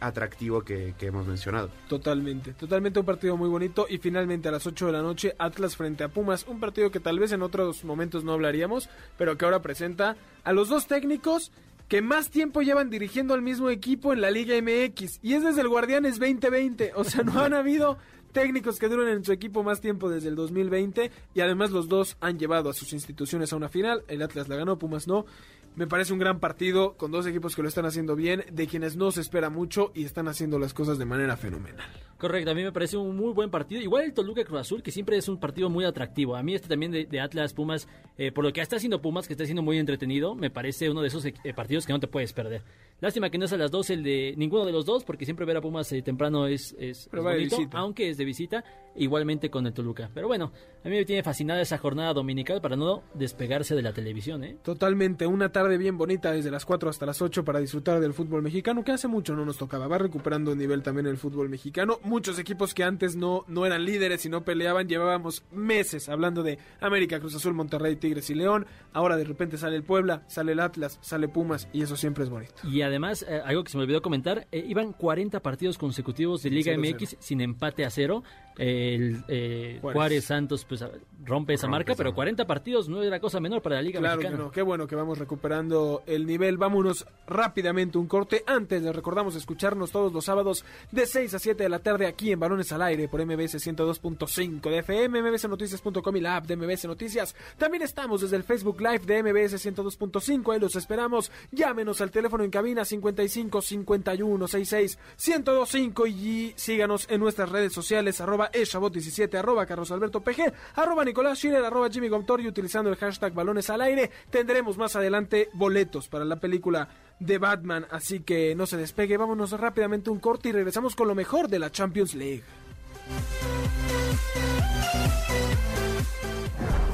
atractivo 0.07 0.62
que, 0.62 0.95
que 0.99 1.07
hemos 1.07 1.27
mencionado. 1.27 1.71
Totalmente, 1.88 2.53
totalmente 2.53 3.01
un 3.01 3.07
partido 3.07 3.37
muy 3.37 3.49
bonito. 3.49 3.87
Y 3.88 3.99
finalmente 3.99 4.49
a 4.49 4.53
las 4.53 4.67
8 4.67 4.87
de 4.87 4.93
la 4.93 5.03
noche, 5.03 5.35
Atlas 5.38 5.77
frente 5.77 6.05
a 6.05 6.09
Pumas. 6.09 6.47
Un 6.47 6.61
partido 6.61 6.90
que 6.90 7.01
tal 7.01 7.19
vez 7.19 7.33
en 7.33 7.43
otros 7.43 7.85
momentos 7.85 8.25
no 8.25 8.33
hablaríamos, 8.33 8.88
pero 9.17 9.37
que 9.37 9.45
ahora 9.45 9.62
presenta 9.62 10.17
a 10.43 10.53
los 10.53 10.69
dos 10.69 10.87
técnicos 10.87 11.53
que 11.88 12.03
más 12.03 12.31
tiempo 12.31 12.62
llevan 12.62 12.90
dirigiendo 12.90 13.35
al 13.35 13.43
mismo 13.43 13.71
equipo 13.71 14.12
en 14.12 14.21
la 14.21 14.31
Liga 14.31 14.55
MX. 14.61 15.21
Y 15.23 15.35
es 15.35 15.45
desde 15.45 15.61
el 15.61 15.69
Guardianes 15.69 16.19
2020. 16.19 16.93
O 16.95 17.05
sea, 17.05 17.23
no 17.23 17.40
han 17.40 17.55
habido 17.55 17.99
técnicos 18.33 18.79
que 18.79 18.88
duren 18.88 19.09
en 19.09 19.25
su 19.25 19.33
equipo 19.33 19.62
más 19.62 19.81
tiempo 19.81 20.09
desde 20.09 20.29
el 20.29 20.35
2020. 20.35 21.11
Y 21.35 21.40
además 21.40 21.71
los 21.71 21.88
dos 21.88 22.17
han 22.21 22.38
llevado 22.38 22.71
a 22.71 22.75
sus 22.75 22.93
instituciones 22.93 23.53
a 23.53 23.57
una 23.57 23.69
final. 23.69 24.03
El 24.09 24.23
Atlas 24.23 24.49
la 24.49 24.57
ganó, 24.57 24.79
Pumas 24.79 25.07
no. 25.07 25.27
Me 25.76 25.88
parece 25.88 26.12
un 26.12 26.20
gran 26.20 26.38
partido 26.38 26.96
con 26.96 27.10
dos 27.10 27.26
equipos 27.26 27.56
que 27.56 27.62
lo 27.62 27.66
están 27.66 27.84
haciendo 27.84 28.14
bien, 28.14 28.44
de 28.52 28.68
quienes 28.68 28.96
no 28.96 29.10
se 29.10 29.20
espera 29.20 29.50
mucho 29.50 29.90
y 29.92 30.04
están 30.04 30.28
haciendo 30.28 30.60
las 30.60 30.72
cosas 30.72 30.98
de 30.98 31.04
manera 31.04 31.37
fenomenal. 31.37 31.90
Correcto, 32.16 32.52
a 32.52 32.54
mí 32.54 32.62
me 32.62 32.70
parece 32.70 32.96
un 32.96 33.16
muy 33.16 33.32
buen 33.32 33.50
partido. 33.50 33.82
Igual 33.82 34.04
el 34.04 34.14
Toluca 34.14 34.44
Cruz 34.44 34.60
Azul, 34.60 34.84
que 34.84 34.92
siempre 34.92 35.16
es 35.16 35.28
un 35.28 35.40
partido 35.40 35.68
muy 35.68 35.84
atractivo. 35.84 36.37
A 36.37 36.44
mí 36.44 36.54
este 36.54 36.68
también 36.68 36.92
de, 36.92 37.20
Atlas 37.20 37.52
Pumas, 37.54 37.88
eh, 38.18 38.30
por 38.30 38.44
lo 38.44 38.52
que 38.52 38.60
está 38.60 38.76
haciendo 38.76 39.02
Pumas, 39.02 39.26
que 39.26 39.32
está 39.32 39.46
siendo 39.46 39.62
muy 39.62 39.78
entretenido, 39.78 40.37
me 40.37 40.48
parece 40.48 40.88
uno 40.88 41.02
de 41.02 41.08
esos 41.08 41.24
eh, 41.24 41.34
partidos 41.56 41.87
que 41.87 41.92
no 41.92 41.98
te 41.98 42.06
puedes 42.06 42.32
perder. 42.32 42.62
Lástima 43.05 43.29
que 43.29 43.37
no 43.37 43.45
es 43.45 43.53
a 43.53 43.59
las 43.59 43.71
12 43.71 43.93
el 43.93 44.03
de 44.03 44.33
ninguno 44.38 44.64
de 44.64 44.73
los 44.73 44.87
dos, 44.87 45.05
porque 45.05 45.27
siempre 45.27 45.45
ver 45.45 45.59
a 45.59 45.61
Pumas 45.61 45.93
eh, 45.93 46.01
temprano 46.01 46.47
es, 46.47 46.75
es, 46.79 47.07
Pero 47.11 47.23
bonito, 47.23 47.59
visita. 47.59 47.77
aunque 47.77 48.09
es 48.09 48.17
de 48.17 48.25
visita, 48.25 48.64
igualmente 48.97 49.51
con 49.51 49.67
el 49.67 49.75
Toluca. 49.75 50.11
Pero 50.14 50.27
bueno, 50.27 50.53
a 50.83 50.88
mí 50.88 50.97
me 50.97 51.05
tiene 51.05 51.23
fascinada 51.23 51.61
esa 51.61 51.77
jornada 51.79 52.14
dominical 52.14 52.62
para 52.62 52.77
no 52.77 53.03
despegarse 53.12 53.75
de 53.75 53.83
la 53.83 53.93
televisión, 53.93 54.43
¿eh? 54.43 54.57
Totalmente, 54.62 55.27
una 55.27 55.53
tarde 55.53 55.77
bien 55.77 55.99
bonita 55.99 56.33
desde 56.33 56.51
las 56.51 56.64
4 56.64 56.88
hasta 56.88 57.05
las 57.05 57.21
8 57.21 57.45
para 57.45 57.61
disfrutar 57.61 58.01
del 58.01 58.14
fútbol 58.14 58.40
mexicano, 58.40 58.83
que 58.85 58.93
hace 58.93 59.07
mucho 59.07 59.37
no 59.37 59.45
nos 59.45 59.59
tocaba. 59.59 59.87
Va 59.87 59.99
recuperando 59.99 60.53
el 60.53 60.59
nivel 60.59 60.83
también 60.83 61.07
el 61.07 61.19
fútbol 61.19 61.51
mexicano. 61.51 61.99
Muchos 62.05 62.38
equipos 62.38 62.73
que 62.73 62.85
antes 62.85 63.17
no, 63.17 63.45
no 63.49 63.67
eran 63.67 63.85
líderes 63.85 64.25
y 64.25 64.31
no 64.31 64.47
peleaban, 64.47 64.88
llevábamos 64.88 65.45
meses 65.53 66.09
hablando 66.09 66.43
de 66.43 66.59
América, 66.81 67.21
Cruz 67.21 67.35
Azul, 67.35 67.53
Monterrey, 67.53 67.97
Tigres 67.97 68.31
y 68.31 68.35
León. 68.35 68.67
Ahora 68.95 69.19
de 69.19 69.25
repente 69.25 69.59
sale 69.59 69.77
el 69.77 69.83
Puebla, 69.83 70.23
sale 70.27 70.53
el 70.53 70.61
Atlas, 70.61 70.99
sale 71.03 71.29
Pumas 71.29 71.69
y 71.73 71.83
eso 71.83 71.97
siempre 71.97 72.25
es 72.25 72.31
bonito. 72.31 72.55
Y 72.62 72.81
además, 72.81 72.93
eh, 73.28 73.42
algo 73.44 73.64
que 73.64 73.70
se 73.70 73.76
me 73.76 73.85
olvidó 73.85 74.02
comentar, 74.02 74.46
eh, 74.52 74.64
iban 74.66 74.92
40 74.92 75.40
partidos 75.40 75.78
consecutivos 75.78 76.42
de 76.42 76.50
Liga 76.50 76.76
MX 76.76 77.16
sin 77.18 77.40
empate 77.40 77.85
a 77.85 77.90
cero. 77.90 78.22
El 78.57 79.24
eh, 79.28 79.78
Juárez. 79.80 79.96
Juárez. 79.96 80.24
Santos 80.24 80.64
pues 80.64 80.85
rompe 81.24 81.54
esa 81.54 81.66
marca, 81.66 81.92
esa 81.92 81.96
pero 81.96 82.11
marca. 82.11 82.16
40 82.16 82.46
partidos 82.46 82.88
no 82.88 83.02
era 83.02 83.18
cosa 83.18 83.40
menor 83.40 83.62
para 83.62 83.76
la 83.76 83.83
Liga 83.83 83.98
Claro 84.00 84.18
que 84.18 84.24
Mexicana. 84.24 84.44
no, 84.44 84.50
qué 84.52 84.62
bueno 84.62 84.87
que 84.87 84.94
vamos 84.94 85.18
recuperando 85.18 86.02
el 86.07 86.24
nivel. 86.26 86.57
Vámonos 86.57 87.07
rápidamente 87.26 87.98
un 87.98 88.07
corte. 88.07 88.44
Antes 88.46 88.83
les 88.83 88.94
recordamos 88.94 89.35
escucharnos 89.35 89.90
todos 89.90 90.12
los 90.12 90.24
sábados 90.24 90.64
de 90.92 91.07
6 91.07 91.35
a 91.35 91.38
7 91.38 91.62
de 91.62 91.68
la 91.68 91.80
tarde 91.80 92.07
aquí 92.07 92.33
en 92.33 92.40
Balones 92.40 92.70
al 92.72 92.83
Aire 92.83 93.09
por 93.09 93.24
MBS 93.24 93.54
102.5 93.57 94.70
de 94.70 94.78
FM, 94.78 95.22
mbsnoticias.com 95.22 96.16
y 96.16 96.20
la 96.20 96.37
app 96.37 96.46
de 96.46 96.57
MBS 96.57 96.87
Noticias. 96.87 97.35
También 97.59 97.83
estamos 97.83 98.20
desde 98.20 98.37
el 98.37 98.44
Facebook 98.44 98.80
Live 98.80 99.00
de 99.00 99.22
MBS 99.22 99.54
102.5. 99.66 100.52
Ahí 100.52 100.61
los 100.61 100.76
esperamos. 100.76 101.33
Llámenos 101.50 102.00
al 102.00 102.11
teléfono 102.11 102.44
en 102.44 102.50
cabina 102.50 102.73
55 102.82 103.60
51 103.60 104.48
66 104.48 104.98
1025 105.26 106.06
y 106.06 106.54
síganos 106.56 107.06
en 107.10 107.20
nuestras 107.20 107.50
redes 107.50 107.74
sociales 107.74 108.22
arroba 108.22 108.50
eshabot17 108.52 109.34
arroba 109.34 109.66
Carlos 109.66 109.90
Alberto 109.90 110.22
PG 110.22 110.52
arroba 110.76 111.04
Nicolás 111.04 111.38
Schiller 111.38 111.62
arroba 111.62 111.90
Jimmy 111.90 112.08
Gontor 112.08 112.40
y 112.40 112.48
utilizando 112.48 112.88
el 112.88 112.96
hashtag 112.96 113.34
balones 113.34 113.68
al 113.68 113.82
aire 113.82 114.10
tendremos 114.30 114.78
más 114.78 114.96
adelante 114.96 115.50
boletos 115.52 116.08
para 116.08 116.24
la 116.24 116.40
película 116.40 116.88
de 117.20 117.37
Batman 117.37 117.87
así 117.90 118.20
que 118.20 118.54
no 118.54 118.66
se 118.66 118.78
despegue 118.78 119.18
vámonos 119.18 119.50
rápidamente 119.52 120.08
un 120.08 120.20
corte 120.20 120.48
y 120.48 120.52
regresamos 120.52 120.96
con 120.96 121.08
lo 121.08 121.14
mejor 121.14 121.48
de 121.48 121.58
la 121.58 121.70
Champions 121.70 122.14
League 122.14 122.42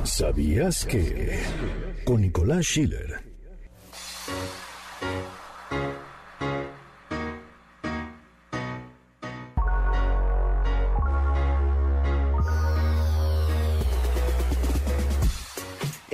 ¿Sabías 0.05 0.85
que? 0.87 1.39
Con 2.05 2.23
Nicolás 2.23 2.67
Schiller. 2.67 3.21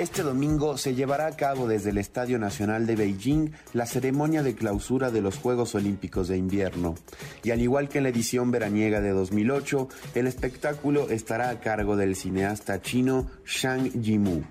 Este 0.06 0.22
domingo 0.22 0.78
se 0.78 0.94
llevará 0.94 1.26
a 1.26 1.34
cabo 1.36 1.66
desde 1.66 1.90
el 1.90 1.98
Estadio 1.98 2.38
Nacional 2.38 2.86
de 2.86 2.94
Beijing 2.94 3.50
la 3.72 3.86
ceremonia 3.86 4.44
de 4.44 4.54
clausura 4.54 5.10
de 5.10 5.20
los 5.20 5.36
Juegos 5.36 5.74
Olímpicos 5.74 6.28
de 6.28 6.36
Invierno. 6.36 6.94
Y 7.42 7.50
al 7.50 7.60
igual 7.60 7.88
que 7.88 7.98
en 7.98 8.04
la 8.04 8.10
edición 8.10 8.52
veraniega 8.52 9.00
de 9.00 9.10
2008, 9.10 9.88
el 10.14 10.28
espectáculo 10.28 11.10
estará 11.10 11.50
a 11.50 11.58
cargo 11.58 11.96
del 11.96 12.14
cineasta 12.14 12.80
chino 12.80 13.26
Shang 13.44 14.00
Yimou. 14.00 14.44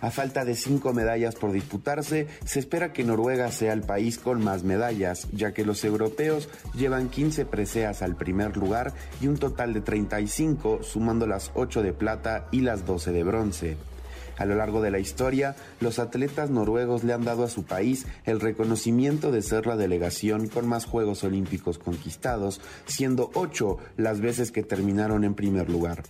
A 0.00 0.10
falta 0.10 0.46
de 0.46 0.56
cinco 0.56 0.94
medallas 0.94 1.34
por 1.34 1.52
disputarse, 1.52 2.26
se 2.46 2.58
espera 2.58 2.94
que 2.94 3.04
Noruega 3.04 3.52
sea 3.52 3.74
el 3.74 3.82
país 3.82 4.18
con 4.18 4.42
más 4.42 4.64
medallas, 4.64 5.28
ya 5.32 5.52
que 5.52 5.66
los 5.66 5.84
europeos 5.84 6.48
llevan 6.74 7.10
15 7.10 7.44
preseas 7.44 8.00
al 8.00 8.16
primer 8.16 8.56
lugar 8.56 8.94
y 9.20 9.26
un 9.26 9.36
total 9.36 9.74
de 9.74 9.82
35, 9.82 10.82
sumando 10.82 11.26
las 11.26 11.50
8 11.54 11.82
de 11.82 11.92
plata 11.92 12.48
y 12.50 12.62
las 12.62 12.86
12 12.86 13.12
de 13.12 13.22
bronce. 13.22 13.76
A 14.36 14.44
lo 14.44 14.54
largo 14.54 14.80
de 14.82 14.90
la 14.90 14.98
historia, 14.98 15.56
los 15.80 15.98
atletas 15.98 16.50
noruegos 16.50 17.04
le 17.04 17.12
han 17.12 17.24
dado 17.24 17.44
a 17.44 17.48
su 17.48 17.64
país 17.64 18.06
el 18.24 18.40
reconocimiento 18.40 19.30
de 19.30 19.42
ser 19.42 19.66
la 19.66 19.76
delegación 19.76 20.48
con 20.48 20.66
más 20.66 20.86
Juegos 20.86 21.24
Olímpicos 21.24 21.78
conquistados, 21.78 22.60
siendo 22.86 23.30
ocho 23.34 23.78
las 23.96 24.20
veces 24.20 24.50
que 24.50 24.62
terminaron 24.62 25.24
en 25.24 25.34
primer 25.34 25.70
lugar. 25.70 26.02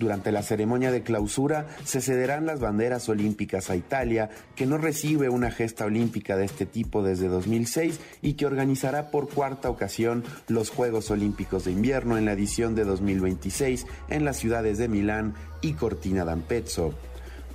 Durante 0.00 0.32
la 0.32 0.42
ceremonia 0.42 0.90
de 0.90 1.02
clausura 1.02 1.66
se 1.84 2.00
cederán 2.00 2.46
las 2.46 2.58
banderas 2.58 3.06
olímpicas 3.10 3.68
a 3.68 3.76
Italia, 3.76 4.30
que 4.56 4.64
no 4.64 4.78
recibe 4.78 5.28
una 5.28 5.50
gesta 5.50 5.84
olímpica 5.84 6.38
de 6.38 6.46
este 6.46 6.64
tipo 6.64 7.02
desde 7.02 7.28
2006 7.28 8.00
y 8.22 8.32
que 8.32 8.46
organizará 8.46 9.10
por 9.10 9.28
cuarta 9.28 9.68
ocasión 9.68 10.24
los 10.48 10.70
Juegos 10.70 11.10
Olímpicos 11.10 11.66
de 11.66 11.72
Invierno 11.72 12.16
en 12.16 12.24
la 12.24 12.32
edición 12.32 12.74
de 12.74 12.84
2026 12.84 13.86
en 14.08 14.24
las 14.24 14.38
ciudades 14.38 14.78
de 14.78 14.88
Milán 14.88 15.34
y 15.60 15.74
Cortina 15.74 16.24
d'Ampezzo. 16.24 16.94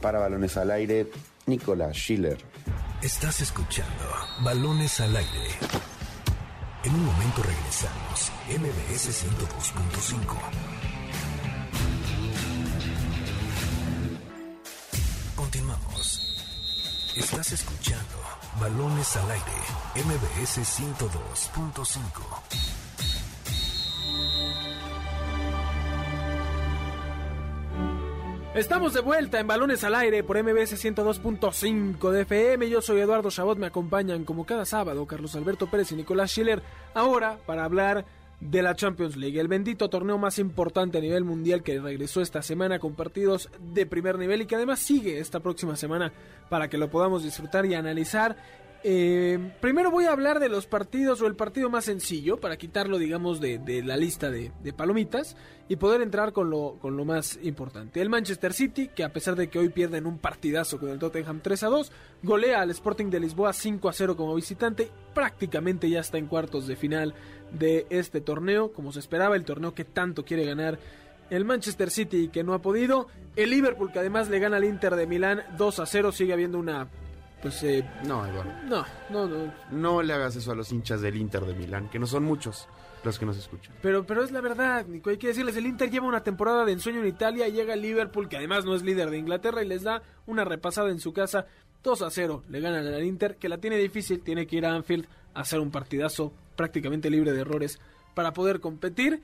Para 0.01 0.19
Balones 0.19 0.57
al 0.57 0.71
Aire, 0.71 1.09
Nicolás 1.45 1.95
Schiller. 1.95 2.37
Estás 3.01 3.39
escuchando 3.41 4.03
Balones 4.41 4.99
al 4.99 5.15
Aire. 5.15 5.49
En 6.83 6.93
un 6.93 7.05
momento 7.05 7.41
regresamos. 7.41 8.31
MBS 8.47 9.25
102.5. 9.25 10.37
Continuamos. 15.35 16.35
Estás 17.15 17.53
escuchando 17.53 18.21
Balones 18.59 19.15
al 19.15 19.31
aire. 19.31 19.53
MBS 19.95 20.59
102.5. 20.59 23.14
Estamos 28.55 28.93
de 28.93 29.01
vuelta 29.01 29.37
en 29.37 29.47
Balones 29.47 29.83
al 29.83 29.95
Aire 29.95 30.23
por 30.23 30.41
MBS 30.41 30.81
102.5 30.81 32.09
de 32.09 32.21
FM. 32.21 32.69
Yo 32.69 32.81
soy 32.81 33.01
Eduardo 33.01 33.29
Chabot, 33.29 33.57
me 33.57 33.67
acompañan 33.67 34.23
como 34.23 34.45
cada 34.45 34.63
sábado 34.63 35.05
Carlos 35.05 35.35
Alberto 35.35 35.67
Pérez 35.67 35.91
y 35.91 35.95
Nicolás 35.97 36.31
Schiller. 36.31 36.63
Ahora 36.93 37.37
para 37.45 37.65
hablar 37.65 38.05
de 38.39 38.61
la 38.61 38.73
Champions 38.73 39.17
League, 39.17 39.37
el 39.41 39.49
bendito 39.49 39.89
torneo 39.89 40.17
más 40.17 40.39
importante 40.39 40.99
a 40.99 41.01
nivel 41.01 41.25
mundial 41.25 41.63
que 41.63 41.81
regresó 41.81 42.21
esta 42.21 42.41
semana 42.41 42.79
con 42.79 42.95
partidos 42.95 43.49
de 43.59 43.85
primer 43.85 44.17
nivel 44.17 44.43
y 44.43 44.45
que 44.45 44.55
además 44.55 44.79
sigue 44.79 45.19
esta 45.19 45.41
próxima 45.41 45.75
semana 45.75 46.13
para 46.47 46.69
que 46.69 46.77
lo 46.77 46.89
podamos 46.89 47.25
disfrutar 47.25 47.65
y 47.65 47.73
analizar 47.73 48.37
eh, 48.87 49.39
primero 49.61 49.89
voy 49.89 50.05
a 50.05 50.11
hablar 50.11 50.39
de 50.39 50.47
los 50.47 50.67
partidos 50.67 51.19
o 51.19 51.25
el 51.25 51.35
partido 51.35 51.71
más 51.71 51.85
sencillo 51.85 52.37
para 52.37 52.55
quitarlo, 52.55 52.99
digamos, 52.99 53.41
de, 53.41 53.81
la 53.83 53.97
lista 53.97 54.29
de, 54.29 54.51
palomitas 54.77 55.35
y 55.67 55.77
poder 55.77 56.01
entrar 56.01 56.33
con 56.33 56.51
lo, 56.51 56.77
más 57.03 57.39
importante. 57.41 57.99
El 57.99 58.11
Manchester 58.11 58.53
City, 58.53 58.89
que 58.89 59.03
a 59.03 59.11
pesar 59.11 59.35
de 59.35 59.47
que 59.47 59.57
hoy 59.57 59.69
pierden 59.69 60.05
un 60.05 60.19
partidazo 60.19 60.79
con 60.79 60.89
el 60.89 60.99
Tottenham 60.99 61.39
3 61.41 61.63
a 61.63 61.67
2, 61.67 61.91
golea 62.21 62.61
al 62.61 62.69
Sporting 62.69 63.07
de 63.07 63.21
Lisboa 63.21 63.53
5 63.53 63.89
a 63.89 63.93
0 63.93 64.15
como 64.15 64.35
visitante. 64.35 64.91
Prácticamente 65.15 65.89
ya 65.89 66.01
está 66.01 66.19
en 66.19 66.27
cuartos 66.27 66.67
de 66.67 66.75
final 66.75 67.15
de 67.51 67.87
este 67.89 68.21
torneo, 68.21 68.71
como 68.71 68.91
se 68.91 68.99
esperaba, 68.99 69.35
el 69.35 69.45
torneo 69.45 69.73
que 69.73 69.85
tanto 69.85 70.25
quiere 70.25 70.45
ganar 70.45 70.77
el 71.31 71.43
Manchester 71.43 71.89
City 71.89 72.27
que 72.27 72.43
no 72.43 72.53
ha 72.53 72.61
podido, 72.61 73.07
el 73.35 73.49
Liverpool 73.49 73.91
que 73.91 73.97
además 73.97 74.29
le 74.29 74.37
gana 74.37 74.57
al 74.57 74.63
Inter 74.63 74.95
de 74.95 75.07
Milán 75.07 75.41
2 75.57 75.79
a 75.79 75.87
0, 75.87 76.11
sigue 76.11 76.33
habiendo 76.33 76.59
una 76.59 76.87
pues 77.45 77.61
eh, 77.61 77.87
no, 78.07 78.25
Eduardo. 78.25 78.51
No, 78.63 78.83
no, 79.11 79.27
no. 79.27 79.53
No 79.69 80.01
le 80.01 80.13
hagas 80.13 80.35
eso 80.35 80.51
a 80.51 80.55
los 80.55 80.71
hinchas 80.71 80.99
del 80.99 81.15
Inter 81.15 81.45
de 81.45 81.53
Milán, 81.53 81.89
que 81.89 81.99
no 81.99 82.07
son 82.07 82.23
muchos 82.23 82.67
los 83.03 83.19
que 83.19 83.25
nos 83.27 83.37
escuchan. 83.37 83.75
Pero, 83.83 84.03
pero 84.03 84.23
es 84.23 84.31
la 84.31 84.41
verdad, 84.41 84.83
Nico, 84.87 85.11
hay 85.11 85.17
que 85.17 85.27
decirles, 85.27 85.55
el 85.55 85.67
Inter 85.67 85.91
lleva 85.91 86.07
una 86.07 86.23
temporada 86.23 86.65
de 86.65 86.71
ensueño 86.71 87.01
en 87.01 87.05
Italia, 87.05 87.47
llega 87.47 87.75
el 87.75 87.83
Liverpool, 87.83 88.27
que 88.27 88.37
además 88.37 88.65
no 88.65 88.73
es 88.73 88.81
líder 88.81 89.11
de 89.11 89.19
Inglaterra, 89.19 89.61
y 89.63 89.67
les 89.67 89.83
da 89.83 90.01
una 90.25 90.43
repasada 90.43 90.89
en 90.89 90.99
su 90.99 91.13
casa, 91.13 91.45
2 91.83 92.01
a 92.01 92.09
0, 92.09 92.45
le 92.49 92.59
ganan 92.61 92.87
al 92.87 93.03
Inter, 93.03 93.35
que 93.35 93.47
la 93.47 93.59
tiene 93.59 93.77
difícil, 93.77 94.21
tiene 94.21 94.47
que 94.47 94.55
ir 94.55 94.65
a 94.65 94.73
Anfield 94.73 95.05
a 95.35 95.41
hacer 95.41 95.59
un 95.59 95.69
partidazo 95.69 96.33
prácticamente 96.55 97.11
libre 97.11 97.31
de 97.31 97.41
errores 97.41 97.79
para 98.15 98.33
poder 98.33 98.59
competir. 98.59 99.21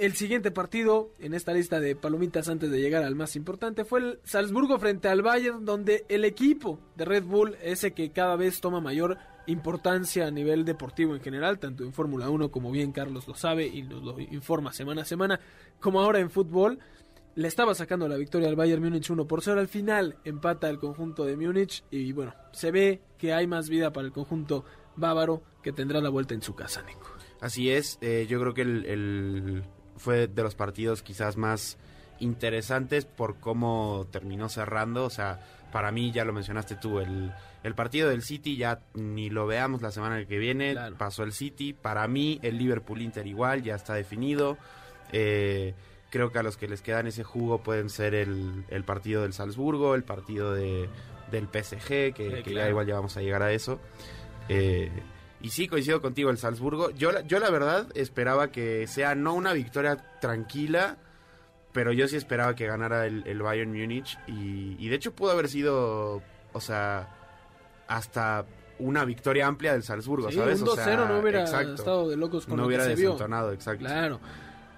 El 0.00 0.14
siguiente 0.14 0.50
partido 0.50 1.10
en 1.18 1.34
esta 1.34 1.52
lista 1.52 1.78
de 1.78 1.94
palomitas 1.94 2.48
antes 2.48 2.70
de 2.70 2.80
llegar 2.80 3.04
al 3.04 3.16
más 3.16 3.36
importante 3.36 3.84
fue 3.84 4.00
el 4.00 4.20
Salzburgo 4.24 4.78
frente 4.78 5.08
al 5.08 5.20
Bayern, 5.20 5.66
donde 5.66 6.06
el 6.08 6.24
equipo 6.24 6.80
de 6.96 7.04
Red 7.04 7.24
Bull, 7.24 7.58
ese 7.62 7.92
que 7.92 8.10
cada 8.10 8.34
vez 8.34 8.62
toma 8.62 8.80
mayor 8.80 9.18
importancia 9.46 10.26
a 10.26 10.30
nivel 10.30 10.64
deportivo 10.64 11.14
en 11.14 11.20
general, 11.20 11.58
tanto 11.58 11.84
en 11.84 11.92
Fórmula 11.92 12.30
1 12.30 12.50
como 12.50 12.70
bien 12.70 12.92
Carlos 12.92 13.28
lo 13.28 13.34
sabe 13.34 13.66
y 13.66 13.82
nos 13.82 14.02
lo 14.02 14.18
informa 14.18 14.72
semana 14.72 15.02
a 15.02 15.04
semana, 15.04 15.38
como 15.80 16.00
ahora 16.00 16.20
en 16.20 16.30
fútbol, 16.30 16.78
le 17.34 17.46
estaba 17.46 17.74
sacando 17.74 18.08
la 18.08 18.16
victoria 18.16 18.48
al 18.48 18.56
Bayern 18.56 18.82
Múnich 18.82 19.10
1 19.10 19.26
por 19.26 19.42
0. 19.42 19.60
Al 19.60 19.68
final 19.68 20.16
empata 20.24 20.70
el 20.70 20.78
conjunto 20.78 21.26
de 21.26 21.36
Múnich 21.36 21.84
y 21.90 22.12
bueno, 22.12 22.32
se 22.52 22.70
ve 22.70 23.02
que 23.18 23.34
hay 23.34 23.46
más 23.46 23.68
vida 23.68 23.92
para 23.92 24.06
el 24.06 24.14
conjunto 24.14 24.64
bávaro 24.96 25.42
que 25.62 25.72
tendrá 25.72 26.00
la 26.00 26.08
vuelta 26.08 26.32
en 26.32 26.40
su 26.40 26.54
casa, 26.54 26.82
Nico. 26.84 27.06
Así 27.42 27.70
es, 27.70 27.98
eh, 28.00 28.26
yo 28.26 28.40
creo 28.40 28.54
que 28.54 28.62
el 28.62 29.62
fue 30.00 30.26
de 30.26 30.42
los 30.42 30.54
partidos 30.54 31.02
quizás 31.02 31.36
más 31.36 31.76
interesantes 32.18 33.04
por 33.04 33.36
cómo 33.36 34.06
terminó 34.10 34.48
cerrando. 34.48 35.04
O 35.04 35.10
sea, 35.10 35.40
para 35.72 35.92
mí, 35.92 36.10
ya 36.10 36.24
lo 36.24 36.32
mencionaste 36.32 36.76
tú, 36.76 37.00
el, 37.00 37.32
el 37.62 37.74
partido 37.74 38.08
del 38.08 38.22
City 38.22 38.56
ya 38.56 38.80
ni 38.94 39.28
lo 39.30 39.46
veamos 39.46 39.82
la 39.82 39.90
semana 39.90 40.24
que 40.24 40.38
viene. 40.38 40.74
Pasó 40.96 41.22
el 41.22 41.32
City. 41.32 41.74
Para 41.74 42.08
mí, 42.08 42.40
el 42.42 42.58
Liverpool 42.58 43.02
Inter 43.02 43.26
igual, 43.26 43.62
ya 43.62 43.74
está 43.74 43.94
definido. 43.94 44.56
Eh, 45.12 45.74
creo 46.10 46.32
que 46.32 46.38
a 46.38 46.42
los 46.42 46.56
que 46.56 46.66
les 46.66 46.80
quedan 46.80 47.06
ese 47.06 47.22
jugo 47.22 47.62
pueden 47.62 47.90
ser 47.90 48.14
el, 48.14 48.64
el 48.68 48.84
partido 48.84 49.22
del 49.22 49.34
Salzburgo, 49.34 49.94
el 49.94 50.04
partido 50.04 50.54
de, 50.54 50.88
del 51.30 51.44
PSG, 51.46 52.14
que, 52.14 52.42
ya 52.46 52.68
igual 52.68 52.86
ya 52.86 52.94
vamos 52.94 53.16
a 53.16 53.20
llegar 53.20 53.42
a 53.42 53.52
eso. 53.52 53.80
Eh, 54.48 54.90
y 55.42 55.50
sí, 55.50 55.68
coincido 55.68 56.02
contigo, 56.02 56.30
el 56.30 56.38
Salzburgo. 56.38 56.90
Yo, 56.90 57.10
yo 57.26 57.38
la 57.38 57.50
verdad 57.50 57.86
esperaba 57.94 58.52
que 58.52 58.86
sea 58.86 59.14
no 59.14 59.34
una 59.34 59.52
victoria 59.54 59.96
tranquila, 60.20 60.98
pero 61.72 61.92
yo 61.92 62.06
sí 62.08 62.16
esperaba 62.16 62.54
que 62.54 62.66
ganara 62.66 63.06
el, 63.06 63.42
Bayern 63.42 63.72
Múnich. 63.72 64.18
Y, 64.26 64.88
de 64.88 64.94
hecho 64.94 65.14
pudo 65.14 65.30
haber 65.30 65.48
sido, 65.48 66.22
o 66.52 66.60
sea, 66.60 67.08
hasta 67.88 68.44
una 68.78 69.04
victoria 69.04 69.46
amplia 69.46 69.72
del 69.72 69.82
Salzburgo, 69.82 70.30
¿sabes? 70.30 70.60
Un 70.60 70.68
2-0 70.68 71.08
no 71.08 71.20
hubiera 71.20 71.44
estado 71.44 72.08
de 72.08 72.16
locos 72.16 72.44
con 72.44 72.56
no 72.56 72.62
lo 72.62 72.68
hubiera 72.68 72.84
que 72.84 72.96
se 72.96 73.02
desentonado, 73.02 73.52
exacto. 73.52 73.86
Claro. 73.86 74.20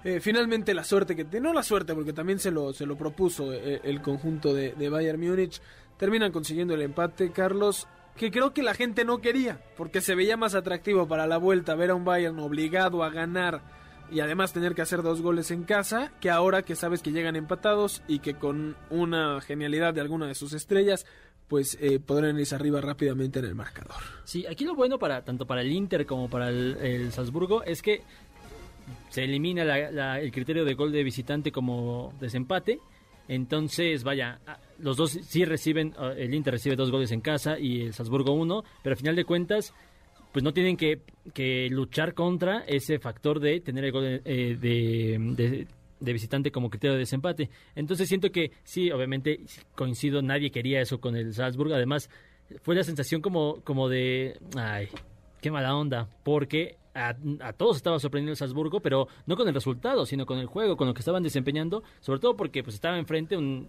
Eh, 0.05 0.21
finalmente 0.21 0.75
la 0.75 0.83
suerte 0.83 1.15
que 1.15 1.41
no 1.41 1.53
la 1.53 1.63
suerte 1.63 1.95
porque 1.95 2.13
también 2.13 2.41
se 2.41 2.51
lo 2.51 2.73
se 2.73 2.87
lo 2.87 2.97
propuso 2.97 3.53
eh, 3.53 3.81
el 3.85 4.03
conjunto 4.03 4.53
de, 4.53 4.73
de 4.73 4.89
Bayern 4.89 5.21
Múnich 5.21 5.63
terminan 5.97 6.33
consiguiendo 6.33 6.75
el 6.75 6.83
empate 6.83 7.31
Carlos 7.31 7.87
que 8.17 8.31
creo 8.31 8.53
que 8.53 8.63
la 8.63 8.75
gente 8.75 9.05
no 9.05 9.19
quería, 9.19 9.61
porque 9.77 10.01
se 10.01 10.15
veía 10.15 10.37
más 10.37 10.55
atractivo 10.55 11.09
para 11.09 11.27
la 11.27 11.39
vuelta 11.39 11.75
ver 11.75 11.91
a 11.91 11.95
un 11.95 12.05
Bayern 12.05 12.39
obligado 12.39 13.03
a 13.03 13.11
ganar 13.11 13.63
y 14.11 14.21
además 14.21 14.53
tener 14.53 14.75
que 14.75 14.83
hacer 14.83 15.03
dos 15.03 15.23
goles 15.23 15.51
en 15.51 15.65
casa, 15.65 16.13
que 16.21 16.29
ahora 16.29 16.63
que 16.63 16.77
sabes 16.77 17.03
que 17.03 17.13
llegan 17.13 17.35
empatados 17.35 18.03
y 18.07 18.19
que 18.19 18.35
con 18.35 18.77
una 18.91 19.41
genialidad 19.41 19.95
de 19.95 20.03
alguna 20.03 20.27
de 20.27 20.35
sus 20.35 20.53
estrellas, 20.53 21.07
pues 21.49 21.79
eh, 21.81 21.99
podrán 21.99 22.39
irse 22.39 22.55
arriba 22.55 22.81
rápidamente 22.81 23.39
en 23.39 23.47
el 23.47 23.55
marcador. 23.55 24.03
Sí, 24.25 24.47
aquí 24.47 24.65
lo 24.65 24.75
bueno 24.75 24.99
para 24.99 25.25
tanto 25.25 25.47
para 25.47 25.63
el 25.63 25.73
Inter 25.73 26.05
como 26.05 26.29
para 26.29 26.51
el, 26.51 27.11
Salzburgo 27.13 27.63
es 27.65 27.81
que 27.81 28.03
se 29.09 29.25
elimina 29.25 29.63
el 30.19 30.33
criterio 30.33 30.65
de 30.65 30.75
gol 30.75 30.93
de 30.93 31.05
visitante 31.05 31.51
como 31.51 32.13
desempate 32.21 32.81
entonces, 33.29 34.05
vaya, 34.05 34.41
ah, 34.47 34.59
los 34.79 34.97
dos 34.97 35.13
sí 35.13 35.45
reciben, 35.45 35.95
ah, 35.97 36.13
el 36.17 36.35
Inter 36.35 36.55
recibe 36.55 36.77
dos 36.77 36.91
goles 36.91 37.13
en 37.13 37.21
casa 37.21 37.59
y 37.59 37.83
el 37.83 37.95
Salzburgo 37.95 38.33
uno, 38.33 38.65
pero 38.83 38.95
al 38.95 38.99
final 38.99 39.17
de 39.17 39.25
cuentas, 39.25 39.73
pues 40.33 40.43
no 40.43 40.53
tienen 40.53 40.77
que, 40.77 41.01
luchar 41.71 42.15
contra 42.15 42.61
ese 42.67 42.99
factor 42.99 43.39
de 43.41 43.61
tener 43.61 43.85
el 43.85 43.93
gol 43.93 44.05
eh, 44.25 44.57
de, 44.59 45.67
de, 46.01 46.13
visitante 46.13 46.51
como 46.51 46.71
criterio 46.71 46.95
de 46.95 47.01
desempate. 47.01 47.51
Entonces 47.75 48.09
siento 48.09 48.31
que 48.31 48.51
sí, 48.65 48.91
obviamente 48.91 49.41
coincido, 49.75 50.23
nadie 50.23 50.51
quería 50.51 50.81
eso 50.81 51.01
con 51.01 51.17
el 51.17 51.33
Salzburgo. 51.35 51.75
Además, 51.75 52.09
fue 52.63 52.75
la 52.75 52.83
sensación 52.83 53.21
como, 53.21 53.61
como 53.63 53.89
de, 53.89 54.39
ay, 54.57 54.89
qué 55.41 55.51
mala 55.51 55.77
onda, 55.77 56.09
porque 56.25 56.77
a, 56.95 57.15
todos 57.55 57.77
estaba 57.77 57.99
sorprendiendo 57.99 58.33
el 58.33 58.37
Salzburgo, 58.37 58.81
pero 58.81 59.09
no 59.27 59.37
con 59.37 59.49
el 59.49 59.55
resultado, 59.55 60.07
sino 60.07 60.27
con 60.27 60.39
el 60.39 60.47
juego, 60.47 60.77
con 60.77 60.89
lo 60.89 60.95
que 60.95 61.01
estaban 61.01 61.23
desempeñando, 61.23 61.83
sobre 62.01 62.21
todo 62.21 62.37
porque 62.37 62.63
pues 62.63 62.75
estaba 62.75 62.99
enfrente 62.99 63.37
un, 63.37 63.69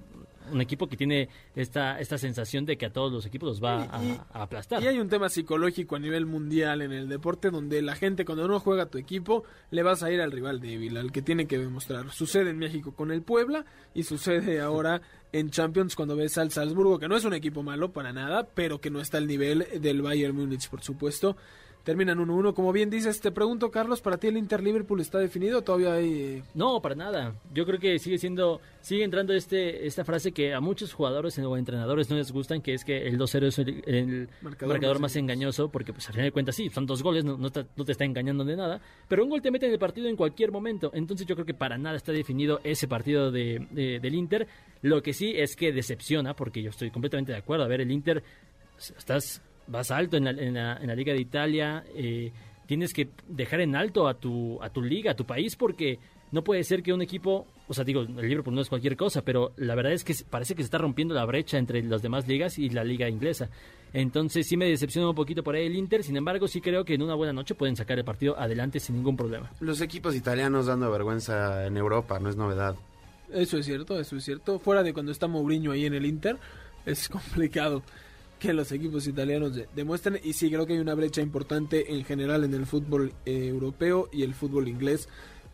un 0.51 0.62
equipo 0.62 0.88
que 0.88 0.97
tiene 0.97 1.29
esta, 1.55 1.99
esta 1.99 2.17
sensación 2.17 2.65
de 2.65 2.77
que 2.77 2.86
a 2.86 2.91
todos 2.91 3.12
los 3.12 3.25
equipos 3.25 3.47
los 3.47 3.63
va 3.63 3.83
a, 3.83 4.43
aplastar. 4.43 4.81
Y 4.83 4.88
hay 4.88 4.99
un 4.99 5.09
tema 5.09 5.29
psicológico 5.29 5.95
a 5.95 5.99
nivel 5.99 6.25
mundial 6.25 6.81
en 6.81 6.91
el 6.91 7.07
deporte 7.07 7.49
donde 7.49 7.81
la 7.81 7.95
gente 7.95 8.25
cuando 8.25 8.47
no 8.47 8.59
juega 8.59 8.83
a 8.83 8.86
tu 8.88 8.97
equipo 8.97 9.43
le 9.71 9.83
vas 9.83 10.03
a 10.03 10.12
ir 10.12 10.21
al 10.21 10.31
rival 10.31 10.59
débil, 10.59 10.97
al 10.97 11.12
que 11.12 11.21
tiene 11.21 11.47
que 11.47 11.57
demostrar. 11.57 12.12
Sucede 12.12 12.49
en 12.49 12.57
México 12.57 12.93
con 12.93 13.12
el 13.12 13.21
Puebla 13.21 13.65
y 13.93 14.03
sucede 14.03 14.62
ahora 14.62 15.01
en 15.31 15.49
Champions 15.49 15.95
cuando 15.95 16.15
ves 16.15 16.38
al 16.38 16.51
Salzburgo, 16.51 16.99
que 16.99 17.07
no 17.07 17.15
es 17.15 17.25
un 17.25 17.33
equipo 17.33 17.63
malo 17.63 17.91
para 17.91 18.13
nada, 18.13 18.47
pero 18.53 18.79
que 18.79 18.89
no 18.89 18.99
está 18.99 19.17
al 19.17 19.27
nivel 19.27 19.67
del 19.79 20.01
Bayern 20.01 20.36
Múnich, 20.36 20.69
por 20.69 20.81
supuesto. 20.81 21.36
Terminan 21.84 22.17
1-1. 22.17 22.54
Como 22.54 22.72
bien 22.72 22.89
dices, 22.89 23.19
te 23.19 23.32
pregunto, 23.32 23.69
Carlos, 23.69 24.00
¿para 24.00 24.17
ti 24.17 24.28
el 24.28 24.38
Inter-Liverpool 24.38 25.02
está 25.02 25.19
definido? 25.19 25.63
¿Todavía 25.63 25.93
hay...? 25.93 26.13
Eh? 26.13 26.43
No, 26.54 26.82
para 26.82 26.96
nada. 26.96 27.36
Yo 27.54 27.65
creo 27.65 27.78
que 27.78 28.00
sigue 28.00 28.17
siendo... 28.17 28.62
Sigue 28.80 29.04
entrando 29.04 29.34
este 29.34 29.86
esta 29.86 30.06
frase 30.06 30.32
que 30.32 30.54
a 30.54 30.62
muchos 30.62 30.93
jugadores 30.93 31.38
o 31.39 31.58
entrenadores 31.58 32.10
no 32.10 32.15
les 32.15 32.32
gustan, 32.32 32.62
que 32.62 32.74
es 32.74 32.86
que 32.86 33.08
el 33.08 33.17
2-0 33.17 33.48
es 33.48 33.60
el, 33.60 34.30
marcador, 34.41 35.00
más, 35.00 35.15
engañoso, 35.15 35.69
porque 35.69 35.93
pues 35.93 36.08
al 36.08 36.13
final 36.13 36.28
de 36.28 36.32
cuentas 36.32 36.56
sí, 36.56 36.69
son 36.69 36.86
dos 36.86 37.02
goles, 37.02 37.24
no, 37.24 37.50
te, 37.50 37.65
está 37.88 38.04
engañando 38.04 38.43
de 38.43 38.58
nada, 38.58 38.82
pero 39.08 39.24
un 39.24 39.30
gol 39.30 39.41
te 39.41 39.52
mete 39.52 39.67
en 39.67 39.72
el 39.72 39.80
partido 39.80 40.10
en 40.10 40.17
cualquier 40.17 40.52
momento. 40.52 40.91
Entonces 40.93 41.26
yo 41.26 41.36
creo 41.36 41.46
que 41.46 41.54
para 41.54 41.78
nada 41.78 41.96
está 41.96 42.12
definido 42.12 42.60
ese 42.63 42.88
partido 42.88 43.32
de, 43.32 43.67
del 43.72 44.15
Inter. 44.15 44.48
Lo 44.82 45.02
que 45.02 45.13
sí 45.13 45.34
es 45.36 45.56
que 45.56 45.72
decepciona, 45.72 46.34
porque 46.34 46.62
yo 46.62 46.69
estoy 46.69 46.91
completamente 46.91 47.32
de 47.32 47.38
acuerdo. 47.38 47.63
A 47.63 47.67
ver, 47.69 47.80
el 47.80 47.91
Inter, 47.91 48.22
estás 48.78 49.41
vas 49.67 49.91
alto 49.91 50.17
en 50.17 50.26
la, 50.26 50.32
en 50.32 50.88
la, 50.88 50.95
Liga 50.95 51.13
de 51.13 51.21
Italia, 51.21 51.84
eh, 51.95 52.32
tienes 52.65 52.93
que 52.93 53.10
dejar 53.28 53.62
en 53.62 53.76
alto 53.76 54.08
a 54.08 54.15
tu, 54.15 54.62
a 54.62 54.69
tu 54.69 54.82
liga, 54.82 55.12
a 55.12 55.15
tu 55.15 55.26
país, 55.26 55.56
porque 55.56 55.99
no 56.32 56.43
puede 56.43 56.63
ser 56.63 56.82
que 56.82 56.91
un 56.91 57.02
equipo, 57.02 57.45
o 57.67 57.73
sea, 57.73 57.84
digo, 57.84 58.02
el 58.02 58.28
Liverpool 58.28 58.56
no 58.56 58.62
es 58.62 58.67
cualquier 58.69 58.97
cosa, 58.97 59.21
pero 59.21 59.54
la 59.58 59.76
verdad 59.76 59.93
es 59.93 60.04
que 60.04 60.15
parece 60.28 60.56
que 60.56 60.63
se 60.63 60.65
está 60.65 60.80
rompiendo 60.80 61.13
la 61.13 61.26
brecha 61.26 61.60
entre 61.60 61.84
las 61.84 62.02
demás 62.02 62.28
ligas 62.28 62.58
y 62.58 62.69
la 62.69 62.84
liga 62.84 63.08
inglesa. 63.08 63.49
Entonces 63.93 64.47
sí 64.47 64.58
me 64.58 64.65
decepciona 64.65 65.08
un 65.08 65.15
poquito 65.15 65.43
por 65.43 65.56
ahí 65.56 65.67
el 65.67 65.76
Inter, 65.76 66.04
sin 66.04 66.17
embargo 66.17 66.47
sí 66.47 66.60
creo 66.60 66.84
que 66.84 66.95
en 66.95 67.04
una 67.04 67.13
buena 67.13 67.34
noche 67.34 67.54
pueden 67.54 67.76
sacar 67.76 67.99
el 67.99 68.04
partido 68.04 68.38
adelante 68.39 68.80
sin 68.80 68.95
ningún 68.95 69.15
problema. 69.15 69.52
Los 69.60 69.82
equipos 69.82 70.15
italianos 70.15 70.65
dando 70.65 70.89
vergüenza 70.89 71.67
en 71.67 71.78
Europa, 71.78 72.19
no 72.19 72.30
es 72.30 72.36
novedad. 72.36 72.76
Eso 73.32 73.60
es 73.60 73.68
cierto, 73.68 73.99
eso 73.99 74.16
es 74.18 74.24
cierto. 74.24 74.57
Fuera 74.57 74.82
de 74.82 74.93
cuando 74.93 75.11
está 75.11 75.28
Mourinho 75.28 75.72
ahí 75.72 75.86
en 75.86 75.93
el 75.93 76.07
Inter, 76.07 76.38
es 76.86 77.07
complicado 77.09 77.84
que 78.44 78.52
los 78.54 78.72
equipos 78.74 79.08
italianos 79.08 79.56
de- 79.56 79.70
demuestran. 79.74 80.20
Y 80.22 80.34
sí, 80.34 80.50
creo 80.52 80.66
que 80.68 80.74
hay 80.74 80.80
una 80.80 80.94
brecha 80.96 81.22
importante 81.22 81.94
en 81.96 82.04
general 82.04 82.44
en 82.44 82.54
el 82.54 82.66
fútbol 82.66 83.14
eh, 83.26 83.48
europeo 83.48 84.10
y 84.12 84.24
el 84.24 84.34
fútbol 84.36 84.68
inglés 84.68 85.08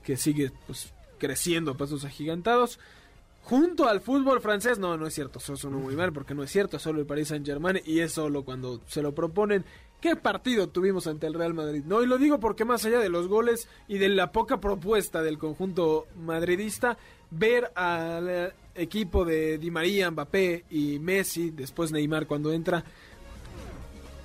que 0.04 0.18
sigue 0.18 0.52
pues, 0.66 0.92
creciendo 1.20 1.72
a 1.72 1.78
pasos 1.78 2.04
agigantados. 2.04 2.80
Junto 3.44 3.88
al 3.88 4.02
fútbol 4.02 4.42
francés, 4.42 4.80
no, 4.80 4.98
no 4.98 5.06
es 5.06 5.14
cierto, 5.14 5.38
eso 5.40 5.56
suena 5.56 5.78
muy 5.78 5.96
mal 5.96 6.12
porque 6.12 6.34
no 6.34 6.42
es 6.44 6.52
cierto, 6.52 6.78
solo 6.80 7.00
el 7.00 7.06
Paris 7.06 7.28
Saint 7.30 7.46
Germain 7.46 7.80
y 7.86 8.00
es 8.00 8.12
solo 8.14 8.44
cuando 8.44 8.82
se 8.88 9.02
lo 9.04 9.14
proponen. 9.14 9.64
¿Qué 10.02 10.16
partido 10.16 10.70
tuvimos 10.70 11.08
ante 11.08 11.28
el 11.28 11.34
Real 11.36 11.54
Madrid? 11.54 11.84
No, 11.86 12.02
y 12.02 12.08
lo 12.08 12.18
digo 12.18 12.40
porque 12.40 12.66
más 12.66 12.86
allá 12.86 13.00
de 13.00 13.10
los 13.10 13.28
goles 13.28 13.68
y 13.88 13.98
de 14.00 14.10
la 14.10 14.32
poca 14.32 14.60
propuesta 14.60 15.22
del 15.22 15.38
conjunto 15.38 16.08
madridista, 16.18 16.98
ver 17.32 17.72
al 17.76 18.30
eh, 18.30 18.54
equipo 18.80 19.25
de 19.25 19.57
Di 19.57 19.69
María, 19.71 20.09
Mbappé 20.11 20.65
y 20.69 20.99
Messi, 20.99 21.51
después 21.51 21.91
Neymar 21.91 22.25
cuando 22.27 22.51
entra, 22.51 22.84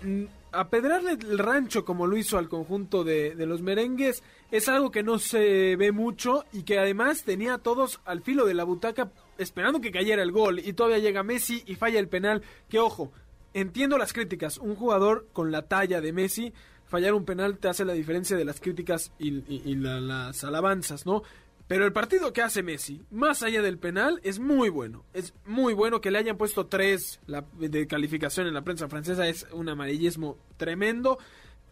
mm, 0.03 0.25
apedrarle 0.53 1.13
el 1.13 1.39
rancho 1.39 1.85
como 1.85 2.07
lo 2.07 2.17
hizo 2.17 2.39
al 2.39 2.49
conjunto 2.49 3.03
de, 3.03 3.35
los 3.47 3.61
merengues 3.63 4.23
es 4.53 4.69
algo 4.69 4.91
que 4.93 5.03
no 5.03 5.19
se 5.19 5.75
ve 5.75 5.91
mucho 5.91 6.45
y 6.53 6.63
que 6.63 6.79
además 6.79 7.25
tenía 7.25 7.55
a 7.55 7.59
todos 7.59 8.01
al 8.05 8.23
filo 8.23 8.45
de 8.47 8.55
la 8.55 8.63
butaca 8.63 9.11
esperando 9.37 9.81
que 9.81 9.91
cayera 9.91 10.23
el 10.23 10.31
gol 10.31 10.61
y 10.61 10.73
todavía 10.75 10.99
llega 11.01 11.25
Messi 11.25 11.65
y 11.67 11.75
falla 11.75 11.99
el 11.99 12.07
penal 12.09 12.43
que 12.69 12.79
ojo 12.79 13.11
entiendo 13.53 13.99
las 13.99 14.13
críticas 14.13 14.59
un 14.59 14.77
jugador 14.77 15.27
con 15.33 15.51
la 15.51 15.63
talla 15.63 16.01
de 16.01 16.13
Messi 16.13 16.53
fallar 16.87 17.15
un 17.15 17.25
penal 17.25 17.59
te 17.59 17.67
hace 17.67 17.85
la 17.85 17.93
diferencia 17.95 18.37
de 18.37 18.45
las 18.45 18.61
críticas 18.61 19.11
y, 19.19 19.31
y- 19.53 19.63
y 19.65 19.75
la- 19.75 20.01
las 20.01 20.45
alabanzas 20.45 21.05
no 21.05 21.25
pero 21.67 21.85
el 21.87 21.93
partido 21.93 22.33
que 22.33 22.43
hace 22.43 22.63
Messi, 22.63 23.03
más 23.11 23.43
allá 23.43 23.63
del 23.63 23.79
penal, 23.79 24.21
es 24.23 24.39
muy 24.39 24.69
bueno. 24.69 25.05
Es 25.15 25.33
muy 25.47 25.73
bueno 25.73 26.01
que 26.01 26.11
le 26.11 26.19
hayan 26.19 26.37
puesto 26.37 26.67
tres 26.67 27.21
de 27.59 27.87
calificación 27.87 28.47
en 28.47 28.55
la 28.55 28.63
prensa 28.65 28.89
francesa. 28.89 29.27
Es 29.29 29.47
un 29.53 29.69
amarillismo 29.69 30.37
tremendo. 30.59 31.19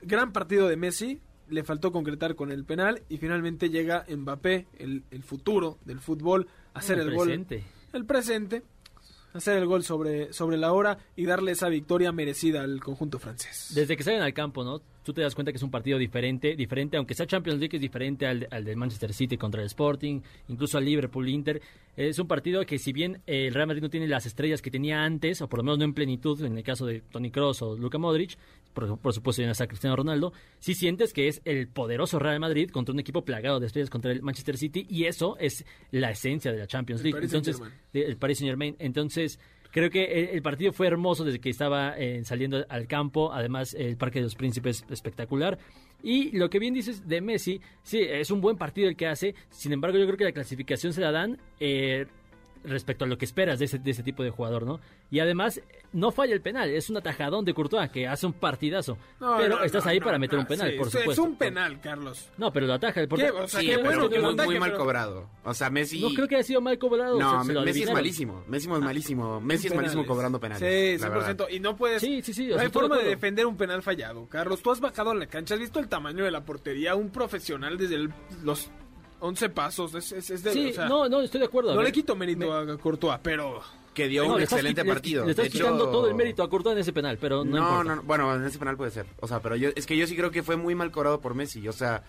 Gran 0.00 0.32
partido 0.32 0.66
de 0.68 0.76
Messi. 0.76 1.20
Le 1.48 1.62
faltó 1.64 1.92
concretar 1.92 2.34
con 2.34 2.50
el 2.50 2.64
penal. 2.64 3.02
Y 3.10 3.18
finalmente 3.18 3.68
llega 3.68 4.06
Mbappé, 4.08 4.66
el, 4.78 5.04
el 5.10 5.22
futuro 5.22 5.78
del 5.84 6.00
fútbol, 6.00 6.48
a 6.72 6.78
hacer 6.78 6.98
el, 6.98 7.08
El 7.08 7.14
gol. 7.14 7.26
presente. 7.26 7.64
El 7.92 8.06
presente. 8.06 8.62
Hacer 9.32 9.56
el 9.56 9.66
gol 9.66 9.82
sobre, 9.82 10.32
sobre 10.32 10.56
la 10.56 10.72
hora 10.72 10.98
y 11.16 11.24
darle 11.24 11.52
esa 11.52 11.68
victoria 11.68 12.12
merecida 12.12 12.62
al 12.62 12.80
conjunto 12.80 13.18
francés. 13.18 13.72
Desde 13.74 13.96
que 13.96 14.02
salen 14.02 14.22
al 14.22 14.34
campo, 14.34 14.62
¿no? 14.62 14.80
Tú 15.02 15.12
te 15.12 15.20
das 15.20 15.34
cuenta 15.34 15.50
que 15.50 15.56
es 15.56 15.62
un 15.62 15.70
partido 15.70 15.98
diferente, 15.98 16.54
diferente, 16.54 16.96
aunque 16.96 17.14
sea 17.14 17.26
Champions 17.26 17.58
League, 17.58 17.76
es 17.76 17.80
diferente 17.80 18.26
al, 18.26 18.46
al 18.50 18.64
de 18.64 18.76
Manchester 18.76 19.12
City 19.12 19.36
contra 19.36 19.60
el 19.60 19.66
Sporting, 19.66 20.20
incluso 20.48 20.78
al 20.78 20.84
Liverpool 20.84 21.28
Inter. 21.28 21.60
Es 21.96 22.18
un 22.18 22.28
partido 22.28 22.64
que 22.64 22.78
si 22.78 22.92
bien 22.92 23.20
eh, 23.26 23.48
el 23.48 23.54
Real 23.54 23.66
Madrid 23.66 23.82
no 23.82 23.90
tiene 23.90 24.06
las 24.06 24.26
estrellas 24.26 24.62
que 24.62 24.70
tenía 24.70 25.02
antes, 25.02 25.42
o 25.42 25.48
por 25.48 25.58
lo 25.58 25.64
menos 25.64 25.78
no 25.78 25.84
en 25.84 25.94
plenitud, 25.94 26.42
en 26.44 26.56
el 26.56 26.62
caso 26.62 26.86
de 26.86 27.00
Toni 27.00 27.30
Kroos 27.30 27.62
o 27.62 27.76
Luka 27.76 27.98
Modric, 27.98 28.36
por, 28.72 28.98
por 28.98 29.12
supuesto 29.12 29.42
ya 29.42 29.46
no 29.46 29.52
está 29.52 29.66
Cristiano 29.66 29.96
Ronaldo, 29.96 30.32
sí 30.58 30.74
sientes 30.74 31.12
que 31.12 31.28
es 31.28 31.40
el 31.44 31.68
poderoso 31.68 32.18
Real 32.18 32.40
Madrid 32.40 32.70
contra 32.70 32.92
un 32.92 33.00
equipo 33.00 33.24
plagado 33.24 33.60
de 33.60 33.66
estrellas 33.66 33.90
contra 33.90 34.12
el 34.12 34.22
Manchester 34.22 34.56
City, 34.56 34.86
y 34.88 35.04
eso 35.04 35.36
es 35.38 35.64
la 35.90 36.10
esencia 36.10 36.52
de 36.52 36.58
la 36.58 36.66
Champions 36.66 37.02
League. 37.02 37.18
Entonces, 37.22 37.60
el 37.92 38.16
Paris 38.16 38.38
Saint 38.38 38.50
Germain. 38.50 38.76
Entonces, 38.78 39.38
creo 39.70 39.90
que 39.90 40.04
el, 40.04 40.28
el 40.30 40.42
partido 40.42 40.72
fue 40.72 40.86
hermoso 40.86 41.24
desde 41.24 41.40
que 41.40 41.50
estaba 41.50 41.98
eh, 41.98 42.24
saliendo 42.24 42.64
al 42.68 42.86
campo. 42.86 43.32
Además, 43.32 43.74
el 43.74 43.96
Parque 43.96 44.18
de 44.18 44.24
los 44.24 44.34
Príncipes 44.34 44.84
espectacular. 44.90 45.58
Y 46.02 46.36
lo 46.36 46.50
que 46.50 46.58
bien 46.58 46.74
dices 46.74 47.06
de 47.06 47.20
Messi, 47.20 47.60
sí, 47.82 48.00
es 48.00 48.30
un 48.30 48.40
buen 48.40 48.56
partido 48.56 48.88
el 48.88 48.96
que 48.96 49.06
hace. 49.06 49.34
Sin 49.50 49.72
embargo, 49.72 49.98
yo 49.98 50.06
creo 50.06 50.16
que 50.16 50.24
la 50.24 50.32
clasificación 50.32 50.92
se 50.92 51.00
la 51.00 51.12
dan 51.12 51.38
eh, 51.60 52.06
respecto 52.64 53.04
a 53.04 53.08
lo 53.08 53.18
que 53.18 53.24
esperas 53.24 53.58
de 53.58 53.64
ese, 53.66 53.78
de 53.78 53.90
ese 53.90 54.02
tipo 54.02 54.22
de 54.22 54.30
jugador, 54.30 54.64
¿no? 54.64 54.80
Y 55.10 55.20
además, 55.20 55.60
no 55.92 56.10
falla 56.12 56.34
el 56.34 56.40
penal. 56.40 56.70
Es 56.70 56.90
un 56.90 56.96
atajadón 56.96 57.44
de 57.44 57.54
Courtois 57.54 57.90
que 57.90 58.06
hace 58.06 58.26
un 58.26 58.32
partidazo. 58.32 58.96
No, 59.20 59.36
pero 59.38 59.56
no, 59.58 59.64
estás 59.64 59.84
no, 59.84 59.90
ahí 59.90 59.98
no, 59.98 60.04
para 60.06 60.18
meter 60.18 60.36
no, 60.36 60.40
un 60.42 60.46
penal, 60.46 60.70
sí, 60.70 60.78
por 60.78 60.86
es- 60.86 60.92
supuesto. 60.92 61.12
Es 61.12 61.18
un 61.18 61.36
penal, 61.36 61.80
Carlos. 61.80 62.28
No, 62.38 62.52
pero 62.52 62.66
lo 62.66 62.74
ataja. 62.74 63.00
El 63.00 63.06
¿Qué? 63.06 63.10
portero- 63.10 63.44
O 63.44 63.48
sea, 63.48 63.60
Sí, 63.60 63.66
bueno 63.82 64.08
muy, 64.08 64.16
ataque, 64.34 64.44
muy 64.46 64.58
mal 64.60 64.70
pero- 64.70 64.78
cobrado. 64.82 65.30
O 65.44 65.54
sea, 65.54 65.70
Messi... 65.70 66.00
No 66.00 66.10
creo 66.14 66.28
que 66.28 66.36
haya 66.36 66.44
sido 66.44 66.60
mal 66.60 66.78
cobrado. 66.78 67.18
No, 67.18 67.44
se 67.44 67.52
lo 67.52 67.62
Messi 67.62 67.82
es 67.82 67.92
malísimo. 67.92 68.44
Messi 68.48 68.68
es 68.70 68.78
malísimo. 68.80 69.40
Messi 69.40 69.66
es 69.68 69.74
malísimo 69.74 70.06
cobrando 70.06 70.38
penales. 70.40 70.60
Sí, 70.60 71.02
la 71.02 71.08
100%. 71.08 71.12
verdad. 71.12 71.48
Y 71.50 71.60
no 71.60 71.76
puedes. 71.76 72.00
Sí, 72.00 72.22
sí, 72.22 72.32
sí, 72.32 72.50
o 72.52 72.56
No 72.56 72.62
hay 72.62 72.68
forma 72.68 72.96
de 72.98 73.04
defender 73.04 73.46
un 73.46 73.56
penal 73.56 73.82
fallado. 73.82 74.26
Carlos, 74.28 74.62
tú 74.62 74.70
has 74.70 74.80
bajado 74.80 75.10
a 75.10 75.14
la 75.14 75.26
cancha, 75.26 75.54
has 75.54 75.60
visto 75.60 75.80
el 75.80 75.88
tamaño 75.88 76.24
de 76.24 76.30
la 76.30 76.44
portería. 76.44 76.94
Un 76.94 77.10
profesional 77.10 77.76
desde 77.76 77.96
el- 77.96 78.10
los 78.44 78.70
11 79.22 79.48
pasos. 79.50 79.94
Es, 79.94 80.12
es- 80.12 80.30
es 80.30 80.42
de, 80.42 80.52
Sí, 80.52 80.70
o 80.70 80.74
sea, 80.74 80.88
no, 80.88 81.08
no, 81.08 81.20
estoy 81.20 81.40
de 81.40 81.46
acuerdo. 81.46 81.70
No 81.70 81.76
ver, 81.78 81.86
le 81.86 81.92
quito 81.92 82.14
mérito 82.16 82.52
a 82.52 82.76
Courtois, 82.78 83.18
pero. 83.22 83.60
Que 83.94 84.08
dio 84.08 84.24
No, 84.26 84.34
un 84.36 84.40
excelente 84.40 84.84
partido. 84.86 85.24
Le 85.26 85.32
estás 85.32 85.44
De 85.44 85.48
hecho- 85.48 85.58
quitando 85.58 85.90
todo 85.90 86.08
el 86.08 86.14
mérito 86.14 86.42
a 86.42 86.48
Courtois 86.48 86.72
en 86.74 86.80
ese 86.80 86.92
penal, 86.94 87.18
pero 87.20 87.44
no, 87.44 87.50
No, 87.50 87.58
importa. 87.58 87.84
no, 87.84 87.96
no, 87.96 88.02
bueno, 88.02 88.34
en 88.34 88.44
ese 88.44 88.58
penal 88.58 88.76
puede 88.76 88.90
ser. 88.90 89.04
O 89.20 89.28
sea, 89.28 89.40
pero 89.40 89.54
yo 89.56 89.68
es 89.76 89.84
que 89.86 89.96
yo 89.96 90.06
sí 90.06 90.16
creo 90.16 90.30
que 90.30 90.42
fue 90.42 90.56
muy 90.56 90.74
mal 90.74 90.90
cobrado 90.90 91.20
por 91.20 91.34
Messi. 91.34 91.66
O 91.68 91.72
sea, 91.72 92.02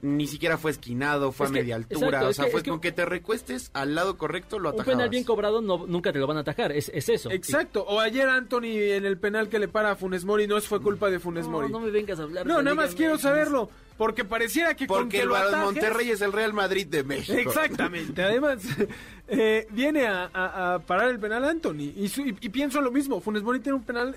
ni 0.00 0.26
siquiera 0.28 0.56
fue 0.58 0.70
esquinado, 0.70 1.32
fue 1.32 1.46
Es 1.46 1.50
a 1.50 1.54
que- 1.54 1.60
media 1.60 1.74
altura. 1.76 2.06
exacto, 2.06 2.28
o 2.28 2.32
sea, 2.32 2.44
que- 2.44 2.50
fue 2.52 2.62
que- 2.62 2.70
con 2.70 2.80
que 2.80 2.92
te 2.92 3.04
recuestes 3.04 3.70
al 3.74 3.94
lado 3.96 4.16
correcto 4.16 4.58
lo 4.60 4.68
Un 4.68 4.74
atajabas. 4.76 4.94
penal 4.96 5.08
bien 5.10 5.24
cobrado 5.24 5.60
no, 5.60 5.86
nunca 5.86 6.12
te 6.12 6.18
lo 6.20 6.26
van 6.28 6.36
a 6.36 6.40
atajar, 6.40 6.70
es, 6.72 6.88
es 6.94 7.08
eso. 7.08 7.30
Exacto. 7.30 7.84
O 7.88 7.98
ayer 7.98 8.28
Anthony 8.28 8.78
en 8.94 9.04
el 9.06 9.18
penal 9.18 9.48
que 9.48 9.58
le 9.58 9.66
para 9.66 9.90
a 9.92 9.96
Funes 9.96 10.24
Mori 10.24 10.46
no 10.46 10.60
fue 10.60 10.80
culpa 10.80 11.10
de 11.10 11.18
Funes 11.18 11.46
No, 11.46 11.50
Mori. 11.52 11.72
no 11.72 11.80
me 11.80 11.90
vengas 11.90 12.20
a 12.20 12.22
hablar. 12.24 12.46
No, 12.46 12.62
nada 12.62 12.76
más 12.76 12.94
quiero 12.94 13.18
saberlo. 13.18 13.70
Porque 13.96 14.24
pareciera 14.24 14.74
que 14.76 14.86
con 14.86 14.98
Porque 15.00 15.16
que 15.16 15.22
el 15.24 15.28
lo 15.30 15.34
atajes- 15.34 15.58
Monterrey 15.64 16.10
es 16.10 16.20
el 16.20 16.32
Real 16.32 16.52
Madrid 16.52 16.86
de 16.86 17.02
México. 17.02 17.36
Exactamente. 17.36 18.22
Además, 18.22 18.58
eh, 19.26 19.66
viene 19.70 20.06
a, 20.06 20.30
a- 20.32 20.74
a 20.74 20.78
parar 20.78 21.08
el 21.10 21.18
penal 21.18 21.44
Anthony. 21.44 21.92
Y, 21.96 22.08
su- 22.08 22.22
y- 22.22 22.36
y 22.40 22.48
pienso 22.50 22.80
lo 22.80 22.92
mismo. 22.92 23.20
Funes 23.20 23.42
Mori 23.42 23.58
tiene 23.58 23.76
un 23.76 23.82
penal 23.84 24.14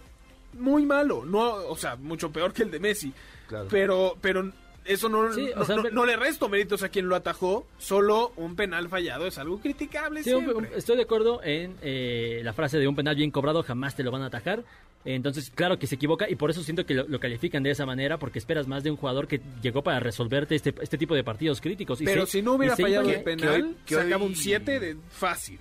muy 0.59 0.85
malo. 0.85 1.25
No, 1.25 1.41
o 1.55 1.75
sea, 1.75 1.95
mucho 1.95 2.31
peor 2.31 2.53
que 2.53 2.61
el 2.61 2.69
de 2.69 2.79
Messi. 2.79 3.11
Claro. 3.47 3.67
Pero, 3.71 4.17
pero 4.21 4.51
eso 4.85 5.09
no, 5.09 5.31
Sí, 5.33 5.49
o 5.55 5.59
no, 5.59 5.65
sea, 5.65 5.75
no- 5.75 5.83
pero- 5.83 5.95
no 5.95 6.05
le 6.05 6.15
resto 6.15 6.49
méritos 6.49 6.83
a 6.83 6.89
quien 6.89 7.07
lo 7.07 7.15
atajó. 7.15 7.65
Solo 7.77 8.33
un 8.35 8.55
penal 8.55 8.89
fallado 8.89 9.27
es 9.27 9.37
algo 9.37 9.59
criticable 9.59 10.23
Sí, 10.23 10.33
un- 10.33 10.43
siempre. 10.45 10.69
un- 10.69 10.77
estoy 10.77 10.97
de 10.97 11.03
acuerdo 11.03 11.41
en 11.43 11.75
eh, 11.81 12.41
la 12.43 12.53
frase 12.53 12.77
de 12.79 12.87
un 12.87 12.95
penal 12.95 13.15
bien 13.15 13.31
cobrado 13.31 13.63
jamás 13.63 13.95
te 13.95 14.03
lo 14.03 14.11
van 14.11 14.21
a 14.23 14.27
atajar. 14.27 14.63
Entonces, 15.03 15.51
claro 15.55 15.79
que 15.79 15.87
se 15.87 15.95
equivoca 15.95 16.29
y 16.29 16.35
por 16.35 16.51
eso 16.51 16.61
siento 16.61 16.85
que 16.85 16.93
lo, 16.93 17.07
lo 17.07 17.19
califican 17.19 17.63
de 17.63 17.71
esa 17.71 17.87
manera 17.87 18.17
porque 18.19 18.37
esperas 18.37 18.67
más 18.67 18.83
de 18.83 18.91
un 18.91 18.97
jugador 18.97 19.27
que 19.27 19.41
llegó 19.63 19.81
para 19.81 19.99
resolverte 19.99 20.53
este, 20.53 20.75
este 20.79 20.97
tipo 20.97 21.15
de 21.15 21.23
partidos 21.23 21.59
críticos. 21.59 22.01
Y 22.01 22.05
Pero 22.05 22.25
se- 22.27 22.33
si 22.33 22.41
no 22.43 22.53
hubiera 22.53 22.75
fallado 22.77 23.09
el 23.09 23.23
penal, 23.23 23.75
que 23.85 23.95
sacaba 23.95 24.23
hoy- 24.23 24.29
un 24.29 24.35
7 24.35 24.79
de 24.79 24.95
fácil. 25.09 25.57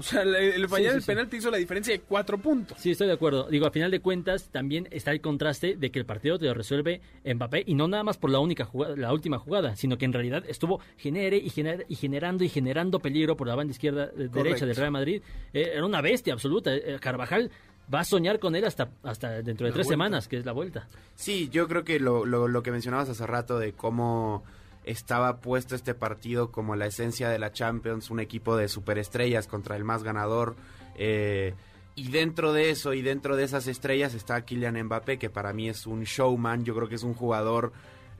O 0.00 0.02
sea, 0.02 0.22
el, 0.22 0.34
el 0.34 0.68
fallar 0.68 0.86
Sí, 0.86 0.90
sí, 0.90 0.96
el 0.96 1.00
sí. 1.02 1.06
penal 1.06 1.28
te 1.28 1.36
hizo 1.36 1.50
la 1.50 1.58
diferencia 1.58 1.92
de 1.94 2.00
4 2.00 2.38
puntos. 2.38 2.78
Sí, 2.80 2.90
estoy 2.90 3.06
de 3.06 3.12
acuerdo. 3.12 3.48
Digo, 3.48 3.66
a 3.66 3.70
final 3.70 3.90
de 3.90 4.00
cuentas, 4.00 4.48
también 4.50 4.88
está 4.90 5.12
el 5.12 5.20
contraste 5.20 5.76
de 5.76 5.90
que 5.90 5.98
el 5.98 6.06
partido 6.06 6.38
te 6.38 6.46
lo 6.46 6.54
resuelve 6.54 7.00
Mbappé 7.24 7.62
y 7.66 7.74
no 7.74 7.86
nada 7.86 8.02
más 8.02 8.16
por 8.18 8.30
la 8.30 8.40
única 8.40 8.64
jugada, 8.64 8.96
la 8.96 9.12
última 9.12 9.38
jugada, 9.38 9.76
sino 9.76 9.96
que 9.98 10.06
en 10.06 10.12
realidad 10.12 10.42
estuvo 10.48 10.80
genere 10.96 11.36
y, 11.36 11.50
gener- 11.50 11.84
y 11.88 11.94
generando 11.94 12.42
y 12.44 12.48
generando 12.48 12.98
peligro 12.98 13.36
por 13.36 13.46
la 13.46 13.54
banda 13.54 13.70
izquierda 13.72 14.10
eh, 14.16 14.28
derecha 14.32 14.66
del 14.66 14.74
Real 14.76 14.90
Madrid. 14.90 15.22
Eh, 15.52 15.70
era 15.74 15.84
una 15.84 16.00
bestia 16.00 16.32
absoluta. 16.32 16.74
Eh, 16.74 16.96
Carvajal 17.00 17.50
va 17.92 18.00
a 18.00 18.04
soñar 18.04 18.38
con 18.38 18.54
él 18.56 18.64
hasta, 18.64 18.88
hasta 19.02 19.42
dentro 19.42 19.66
de 19.66 19.70
La 19.70 19.74
tres 19.74 19.86
vuelta. 19.86 19.92
semanas, 19.92 20.28
que 20.28 20.36
es 20.38 20.44
la 20.46 20.52
vuelta. 20.52 20.88
Sí, 21.14 21.48
yo 21.52 21.68
creo 21.68 21.84
que 21.84 22.00
lo, 22.00 22.24
lo, 22.24 22.48
lo 22.48 22.62
que 22.62 22.70
mencionabas 22.70 23.08
hace 23.08 23.26
rato 23.26 23.58
de 23.58 23.72
cómo 23.72 24.44
estaba 24.90 25.40
puesto 25.40 25.74
este 25.74 25.94
partido 25.94 26.50
como 26.50 26.76
la 26.76 26.86
esencia 26.86 27.28
de 27.28 27.38
la 27.38 27.52
Champions, 27.52 28.10
un 28.10 28.20
equipo 28.20 28.56
de 28.56 28.68
superestrellas 28.68 29.46
contra 29.46 29.76
el 29.76 29.84
más 29.84 30.02
ganador. 30.02 30.56
eh, 30.96 31.54
y 31.96 32.10
dentro 32.10 32.52
de 32.52 32.70
eso 32.70 32.94
y 32.94 33.02
dentro 33.02 33.36
de 33.36 33.44
esas 33.44 33.66
estrellas 33.66 34.14
está 34.14 34.44
Kylian 34.44 34.82
Mbappé, 34.84 35.18
que 35.18 35.28
para 35.28 35.52
mí 35.52 35.68
es 35.68 35.86
un 35.86 36.04
showman, 36.04 36.64
yo 36.64 36.74
creo 36.74 36.88
que 36.88 36.94
es 36.94 37.02
un 37.02 37.14
jugador... 37.14 37.72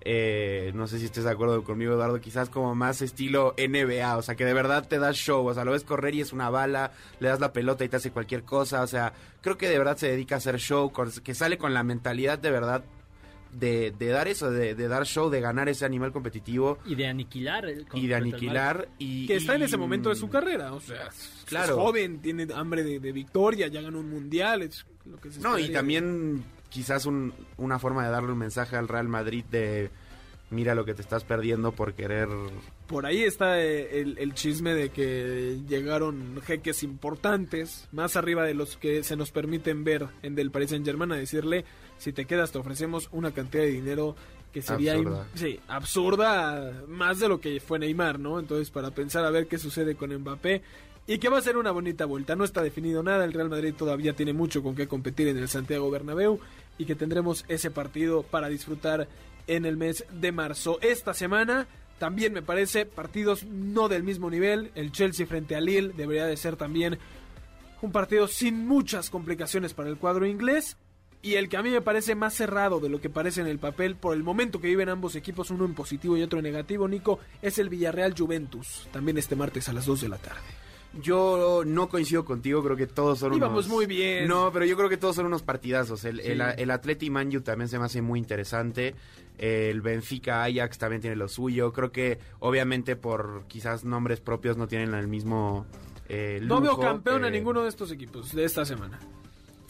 eh, 0.03 0.73
no 0.75 0.87
sé 0.87 0.99
si 0.99 1.05
estés 1.05 1.25
de 1.25 1.31
acuerdo 1.31 1.63
conmigo, 1.63 1.93
Eduardo, 1.93 2.21
quizás 2.21 2.49
como 2.49 2.75
más 2.75 3.03
estilo 3.03 3.55
NBA, 3.59 4.17
o 4.17 4.23
sea, 4.23 4.35
que 4.35 4.47
de 4.47 4.55
verdad 4.55 4.89
te 4.89 4.99
da 4.99 5.13
show, 5.13 5.47
o 5.47 5.55
sea, 5.55 5.65
lo 5.65 5.73
ves 5.73 5.85
correr 5.85 6.15
y 6.15 6.23
es 6.23 6.33
una 6.33 6.49
bala, 6.49 6.93
le 7.21 7.29
das 7.29 7.39
la 7.39 7.53
pelota 7.53 7.85
y 7.85 7.89
te 7.89 7.97
hace 7.97 8.11
cualquier 8.11 8.43
cosa, 8.45 8.83
o 8.83 8.87
sea, 8.87 9.13
creo 9.43 9.59
que 9.59 9.69
de 9.69 9.77
verdad 9.79 9.99
se 9.99 10.11
dedica 10.11 10.37
a 10.37 10.39
hacer 10.39 10.59
show, 10.59 10.91
que 11.23 11.35
sale 11.35 11.59
con 11.59 11.75
la 11.75 11.83
mentalidad 11.83 12.39
de 12.39 12.51
verdad 12.51 12.83
de, 13.53 13.93
de 13.99 14.07
dar 14.09 14.29
eso, 14.29 14.51
de, 14.51 14.75
de 14.75 14.89
dar 14.89 15.05
show, 15.07 15.29
de 15.31 15.41
ganar 15.41 15.69
ese 15.69 15.85
animal 15.85 16.13
competitivo 16.13 16.79
Y 16.85 16.95
de 16.95 17.07
aniquilar. 17.07 17.65
el- 17.67 17.87
y 17.95 18.07
de 18.07 18.15
aniquilar. 18.15 18.89
Y, 18.99 19.27
que 19.27 19.37
está 19.37 19.55
en 19.57 19.63
ese 19.63 19.77
momento 19.77 20.09
de 20.09 20.15
su 20.17 20.29
carrera. 20.29 20.73
O 20.73 20.81
sea, 20.81 21.07
es- 21.09 21.45
Claro. 21.47 21.75
es 21.75 21.81
joven, 21.81 22.21
tiene 22.23 22.47
hambre 22.55 22.85
de, 22.85 23.01
de 23.01 23.13
victoria, 23.13 23.67
ya 23.69 23.81
ganó 23.81 23.99
un 24.01 24.09
mundial. 24.11 24.63
Es 24.63 24.87
lo 25.05 25.19
que 25.21 25.31
se 25.31 25.41
No, 25.41 25.59
y 25.59 25.71
también 25.71 26.45
quizás 26.69 27.07
un- 27.07 27.35
una 27.57 27.79
forma 27.79 28.05
de 28.05 28.11
darle 28.11 28.31
un 28.33 28.39
mensaje 28.39 28.77
al 28.77 28.87
Real 28.89 29.09
Madrid 29.09 29.45
de 29.51 29.91
mira 30.51 30.75
lo 30.75 30.85
que 30.85 30.95
te 30.95 31.03
estás 31.03 31.23
perdiendo 31.23 31.71
por 31.73 31.95
querer... 31.95 32.29
Por 32.89 33.07
ahí 33.07 33.23
está 33.23 33.61
eh, 33.63 34.01
el, 34.01 34.19
el 34.19 34.35
chisme 34.35 34.75
de 34.75 34.89
que 34.91 35.59
llegaron 35.69 36.41
jeques 36.45 36.83
importantes, 36.83 37.89
más 37.93 38.17
arriba 38.17 38.45
de 38.45 38.55
los 38.55 38.77
que 38.77 39.05
se 39.05 39.15
nos 39.15 39.31
permiten 39.31 39.85
ver 39.85 40.09
en 40.23 40.35
del 40.35 40.51
Paris 40.51 40.71
Saint 40.71 40.85
Germain, 40.85 41.13
a 41.13 41.17
decirle, 41.17 41.65
si 42.01 42.13
te 42.13 42.25
quedas 42.25 42.51
te 42.51 42.59
ofrecemos 42.59 43.09
una 43.13 43.31
cantidad 43.31 43.63
de 43.63 43.71
dinero 43.71 44.17
que 44.53 44.63
sería 44.63 44.95
Absurda. 44.95 45.29
sí, 45.35 45.61
absurda, 45.69 46.83
más 46.89 47.21
de 47.21 47.29
lo 47.29 47.41
que 47.41 47.61
fue 47.61 47.79
Neymar, 47.79 48.19
¿no? 48.19 48.41
Entonces, 48.41 48.71
para 48.71 48.91
pensar 48.91 49.25
a 49.25 49.31
ver 49.31 49.47
qué 49.47 49.59
sucede 49.59 49.95
con 49.95 50.13
Mbappé. 50.13 50.63
y 51.07 51.19
que 51.19 51.29
va 51.29 51.39
a 51.39 51.43
ser 51.43 51.57
una 51.57 51.71
bonita 51.71 52.05
vuelta. 52.05 52.35
No 52.37 52.45
está 52.45 52.63
definido 52.63 53.03
nada, 53.03 53.25
el 53.25 53.33
Real 53.33 53.49
Madrid 53.49 53.75
todavía 53.77 54.13
tiene 54.15 54.33
mucho 54.33 54.63
con 54.63 54.75
qué 54.75 54.89
competir 54.89 55.29
en 55.29 55.39
el 55.39 55.49
Santiago 55.49 55.91
Bernabéu 55.91 56.41
y 56.79 56.85
que 56.85 56.95
tendremos 56.95 57.45
ese 57.49 57.71
partido 57.71 58.23
para 58.23 58.49
disfrutar 58.49 59.09
en 59.47 59.67
el 59.67 59.77
mes 59.77 60.05
de 60.13 60.33
marzo. 60.33 60.79
Esta 60.83 61.15
semana 61.15 61.67
también 61.99 62.33
me 62.33 62.43
parece 62.43 62.87
partidos 62.87 63.45
no 63.45 63.89
del 63.89 64.03
mismo 64.03 64.31
nivel. 64.31 64.71
El 64.75 64.91
Chelsea 64.93 65.27
frente 65.27 65.55
a 65.55 65.61
Lille 65.61 65.93
debería 65.97 66.27
de 66.27 66.37
ser 66.37 66.57
también 66.57 66.99
un 67.83 67.93
partido 67.93 68.27
sin 68.29 68.67
muchas 68.67 69.11
complicaciones 69.11 69.75
para 69.75 69.89
el 69.89 69.97
cuadro 69.97 70.27
inglés. 70.27 70.77
Y 71.23 71.35
el 71.35 71.49
que 71.49 71.59
a 71.59 71.63
mí 71.63 71.71
me 71.71 71.83
parece 71.83 72.15
más 72.15 72.33
cerrado 72.35 72.81
de 72.81 72.89
lo 72.89 73.01
que 73.01 73.11
parece 73.11 73.43
en 73.43 73.47
el 73.47 73.59
papel 73.59 73.95
por 73.97 74.15
el 74.15 74.23
momento 74.23 74.61
que 74.61 74.69
viven 74.69 74.89
ambos 74.89 75.17
equipos, 75.17 75.51
uno 75.51 75.67
en 75.67 75.75
positivo 75.75 76.17
y 76.17 76.23
otro 76.23 76.39
en 76.39 76.45
negativo, 76.45 76.89
Nico, 76.89 77.19
es 77.43 77.59
el 77.59 77.69
Villarreal 77.69 78.15
Juventus, 78.17 78.89
también 78.91 79.19
este 79.19 79.37
martes 79.37 79.69
a 79.69 79.75
las 79.75 79.85
2 79.85 80.01
de 80.01 80.09
la 80.09 80.17
tarde. 80.17 80.41
Yo 80.95 81.63
no 81.65 81.89
coincido 81.89 82.25
contigo, 82.25 82.65
creo 82.65 82.77
que 82.77 82.87
todos 82.87 83.21
son 83.21 83.35
Íbamos 83.35 83.67
unos... 83.67 83.69
muy 83.69 83.87
bien. 83.87 84.27
No, 84.27 84.51
pero 84.53 84.65
yo 84.65 84.77
creo 84.77 84.89
que 84.89 84.97
todos 84.97 85.15
son 85.15 85.27
unos 85.27 85.43
partidazos. 85.43 86.05
El, 86.05 86.21
Sí. 86.21 86.29
el, 86.33 86.41
el 86.41 86.71
Atleti 86.71 87.11
Manju 87.11 87.43
también 87.43 87.69
se 87.69 87.79
me 87.79 87.85
hace 87.85 88.03
muy 88.03 88.19
interesante. 88.19 88.97
El 89.39 89.83
Benfica 89.83 90.43
Ajax 90.43 90.79
también 90.79 91.01
tiene 91.01 91.17
lo 91.17 91.29
suyo. 91.29 91.73
Creo 91.73 91.93
que 91.93 92.19
obviamente 92.41 92.97
por 92.97 93.45
quizás 93.47 93.85
nombres 93.85 94.21
propios 94.21 94.57
no 94.57 94.67
tienen 94.67 94.93
el 94.95 95.07
mismo 95.07 95.65
eh, 96.09 96.41
No 96.43 96.61
veo 96.61 96.79
campeón 96.79 97.25
a 97.25 97.29
eh, 97.29 97.31
ninguno 97.31 97.63
de 97.63 97.69
estos 97.69 97.93
equipos 97.93 98.35
de 98.35 98.45
esta 98.45 98.65
semana. 98.65 98.99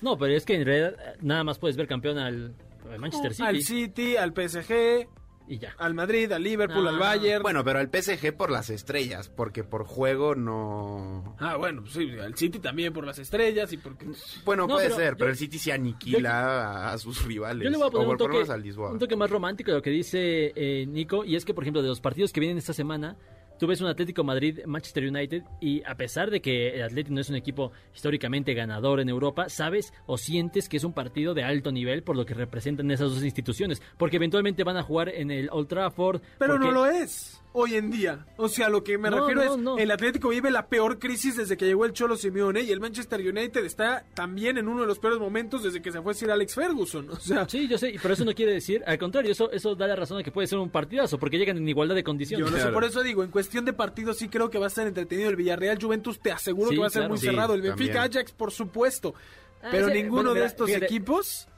No, 0.02 0.16
pero 0.18 0.34
es 0.34 0.44
que 0.44 0.54
en 0.54 0.64
realidad 0.64 0.94
eh, 0.98 1.18
nada 1.22 1.44
más 1.44 1.58
puedes 1.58 1.76
ver 1.76 1.86
campeón 1.86 2.18
al, 2.18 2.54
al 2.90 2.98
Manchester 2.98 3.32
City. 3.34 3.46
Al 3.48 3.62
City, 3.62 4.16
al 4.16 4.32
PSG, 4.32 5.06
Y 5.48 5.58
ya. 5.58 5.74
al 5.78 5.94
Madrid, 5.94 6.30
al 6.32 6.42
Liverpool, 6.42 6.86
al 6.88 6.94
no. 6.94 7.00
Bayern. 7.00 7.42
Bueno, 7.42 7.64
pero 7.64 7.80
al 7.80 7.88
PSG 7.90 8.36
por 8.36 8.50
las 8.50 8.70
estrellas, 8.70 9.28
porque 9.28 9.64
por 9.64 9.84
juego 9.84 10.34
no... 10.36 11.34
Ah, 11.40 11.56
bueno, 11.56 11.80
pues 11.82 11.94
sí, 11.94 12.08
al 12.18 12.34
City 12.36 12.58
también 12.60 12.92
por 12.92 13.04
las 13.04 13.18
estrellas 13.18 13.72
y 13.72 13.76
porque... 13.78 14.06
Bueno, 14.44 14.66
No, 14.66 14.74
puede 14.74 14.86
pero 14.86 14.96
ser, 14.96 15.10
yo- 15.12 15.16
pero 15.18 15.30
el 15.30 15.36
City 15.36 15.58
se 15.58 15.72
aniquila 15.72 16.88
a, 16.88 16.92
a 16.92 16.98
sus 16.98 17.24
rivales. 17.26 17.64
Yo 17.64 17.70
le 17.70 17.76
voy 17.76 17.88
a 17.88 17.90
poner 17.90 18.06
o 18.08 18.10
un 18.12 18.16
toque, 18.16 18.32
menos 18.34 18.50
al 18.50 18.62
Lisboa. 18.62 18.92
un 18.92 18.98
toque 18.98 19.16
más 19.16 19.28
romántico 19.30 19.70
de 19.72 19.76
lo 19.78 19.82
que 19.82 19.90
dice 19.90 20.52
eh, 20.54 20.86
Nico, 20.86 21.24
y 21.24 21.34
es 21.36 21.44
que, 21.44 21.52
por 21.54 21.64
ejemplo, 21.64 21.82
de 21.82 21.88
los 21.88 22.00
partidos 22.00 22.32
que 22.32 22.40
vienen 22.40 22.56
esta 22.58 22.72
semana, 22.72 23.16
tú 23.60 23.66
ves 23.66 23.80
un 23.82 23.88
Atlético 23.88 24.24
Madrid-Manchester 24.24 25.04
United, 25.04 25.42
y 25.60 25.84
a 25.84 25.94
pesar 25.94 26.30
de 26.30 26.40
que 26.40 26.70
el 26.70 26.82
Atlético 26.82 27.14
no 27.14 27.20
es 27.20 27.28
un 27.28 27.36
equipo 27.36 27.72
históricamente 27.94 28.54
ganador 28.54 29.00
en 29.00 29.10
Europa, 29.10 29.50
sabes 29.50 29.92
o 30.06 30.16
sientes 30.16 30.68
que 30.68 30.78
es 30.78 30.84
un 30.84 30.94
partido 30.94 31.34
de 31.34 31.44
alto 31.44 31.70
nivel 31.70 32.02
por 32.02 32.16
lo 32.16 32.24
que 32.24 32.34
representan 32.34 32.90
esas 32.90 33.10
dos 33.10 33.22
instituciones, 33.22 33.82
porque 33.98 34.16
eventualmente 34.16 34.64
van 34.64 34.78
a 34.78 34.82
jugar 34.82 35.10
en 35.10 35.30
el 35.30 35.50
Old 35.52 35.68
Trafford. 35.68 36.22
Pero 36.38 36.58
no 36.58 36.70
lo 36.70 36.86
es 36.86 37.39
hoy 37.52 37.74
en 37.74 37.90
día. 37.90 38.26
O 38.36 38.48
sea, 38.48 38.68
lo 38.68 38.84
que 38.84 38.96
me 38.98 39.10
No, 39.10 39.20
refiero 39.26 39.44
no, 39.44 39.54
es, 39.54 39.58
no. 39.60 39.78
el 39.78 39.90
Atlético 39.90 40.28
vive 40.28 40.50
la 40.50 40.66
peor 40.68 40.98
crisis 40.98 41.36
desde 41.36 41.56
que 41.56 41.66
llegó 41.66 41.84
el 41.84 41.92
Cholo 41.92 42.16
Simeone 42.16 42.60
y 42.62 42.70
el 42.70 42.78
Manchester 42.80 43.20
United 43.20 43.64
está 43.64 44.04
también 44.14 44.56
en 44.58 44.68
uno 44.68 44.82
de 44.82 44.86
los 44.86 44.98
peores 44.98 45.18
momentos 45.18 45.62
desde 45.62 45.82
que 45.82 45.90
se 45.90 46.00
fue 46.00 46.14
Sir 46.14 46.30
Alex 46.30 46.54
Ferguson. 46.54 47.10
O 47.10 47.16
sea, 47.16 47.48
Sí, 47.48 47.66
yo 47.68 47.76
sé, 47.78 47.94
pero 48.00 48.14
eso 48.14 48.24
no 48.24 48.34
quiere 48.34 48.52
decir, 48.52 48.82
al 48.86 48.98
contrario, 48.98 49.32
eso, 49.32 49.50
eso 49.50 49.74
da 49.74 49.86
la 49.86 49.96
razón 49.96 50.18
a 50.18 50.22
que 50.22 50.30
puede 50.30 50.46
ser 50.46 50.58
un 50.58 50.70
partidazo, 50.70 51.18
porque 51.18 51.38
llegan 51.38 51.56
en 51.56 51.68
igualdad 51.68 51.94
de 51.96 52.04
condiciones. 52.04 52.46
yo 52.46 52.50
no 52.50 52.56
sé, 52.56 52.62
Claro. 52.62 52.74
por 52.74 52.84
eso 52.84 53.02
digo, 53.02 53.24
en 53.24 53.30
cuestión 53.30 53.64
de 53.64 53.72
partidos 53.72 54.18
sí 54.18 54.28
creo 54.28 54.48
que 54.50 54.58
va 54.58 54.66
a 54.66 54.68
estar 54.68 54.86
entretenido 54.86 55.28
el 55.30 55.36
Villarreal 55.36 55.78
Juventus, 55.82 56.20
te 56.20 56.30
aseguro 56.32 56.68
Sí, 56.70 56.76
que 56.76 56.80
va 56.80 56.86
a 56.86 56.90
ser 56.90 57.00
claro. 57.00 57.08
muy 57.10 57.18
Sí, 57.18 57.26
cerrado. 57.26 57.54
El 57.54 57.62
Benfica 57.62 57.94
también. 58.02 58.18
Ajax, 58.18 58.32
por 58.32 58.52
supuesto. 58.52 59.14
Ah, 59.62 59.68
Pero 59.72 59.88
ese- 59.88 59.94
ninguno 60.02 60.22
bueno, 60.30 60.34
de 60.40 60.46
estos 60.46 60.66
fíjate. 60.68 60.84
equipos 60.86 61.48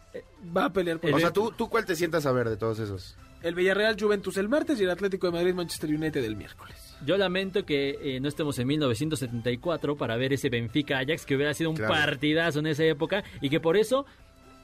va 0.57 0.65
a 0.67 0.73
pelear 0.73 0.99
por 0.99 1.13
O 1.15 1.19
sea, 1.21 1.33
¿tú, 1.33 1.53
¿tú 1.57 1.69
cuál 1.69 1.85
te 1.85 1.95
sientas 1.97 2.27
a 2.27 2.33
ver 2.33 2.49
de 2.49 2.57
todos 2.57 2.79
esos? 2.81 3.17
El 3.43 3.55
Villarreal 3.55 3.97
Juventus 4.01 4.37
el 4.37 4.49
martes 4.49 4.81
y 4.81 4.85
el 4.85 4.91
Atlético 4.91 5.27
de 5.29 5.33
Madrid 5.33 5.55
Manchester 5.55 5.91
United 5.91 6.25
el 6.25 6.37
miércoles. 6.37 6.77
Yo 7.05 7.17
lamento 7.17 7.65
que 7.65 7.99
eh, 8.01 8.21
no 8.21 8.29
estemos 8.29 8.59
en 8.59 8.67
1974 8.69 9.97
para 9.97 10.17
ver 10.17 10.33
ese 10.33 10.49
Benfica 10.49 10.99
Ajax 10.99 11.27
que 11.27 11.35
hubiera 11.37 11.55
sido 11.55 11.71
un 11.71 11.77
Claro. 11.77 11.93
partidazo 11.93 12.61
en 12.61 12.67
esa 12.67 12.85
época 12.85 13.25
y 13.41 13.49
que 13.51 13.61
por 13.61 13.77
eso, 13.77 14.07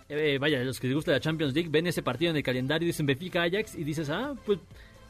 eh, 0.09 0.39
vaya, 0.41 0.63
los 0.63 0.79
que 0.81 0.87
les 0.87 0.97
gusta 0.97 1.13
la 1.13 1.21
Champions 1.21 1.55
League 1.55 1.69
ven 1.71 1.87
ese 1.87 2.03
partido 2.03 2.31
en 2.31 2.37
el 2.37 2.43
calendario 2.43 2.87
y 2.87 2.91
dicen 2.91 3.07
Benfica 3.07 3.43
Ajax 3.43 3.75
y 3.77 3.85
dices, 3.85 4.09
ah, 4.11 4.35
pues 4.47 4.59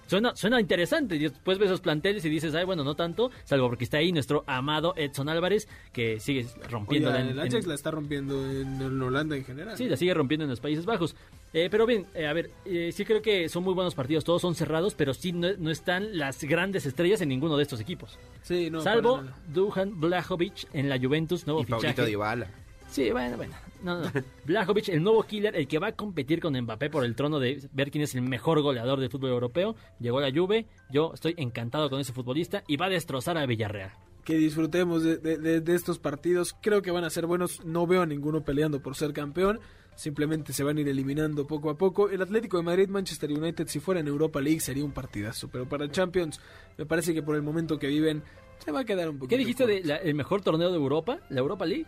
suena, 0.06 0.34
suena 0.34 0.58
interesante. 0.60 1.16
Y 1.16 1.18
después 1.20 1.58
ves 1.58 1.66
esos 1.66 1.80
planteles 1.82 2.24
y 2.24 2.30
dices, 2.30 2.54
ay, 2.54 2.64
bueno, 2.64 2.82
no 2.82 2.94
tanto, 2.94 3.30
salvo 3.44 3.68
porque 3.68 3.84
está 3.84 3.98
ahí 3.98 4.10
nuestro 4.12 4.42
amado 4.46 4.94
Edson 4.96 5.28
Álvarez 5.28 5.68
que 5.92 6.18
sigue 6.20 6.46
Oye, 6.46 6.68
rompiéndola 6.70 7.20
en- 7.20 7.26
el 7.28 7.38
en- 7.38 7.46
Ajax 7.48 7.66
la 7.66 7.74
está 7.74 7.90
rompiendo 7.90 8.50
en, 8.50 8.80
en 8.80 9.02
Holanda 9.02 9.36
en 9.36 9.44
general. 9.44 9.76
Sí, 9.76 9.84
la 9.88 9.96
sigue 9.98 10.14
rompiendo 10.14 10.44
en 10.44 10.50
los 10.50 10.60
Países 10.60 10.86
Bajos. 10.86 11.14
Eh, 11.54 11.68
pero 11.70 11.86
bien, 11.86 12.06
eh, 12.14 12.26
a 12.26 12.32
ver, 12.34 12.50
eh, 12.66 12.90
sí 12.92 13.04
creo 13.06 13.22
que 13.22 13.48
son 13.48 13.64
muy 13.64 13.72
buenos 13.74 13.94
partidos, 13.94 14.22
todos 14.24 14.42
son 14.42 14.54
cerrados, 14.54 14.94
pero 14.94 15.14
sí 15.14 15.32
no, 15.32 15.48
no 15.58 15.70
están 15.70 16.18
las 16.18 16.44
grandes 16.44 16.84
estrellas 16.84 17.20
en 17.22 17.30
ninguno 17.30 17.56
de 17.56 17.62
estos 17.62 17.80
equipos. 17.80 18.18
Sí, 18.42 18.70
no, 18.70 18.82
Salvo. 18.82 19.22
Dujan 19.52 19.98
Blajovic 19.98 20.68
en 20.74 20.88
la 20.90 20.98
Juventus, 20.98 21.46
nuevo 21.46 21.62
Y 21.62 21.64
fichaje. 21.64 22.04
Dybala. 22.04 22.48
Sí, 22.90 23.10
bueno, 23.10 23.36
bueno. 23.36 23.54
No, 23.82 24.00
no. 24.00 24.10
Blajovic, 24.44 24.88
el 24.90 25.02
nuevo 25.02 25.22
killer, 25.22 25.54
el 25.56 25.66
que 25.68 25.78
va 25.78 25.88
a 25.88 25.92
competir 25.92 26.40
con 26.40 26.58
Mbappé 26.58 26.90
por 26.90 27.04
el 27.04 27.14
trono 27.14 27.38
de 27.38 27.66
ver 27.72 27.90
quién 27.90 28.04
es 28.04 28.14
el 28.14 28.22
mejor 28.22 28.60
goleador 28.60 29.00
del 29.00 29.10
fútbol 29.10 29.30
europeo. 29.30 29.74
Llegó 30.00 30.18
a 30.18 30.22
la 30.28 30.32
Juve. 30.38 30.66
Yo 30.90 31.12
estoy 31.14 31.34
encantado 31.38 31.88
con 31.90 32.00
ese 32.00 32.12
futbolista 32.12 32.62
y 32.66 32.76
va 32.76 32.86
a 32.86 32.90
destrozar 32.90 33.38
a 33.38 33.46
Villarreal. 33.46 33.92
que 34.24 34.34
disfrutemos 34.36 35.02
de, 35.02 35.16
de- 35.16 35.38
de- 35.38 35.60
de 35.62 35.74
estos 35.74 35.98
partidos. 35.98 36.54
Creo 36.60 36.82
que 36.82 36.90
van 36.90 37.04
a 37.04 37.10
ser 37.10 37.24
buenos. 37.26 37.64
No 37.64 37.86
veo 37.86 38.02
a 38.02 38.06
ninguno 38.06 38.42
peleando 38.44 38.80
por 38.82 38.94
ser 38.94 39.12
campeón. 39.14 39.60
Simplemente 39.98 40.52
se 40.52 40.62
van 40.62 40.76
a 40.76 40.80
ir 40.80 40.88
eliminando 40.88 41.44
poco 41.44 41.70
a 41.70 41.76
poco. 41.76 42.08
El 42.08 42.22
Atlético 42.22 42.56
de 42.56 42.62
Madrid, 42.62 42.88
Manchester 42.88 43.32
United, 43.32 43.66
si 43.66 43.80
fuera 43.80 43.98
en 44.00 44.06
Europa 44.06 44.40
League, 44.40 44.60
sería 44.60 44.84
un 44.84 44.92
partidazo. 44.92 45.48
Pero 45.48 45.68
para 45.68 45.90
Champions, 45.90 46.40
me 46.76 46.86
parece 46.86 47.12
que 47.12 47.20
por 47.20 47.34
el 47.34 47.42
momento 47.42 47.80
que 47.80 47.88
viven, 47.88 48.22
se 48.64 48.70
va 48.70 48.80
a 48.80 48.84
quedar 48.84 49.08
un 49.08 49.18
poquito. 49.18 49.30
¿Qué 49.30 49.38
dijiste 49.38 49.66
del 49.66 50.14
mejor 50.14 50.40
torneo 50.42 50.70
de 50.70 50.76
Europa? 50.76 51.18
¿La 51.30 51.40
Europa 51.40 51.66
League? 51.66 51.86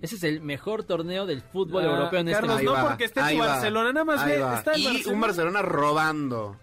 Ese 0.00 0.16
es 0.16 0.24
el 0.24 0.40
mejor 0.40 0.82
torneo 0.82 1.24
del 1.24 1.40
fútbol 1.40 1.84
Ah, 1.84 1.90
europeo 1.94 2.18
en 2.18 2.28
este 2.30 2.40
Carlos, 2.40 2.58
Ahí 2.58 2.64
no 2.64 2.72
va, 2.72 2.88
porque 2.88 3.04
esté 3.04 3.20
va, 3.20 3.32
Barcelona, 3.46 3.92
nada 3.92 4.04
más 4.04 4.26
ve, 4.26 4.34
está 4.34 4.72
el 4.72 4.80
y 4.80 4.84
Barcelona. 4.86 5.14
un 5.14 5.20
Barcelona 5.20 5.62
robando. 5.62 6.56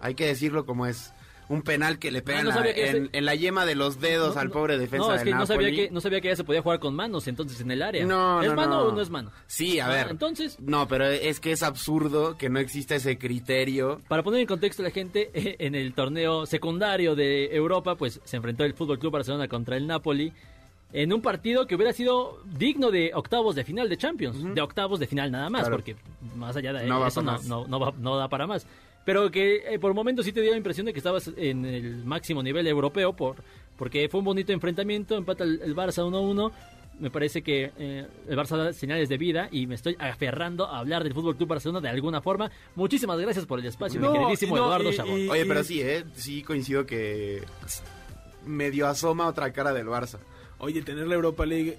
Hay 0.00 0.16
que 0.16 0.26
decirlo 0.26 0.66
como 0.66 0.84
es. 0.86 1.12
Un 1.50 1.62
penal 1.62 1.98
que 1.98 2.10
le 2.10 2.20
pegan 2.20 2.44
no 2.44 2.52
sabía 2.52 2.72
a- 2.72 2.74
que 2.74 2.88
en, 2.90 2.96
ese- 3.06 3.10
en 3.18 3.24
la 3.24 3.34
yema 3.34 3.64
de 3.64 3.74
los 3.74 4.00
dedos 4.00 4.34
No, 4.34 4.40
al 4.42 4.50
pobre 4.50 4.76
defensa 4.76 5.06
No, 5.06 5.14
es 5.14 5.20
del 5.24 5.32
que 5.32 5.38
no 5.38 5.46
sabía 5.46 5.70
que 5.70 5.90
no 5.90 6.00
sabía 6.00 6.20
que 6.20 6.28
ya 6.28 6.36
se 6.36 6.44
podía 6.44 6.60
jugar 6.62 6.78
con 6.78 6.94
manos 6.94 7.26
entonces 7.26 7.60
en 7.60 7.70
el 7.70 7.80
área. 7.82 8.04
No, 8.04 8.42
¿Es 8.42 8.48
no, 8.50 8.54
mano 8.54 8.74
no. 8.74 8.82
o 8.82 8.92
no 8.92 9.00
es 9.00 9.08
mano? 9.08 9.30
Sí, 9.46 9.80
a 9.80 9.86
Ah, 9.86 9.90
ver. 9.90 10.08
entonces- 10.10 10.58
No, 10.60 10.86
pero 10.88 11.06
es 11.06 11.40
que 11.40 11.52
es 11.52 11.62
absurdo 11.62 12.36
que 12.36 12.48
no 12.50 12.58
exista 12.58 12.94
ese 12.96 13.16
criterio. 13.18 14.00
Para 14.08 14.22
poner 14.22 14.40
en 14.40 14.46
contexto 14.46 14.82
a 14.82 14.84
la 14.84 14.90
gente, 14.90 15.30
en 15.64 15.74
el 15.74 15.94
torneo 15.94 16.44
secundario 16.44 17.14
de 17.14 17.54
Europa, 17.56 17.94
pues 17.96 18.20
se 18.24 18.36
enfrentó 18.36 18.64
el 18.64 18.74
Fútbol 18.74 18.98
Club 18.98 19.12
Barcelona 19.14 19.48
contra 19.48 19.76
el 19.76 19.86
Napoli 19.86 20.32
en 20.92 21.12
un 21.12 21.20
partido 21.20 21.66
que 21.66 21.74
hubiera 21.74 21.92
sido 21.92 22.38
digno 22.44 22.90
de 22.90 23.10
octavos 23.14 23.54
de 23.54 23.64
final 23.64 23.88
de 23.88 23.96
Champions, 23.98 24.54
de 24.54 24.60
octavos 24.60 24.98
de 24.98 25.06
final 25.06 25.30
nada 25.30 25.50
más, 25.50 25.62
Claro. 25.62 25.76
porque 25.76 25.96
más 26.36 26.56
allá 26.56 26.72
de 26.72 26.86
No 26.86 27.06
eso 27.06 27.20
no, 27.22 27.66
no 27.66 27.78
va- 27.80 27.92
no 27.98 28.16
da 28.16 28.28
para 28.28 28.46
más. 28.46 28.66
Pero 29.04 29.30
que 29.30 29.74
eh, 29.74 29.78
por 29.78 29.94
momentos 29.94 30.24
sí 30.26 30.32
te 30.32 30.40
dio 30.42 30.50
la 30.50 30.56
impresión 30.58 30.86
de 30.86 30.92
que 30.92 30.98
estabas 30.98 31.30
en 31.36 31.64
el 31.64 32.04
máximo 32.04 32.42
nivel 32.42 32.66
europeo, 32.66 33.14
por, 33.14 33.36
porque 33.76 34.08
fue 34.10 34.18
un 34.20 34.24
bonito 34.26 34.52
enfrentamiento, 34.52 35.16
empata 35.16 35.44
el, 35.44 35.60
el 35.62 35.74
Barça 35.74 36.02
1-1. 36.04 36.52
Me 37.00 37.10
parece 37.10 37.42
que 37.42 37.70
eh, 37.78 38.06
el 38.28 38.36
Barça 38.36 38.56
da 38.56 38.72
señales 38.72 39.08
de 39.08 39.16
vida 39.16 39.48
y 39.52 39.66
me 39.68 39.76
estoy 39.76 39.96
aferrando 40.00 40.66
a 40.66 40.80
hablar 40.80 41.04
del 41.04 41.14
Fútbol 41.14 41.36
Club 41.36 41.48
Barcelona 41.50 41.80
de 41.80 41.88
alguna 41.88 42.20
forma. 42.20 42.50
Muchísimas 42.74 43.18
gracias 43.20 43.46
por 43.46 43.60
el 43.60 43.66
espacio, 43.66 44.00
No, 44.00 44.10
mi 44.12 44.18
queridísimo 44.18 44.56
no, 44.56 44.64
Eduardo 44.66 44.90
y- 44.90 45.22
y- 45.24 45.28
Oye, 45.28 45.46
pero 45.46 45.62
sí, 45.62 45.80
¿eh? 45.80 46.04
Sí 46.14 46.42
coincido 46.42 46.84
que 46.86 47.42
medio 48.46 48.86
asoma 48.88 49.28
otra 49.28 49.52
cara 49.52 49.72
del 49.72 49.86
Barça. 49.86 50.18
Oye, 50.58 50.82
tener 50.82 51.06
la 51.06 51.14
Europa 51.14 51.46
League 51.46 51.78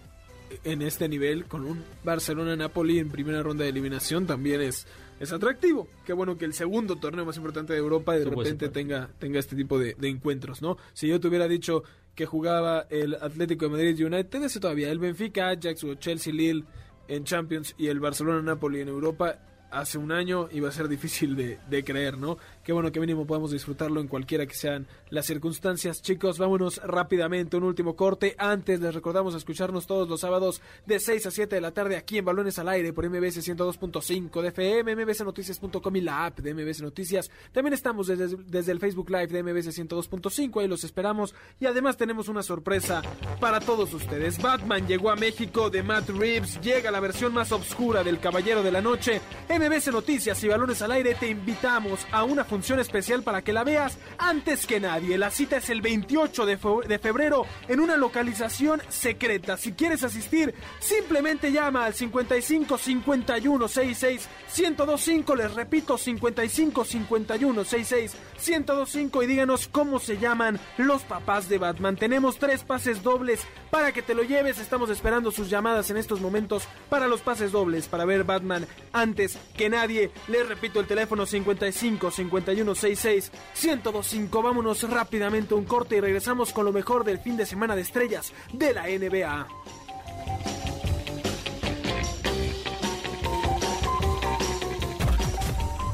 en 0.63 0.81
este 0.81 1.09
nivel 1.09 1.45
con 1.45 1.65
un 1.65 1.83
Barcelona-Napoli 2.03 2.99
en 2.99 3.09
primera 3.09 3.43
ronda 3.43 3.63
de 3.65 3.69
eliminación 3.71 4.25
también 4.25 4.61
es, 4.61 4.87
es 5.19 5.31
atractivo. 5.31 5.87
Qué 6.05 6.13
bueno 6.13 6.37
que 6.37 6.45
el 6.45 6.53
segundo 6.53 6.95
torneo 6.95 7.25
más 7.25 7.37
importante 7.37 7.73
de 7.73 7.79
Europa 7.79 8.13
de 8.13 8.25
repente 8.25 8.69
tenga, 8.69 9.09
tenga 9.19 9.39
este 9.39 9.55
tipo 9.55 9.77
de, 9.77 9.95
de 9.95 10.07
encuentros, 10.07 10.61
¿no? 10.61 10.77
Si 10.93 11.07
yo 11.07 11.19
te 11.19 11.27
hubiera 11.27 11.47
dicho 11.47 11.83
que 12.15 12.25
jugaba 12.25 12.85
el 12.89 13.15
Atlético 13.15 13.65
de 13.65 13.71
Madrid 13.71 13.95
y 13.97 14.03
United, 14.03 14.43
ese 14.43 14.59
todavía, 14.59 14.91
el 14.91 14.99
Benfica, 14.99 15.49
Ajax 15.49 15.83
o 15.83 15.95
Chelsea 15.95 16.33
Lille 16.33 16.65
en 17.07 17.23
Champions 17.23 17.75
y 17.77 17.87
el 17.87 17.99
Barcelona-Napoli 17.99 18.81
en 18.81 18.89
Europa, 18.89 19.39
hace 19.71 19.97
un 19.97 20.11
año 20.11 20.47
iba 20.51 20.69
a 20.69 20.71
ser 20.71 20.87
difícil 20.87 21.35
de, 21.35 21.59
de 21.69 21.83
creer, 21.83 22.17
¿no? 22.17 22.37
Qué 22.69 22.73
bueno 22.73 22.91
que 22.91 22.99
mínimo 22.99 23.25
podamos 23.25 23.49
disfrutarlo 23.49 23.99
en 23.99 24.07
cualquiera 24.07 24.45
que 24.45 24.53
sean 24.53 24.85
las 25.09 25.25
circunstancias. 25.25 26.03
Chicos, 26.03 26.37
vámonos 26.37 26.79
rápidamente, 26.83 27.57
un 27.57 27.63
último 27.63 27.95
corte. 27.95 28.35
Antes 28.37 28.79
les 28.79 28.93
recordamos 28.93 29.33
escucharnos 29.33 29.87
todos 29.87 30.07
los 30.07 30.19
sábados 30.19 30.61
de 30.85 30.99
6 30.99 31.25
a 31.25 31.31
7 31.31 31.55
de 31.55 31.61
la 31.61 31.71
tarde 31.71 31.97
aquí 31.97 32.19
en 32.19 32.25
Balones 32.25 32.59
al 32.59 32.69
Aire 32.69 32.93
por 32.93 33.09
MBS 33.09 33.37
102.5 33.37 34.41
de 34.43 34.49
FM, 34.49 34.95
mbsnoticias.com 34.97 35.95
y 35.95 36.01
la 36.01 36.27
app 36.27 36.41
de 36.41 36.53
MBS 36.53 36.83
Noticias. 36.83 37.31
También 37.51 37.73
estamos 37.73 38.05
desde, 38.05 38.37
desde 38.45 38.71
el 38.71 38.79
Facebook 38.79 39.09
Live 39.09 39.29
de 39.29 39.41
MBS 39.41 39.75
102.5, 39.75 40.61
ahí 40.61 40.67
los 40.67 40.83
esperamos. 40.83 41.33
Y 41.59 41.65
además 41.65 41.97
tenemos 41.97 42.29
una 42.29 42.43
sorpresa 42.43 43.01
para 43.39 43.61
todos 43.61 43.91
ustedes. 43.95 44.39
Batman 44.39 44.85
llegó 44.85 45.09
a 45.09 45.15
México 45.15 45.71
de 45.71 45.81
Matt 45.81 46.09
Reeves, 46.09 46.61
llega 46.61 46.91
la 46.91 46.99
versión 46.99 47.33
más 47.33 47.51
oscura 47.51 48.03
del 48.03 48.19
Caballero 48.19 48.61
de 48.61 48.71
la 48.71 48.81
Noche 48.83 49.21
MBC 49.49 49.87
Noticias 49.91 50.43
y 50.43 50.47
Balones 50.47 50.83
al 50.83 50.91
Aire 50.91 51.15
te 51.15 51.29
invitamos 51.29 52.05
a 52.11 52.23
una 52.25 52.45
función 52.45 52.58
especial 52.59 53.23
para 53.23 53.41
que 53.41 53.53
la 53.53 53.63
veas 53.63 53.97
antes 54.17 54.65
que 54.65 54.79
nadie. 54.79 55.17
La 55.17 55.31
cita 55.31 55.57
es 55.57 55.69
el 55.69 55.81
28 55.81 56.45
de, 56.45 56.99
febrero 56.99 57.45
en 57.67 57.79
una 57.79 57.97
localización 57.97 58.81
secreta. 58.89 59.57
Si 59.57 59.73
quieres 59.73 60.03
asistir, 60.03 60.53
simplemente 60.79 61.51
llama 61.51 61.85
al 61.85 61.93
55 61.93 62.77
51 62.77 63.67
66 63.67 64.29
1025. 64.57 65.35
Les 65.35 65.53
repito, 65.53 65.97
55 65.97 66.85
51 66.85 67.63
66 67.63 68.15
1025 68.45 69.23
y 69.23 69.27
díganos 69.27 69.67
cómo 69.67 69.99
se 69.99 70.17
llaman 70.17 70.59
los 70.77 71.03
papás 71.03 71.49
de 71.49 71.57
Batman. 71.57 71.95
Tenemos 71.95 72.37
tres 72.37 72.63
pases 72.63 73.03
dobles 73.03 73.41
para 73.69 73.91
que 73.91 74.01
te 74.01 74.15
lo 74.15 74.23
lleves. 74.23 74.59
Estamos 74.59 74.89
esperando 74.89 75.31
sus 75.31 75.49
llamadas 75.49 75.89
en 75.89 75.97
estos 75.97 76.19
momentos 76.19 76.63
para 76.89 77.07
los 77.07 77.21
pases 77.21 77.51
dobles 77.51 77.87
para 77.87 78.05
ver 78.05 78.23
Batman 78.23 78.67
antes 78.91 79.37
que 79.55 79.69
nadie. 79.69 80.11
Les 80.27 80.47
repito 80.47 80.79
el 80.79 80.87
teléfono 80.87 81.25
55 81.25 82.11
51 82.11 82.38
66 82.41 83.31
1025. 83.61 84.41
Vámonos 84.41 84.89
rápidamente 84.89 85.53
a 85.53 85.57
un 85.57 85.65
corte 85.65 85.97
y 85.97 86.01
regresamos 86.01 86.53
con 86.53 86.65
lo 86.65 86.71
mejor 86.71 87.03
del 87.03 87.19
fin 87.19 87.37
de 87.37 87.45
semana 87.45 87.75
de 87.75 87.81
estrellas 87.81 88.33
de 88.53 88.73
la 88.73 88.83
NBA. 88.87 89.47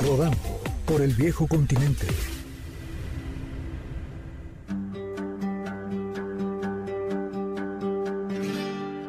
Rodando 0.01 0.37
por 0.85 1.01
el 1.01 1.13
viejo 1.13 1.47
continente. 1.47 2.07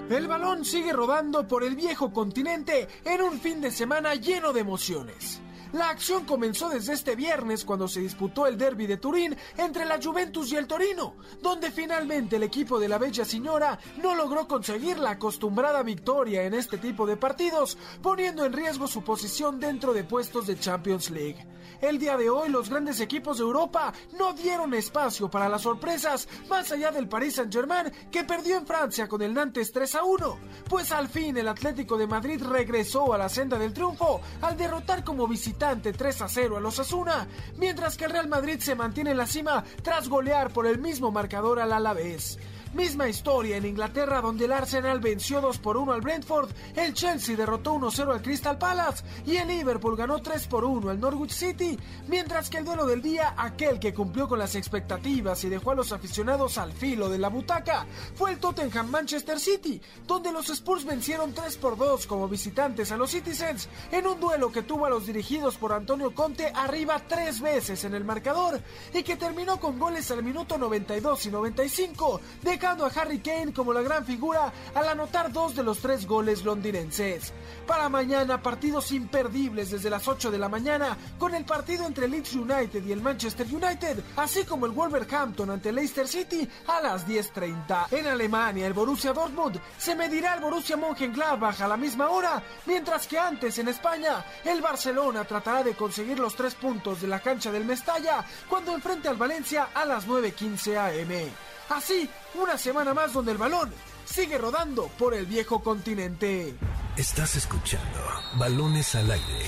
El 0.09 0.27
balón 0.27 0.65
sigue 0.65 0.93
rodando 0.93 1.47
por 1.47 1.63
el 1.65 1.77
viejo 1.77 2.13
continente 2.13 2.89
en 3.05 3.21
un 3.21 3.39
fin 3.39 3.61
de 3.61 3.71
semana 3.71 4.15
lleno 4.15 4.53
de 4.53 4.61
emociones. 4.61 5.43
La 5.77 5.91
acción 5.91 6.25
comenzó 6.25 6.71
desde 6.71 6.95
este 6.95 7.17
viernes 7.17 7.63
cuando 7.63 7.87
se 7.87 8.01
disputó 8.01 8.47
el 8.47 8.57
derby 8.57 8.87
de 8.87 8.97
Turín 8.97 9.37
entre 9.59 9.85
la 9.85 10.01
Juventus 10.03 10.51
y 10.51 10.57
el 10.57 10.67
Torino, 10.67 11.17
donde 11.43 11.71
finalmente 11.71 12.37
el 12.37 12.45
equipo 12.45 12.81
de 12.81 12.89
la 12.89 12.97
Bella 12.97 13.27
Señora 13.27 13.79
no 14.03 14.15
logró 14.15 14.49
conseguir 14.49 14.99
la 14.99 15.11
acostumbrada 15.11 15.83
victoria 15.83 16.45
en 16.45 16.55
este 16.55 16.79
tipo 16.79 17.07
de 17.07 17.19
partidos, 17.19 17.77
poniendo 18.01 18.47
en 18.47 18.55
riesgo 18.55 18.87
su 18.87 19.05
posición 19.05 19.61
dentro 19.61 19.93
de 19.93 20.05
puestos 20.05 20.47
de 20.47 20.59
Champions 20.59 21.11
League. 21.11 21.47
El 21.83 21.99
día 21.99 22.17
de 22.17 22.31
hoy 22.31 22.49
los 22.49 22.71
grandes 22.71 23.01
equipos 23.01 23.37
de 23.37 23.43
Europa 23.43 23.93
no 24.19 24.33
dieron 24.33 24.73
espacio 24.73 25.29
para 25.29 25.49
las 25.49 25.61
sorpresas 25.61 26.27
más 26.49 26.73
allá 26.73 26.91
del 26.91 27.07
Paris 27.07 27.35
Saint-Germain 27.35 27.93
que 28.11 28.25
perdió 28.25 28.57
en 28.57 28.67
Francia 28.67 29.09
con 29.09 29.21
el 29.21 29.35
Nantes 29.35 29.73
3 29.73 29.97
a 29.97 30.05
1, 30.05 30.39
pues 30.71 30.91
al 30.93 31.09
fin 31.09 31.37
el 31.37 31.49
Atlético 31.49 31.99
de 31.99 32.07
Madrid 32.07 32.43
regresó 32.43 33.13
a 33.13 33.19
la 33.19 33.29
senda 33.29 33.59
del 33.59 33.75
triunfo 33.75 34.23
al 34.41 34.57
derrotar 34.57 35.05
como 35.05 35.27
visitante 35.27 35.66
3 35.75 36.23
a 36.23 36.29
0 36.29 36.57
a 36.57 36.61
los 36.61 36.79
Asuna, 36.79 37.27
mientras 37.57 37.97
que 37.97 38.05
el 38.05 38.13
Real 38.13 38.29
Madrid 38.29 38.61
se 38.61 38.77
mantiene 38.77 39.11
en 39.11 39.17
la 39.17 39.27
cima 39.27 39.65
tras 39.83 40.09
golear 40.09 40.53
por 40.53 40.67
el 40.67 40.79
mismo 40.79 41.11
marcador 41.11 41.59
al 41.59 41.73
Alavés. 41.73 42.39
Misma 42.75 43.09
historia 43.09 43.57
en 43.57 43.65
Inglaterra 43.65 44.21
donde 44.21 44.45
el 44.45 44.53
Arsenal 44.53 45.01
venció 45.01 45.41
2 45.41 45.59
por 45.59 45.77
1 45.77 45.93
al 45.93 46.01
Brentford, 46.01 46.51
el 46.75 46.95
Chelsea 46.95 47.37
derrotó 47.37 47.75
1-0 47.75 48.13
al 48.13 48.23
Crystal 48.23 48.59
Palace 48.59 49.05
y 49.25 49.37
el 49.37 49.49
Liverpool 49.49 49.97
ganó 49.97 50.21
3 50.21 50.47
por 50.47 50.65
1 50.65 50.91
al 50.91 51.01
Norwich 51.01 51.33
City, 51.33 51.79
mientras 52.09 52.51
que 52.51 52.59
el 52.59 52.65
duelo 52.65 52.87
del 52.87 53.03
día, 53.03 53.35
aquel 53.37 53.79
que 53.79 53.95
cumplió 53.95 54.29
con 54.29 54.39
las 54.39 54.55
expectativas 54.55 55.43
y 55.45 55.49
dejó 55.49 55.71
a 55.71 55.75
los 55.75 55.93
aficionados 55.93 56.59
al 56.59 56.73
filo 56.73 57.09
de 57.09 57.19
la 57.19 57.29
butaca, 57.29 57.87
fue 58.15 58.33
el 58.33 58.39
Tottenham 58.39 58.91
Manchester 58.91 59.41
City, 59.41 59.81
donde 60.07 60.33
los 60.33 60.51
Spurs 60.51 60.85
vencieron 60.85 61.33
3 61.33 61.57
por 61.57 61.77
2 61.77 62.07
como 62.07 62.29
visitantes 62.29 62.93
a 62.93 62.97
los 62.97 63.11
Citizens 63.11 63.69
en 63.91 64.07
un 64.07 64.21
duelo 64.21 64.53
que 64.53 64.63
tuvo 64.63 64.87
a 64.87 64.91
los 64.91 65.07
dirigidos 65.07 65.57
por 65.57 65.73
Antonio 65.73 66.15
Conte 66.15 66.53
arriba 66.55 67.03
tres 67.07 67.41
veces 67.41 67.85
en 67.85 67.95
el 67.95 68.05
marcador 68.05 68.61
y 68.93 69.03
que 69.03 69.17
terminó 69.17 69.59
con 69.59 69.79
goles 69.79 70.11
al 70.11 70.23
minuto 70.23 70.59
92 70.59 71.27
y 71.27 71.31
95 71.31 72.21
de 72.43 72.56
a 72.65 72.91
Harry 73.01 73.19
Kane 73.19 73.53
como 73.53 73.73
la 73.73 73.83
gran 73.83 74.05
figura 74.05 74.53
al 74.75 74.89
anotar 74.89 75.31
dos 75.31 75.55
de 75.55 75.63
los 75.63 75.79
tres 75.79 76.07
goles 76.07 76.43
londinenses. 76.43 77.33
Para 77.67 77.89
mañana, 77.89 78.41
partidos 78.41 78.93
imperdibles 78.93 79.71
desde 79.71 79.91
las 79.91 80.09
8 80.09 80.31
de 80.31 80.39
la 80.39 80.49
mañana, 80.49 80.97
con 81.19 81.35
el 81.35 81.45
partido 81.45 81.87
entre 81.87 82.09
Leeds 82.09 82.35
United 82.35 82.85
y 82.85 82.93
el 82.93 83.03
Manchester 83.03 83.47
United, 83.47 84.03
así 84.17 84.45
como 84.45 84.67
el 84.67 84.73
Wolverhampton 84.73 85.51
ante 85.51 85.73
Leicester 85.73 86.09
City 86.09 86.49
a 86.67 86.81
las 86.81 87.07
10.30. 87.07 87.89
En 87.91 88.07
Alemania, 88.07 88.67
el 88.67 88.73
Borussia 88.73 89.13
Dortmund 89.13 89.61
se 89.77 89.95
medirá 89.95 90.33
al 90.33 90.41
Borussia 90.41 90.77
Mönchengladbach 90.77 91.61
a 91.61 91.69
la 91.69 91.77
misma 91.77 92.09
hora, 92.09 92.43
mientras 92.65 93.07
que 93.07 93.19
antes 93.19 93.59
en 93.59 93.69
España, 93.69 94.25
el 94.45 94.63
Barcelona 94.63 95.25
tratará 95.25 95.63
de 95.63 95.75
conseguir 95.75 96.19
los 96.19 96.35
tres 96.35 96.55
puntos 96.55 97.03
de 97.03 97.09
la 97.09 97.21
cancha 97.21 97.53
del 97.53 97.65
Mestalla 97.65 98.25
cuando 98.49 98.75
enfrente 98.75 99.09
al 99.09 99.17
Valencia 99.17 99.69
a 99.75 99.85
las 99.85 100.07
9.15 100.07 100.77
am. 100.77 101.56
Así, 101.69 102.09
una 102.35 102.57
semana 102.57 102.95
más 102.95 103.13
donde 103.13 103.33
el 103.33 103.39
balón 103.39 103.73
sigue 104.05 104.39
rodando 104.39 104.89
por 104.99 105.15
el 105.15 105.27
viejo 105.27 105.63
continente. 105.63 106.55
Estás 106.97 107.37
escuchando 107.37 107.99
Balones 108.39 108.95
al 108.95 109.11
aire. 109.11 109.47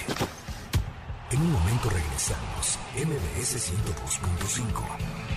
En 1.30 1.40
un 1.40 1.52
momento 1.52 1.90
regresamos. 1.90 2.78
MBS 2.94 3.70
102.5. 3.72 5.27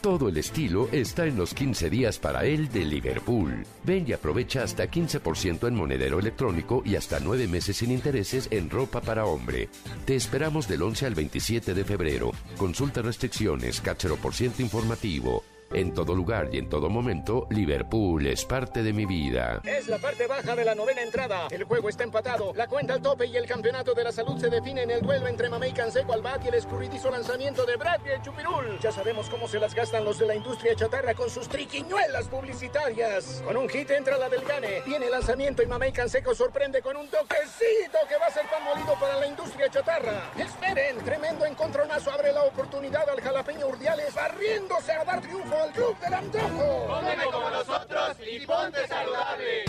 Todo 0.00 0.30
el 0.30 0.38
estilo 0.38 0.88
está 0.92 1.26
en 1.26 1.36
los 1.36 1.52
15 1.52 1.90
días 1.90 2.18
para 2.18 2.46
él 2.46 2.72
de 2.72 2.86
Liverpool. 2.86 3.66
Ven 3.84 4.06
y 4.08 4.14
aprovecha 4.14 4.62
hasta 4.62 4.90
15% 4.90 5.68
en 5.68 5.74
monedero 5.74 6.18
electrónico 6.18 6.82
y 6.86 6.96
hasta 6.96 7.20
9 7.20 7.46
meses 7.48 7.76
sin 7.76 7.90
intereses 7.90 8.48
en 8.50 8.70
ropa 8.70 9.02
para 9.02 9.26
hombre. 9.26 9.68
Te 10.06 10.16
esperamos 10.16 10.66
del 10.66 10.82
11 10.82 11.04
al 11.04 11.14
27 11.14 11.74
de 11.74 11.84
febrero. 11.84 12.32
Consulta 12.56 13.02
restricciones, 13.02 13.82
cachero 13.82 14.16
por 14.16 14.32
ciento 14.32 14.62
informativo. 14.62 15.44
En 15.72 15.94
todo 15.94 16.16
lugar 16.16 16.48
y 16.50 16.58
en 16.58 16.68
todo 16.68 16.90
momento, 16.90 17.46
Liverpool 17.48 18.26
es 18.26 18.44
parte 18.44 18.82
de 18.82 18.92
mi 18.92 19.06
vida. 19.06 19.60
Es 19.62 19.86
la 19.86 19.98
parte 19.98 20.26
baja 20.26 20.56
de 20.56 20.64
la 20.64 20.74
novena 20.74 21.00
entrada. 21.00 21.46
El 21.48 21.62
juego 21.62 21.88
está 21.88 22.02
empatado. 22.02 22.52
La 22.56 22.66
cuenta 22.66 22.94
al 22.94 23.00
tope 23.00 23.26
y 23.26 23.36
el 23.36 23.46
campeonato 23.46 23.94
de 23.94 24.02
la 24.02 24.10
salud 24.10 24.36
se 24.40 24.50
define 24.50 24.82
en 24.82 24.90
el 24.90 25.00
duelo 25.00 25.28
entre 25.28 25.48
Mamey 25.48 25.72
Canseco 25.72 26.12
al 26.12 26.22
bat 26.22 26.44
y 26.44 26.48
el 26.48 26.54
escurridizo 26.54 27.08
lanzamiento 27.08 27.64
de 27.64 27.76
Brad 27.76 28.00
y 28.04 28.20
Chupirul. 28.20 28.80
Ya 28.80 28.90
sabemos 28.90 29.30
cómo 29.30 29.46
se 29.46 29.60
las 29.60 29.72
gastan 29.72 30.04
los 30.04 30.18
de 30.18 30.26
la 30.26 30.34
industria 30.34 30.74
chatarra 30.74 31.14
con 31.14 31.30
sus 31.30 31.48
triquiñuelas 31.48 32.26
publicitarias. 32.26 33.40
Con 33.46 33.56
un 33.56 33.68
hit 33.68 33.92
entra 33.92 34.18
la 34.18 34.28
del 34.28 34.42
Gane. 34.42 34.82
Viene 34.84 35.08
lanzamiento 35.08 35.62
y 35.62 35.66
Mamey 35.66 35.92
Canseco 35.92 36.34
sorprende 36.34 36.82
con 36.82 36.96
un 36.96 37.06
toquecito 37.06 37.98
que 38.08 38.18
va 38.18 38.26
a 38.26 38.30
ser 38.32 38.44
pan 38.50 38.64
molido 38.64 38.94
para 38.98 39.20
la 39.20 39.26
industria 39.28 39.70
chatarra. 39.70 40.32
Esperen, 40.36 40.98
tremendo 41.04 41.46
encontronazo 41.46 42.10
abre 42.10 42.32
la 42.32 42.42
oportunidad 42.42 43.08
al 43.08 43.20
jalapeño 43.20 43.68
Urdiales 43.68 44.12
barriéndose 44.12 44.90
a 44.90 45.04
dar 45.04 45.20
triunfo 45.20 45.59
al 45.62 45.72
Club 45.72 45.98
del 46.00 46.14
Antojo. 46.14 46.86
Come 46.88 47.24
como 47.32 47.50
nosotros 47.50 48.16
y 48.26 48.46
ponte 48.46 48.86
saludable. 48.86 49.64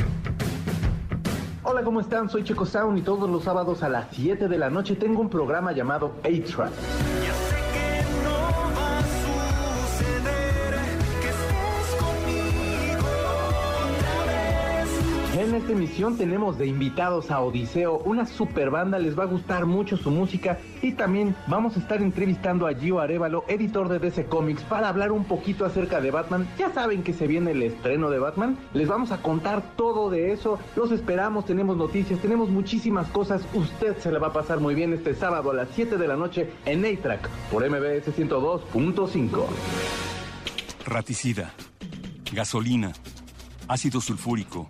Hola, 1.63 1.83
¿cómo 1.83 2.01
están? 2.01 2.29
Soy 2.29 2.43
Checo 2.43 2.65
Sound 2.65 2.97
y 2.97 3.01
todos 3.01 3.29
los 3.29 3.43
sábados 3.43 3.83
a 3.83 3.89
las 3.89 4.07
7 4.11 4.47
de 4.47 4.57
la 4.57 4.69
noche 4.69 4.95
tengo 4.95 5.21
un 5.21 5.29
programa 5.29 5.71
llamado 5.73 6.13
A-Track. 6.23 6.71
En 15.41 15.55
esta 15.55 15.71
emisión 15.71 16.17
tenemos 16.17 16.59
de 16.59 16.67
invitados 16.67 17.31
a 17.31 17.41
Odiseo, 17.41 17.97
una 18.05 18.27
super 18.27 18.69
banda, 18.69 18.99
les 18.99 19.17
va 19.17 19.23
a 19.23 19.25
gustar 19.25 19.65
mucho 19.65 19.97
su 19.97 20.11
música 20.11 20.59
y 20.83 20.91
también 20.91 21.35
vamos 21.47 21.75
a 21.75 21.79
estar 21.79 21.99
entrevistando 21.99 22.67
a 22.67 22.75
Gio 22.75 22.99
Arevalo, 22.99 23.43
editor 23.47 23.89
de 23.89 23.97
DC 23.97 24.27
Comics, 24.27 24.61
para 24.61 24.87
hablar 24.87 25.11
un 25.11 25.25
poquito 25.25 25.65
acerca 25.65 25.99
de 25.99 26.11
Batman. 26.11 26.47
Ya 26.59 26.71
saben 26.71 27.01
que 27.01 27.13
se 27.13 27.25
viene 27.25 27.53
el 27.53 27.63
estreno 27.63 28.11
de 28.11 28.19
Batman, 28.19 28.55
les 28.75 28.87
vamos 28.87 29.11
a 29.11 29.23
contar 29.23 29.63
todo 29.75 30.11
de 30.11 30.31
eso, 30.31 30.59
los 30.75 30.91
esperamos, 30.91 31.47
tenemos 31.47 31.75
noticias, 31.75 32.19
tenemos 32.19 32.51
muchísimas 32.51 33.07
cosas, 33.07 33.41
usted 33.55 33.97
se 33.97 34.11
la 34.11 34.19
va 34.19 34.27
a 34.27 34.33
pasar 34.33 34.59
muy 34.59 34.75
bien 34.75 34.93
este 34.93 35.15
sábado 35.15 35.49
a 35.49 35.55
las 35.55 35.69
7 35.73 35.97
de 35.97 36.07
la 36.07 36.17
noche 36.17 36.51
en 36.67 36.85
A-Track 36.85 37.27
por 37.51 37.67
MBS 37.67 38.15
102.5. 38.15 39.45
Raticida, 40.85 41.51
gasolina, 42.31 42.93
ácido 43.67 44.01
sulfúrico 44.01 44.69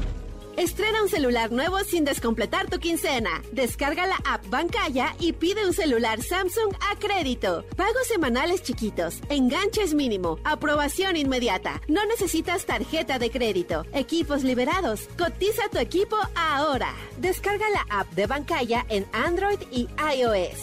Estrena 0.61 1.01
un 1.01 1.09
celular 1.09 1.51
nuevo 1.51 1.79
sin 1.79 2.05
descompletar 2.05 2.69
tu 2.69 2.77
quincena. 2.77 3.41
Descarga 3.51 4.05
la 4.05 4.17
app 4.23 4.47
Bancaya 4.47 5.15
y 5.17 5.33
pide 5.33 5.65
un 5.65 5.73
celular 5.73 6.21
Samsung 6.21 6.75
a 6.91 6.99
crédito. 6.99 7.65
Pagos 7.75 8.05
semanales 8.07 8.61
chiquitos. 8.61 9.21
Enganches 9.29 9.95
mínimo. 9.95 10.37
Aprobación 10.43 11.17
inmediata. 11.17 11.81
No 11.87 12.05
necesitas 12.05 12.67
tarjeta 12.67 13.17
de 13.17 13.31
crédito. 13.31 13.87
Equipos 13.91 14.43
liberados. 14.43 15.09
Cotiza 15.17 15.63
tu 15.71 15.79
equipo 15.79 16.15
ahora. 16.35 16.93
Descarga 17.17 17.65
la 17.71 17.87
app 17.89 18.11
de 18.11 18.27
Bancaya 18.27 18.85
en 18.87 19.07
Android 19.13 19.61
y 19.71 19.89
iOS. 20.15 20.59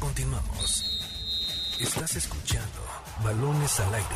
Continuamos. 0.00 0.98
Estás 1.78 2.16
escuchando 2.16 2.80
Balones 3.22 3.78
al 3.78 3.94
aire. 3.94 4.08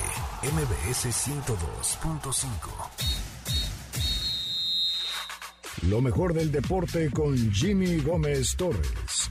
MBS 0.43 1.07
102.5. 1.07 3.22
Lo 5.89 6.01
mejor 6.01 6.35
del 6.35 6.53
deporte 6.53 7.11
con 7.11 7.37
Jimmy 7.53 7.99
Gómez 7.99 8.55
Torres. 8.57 9.31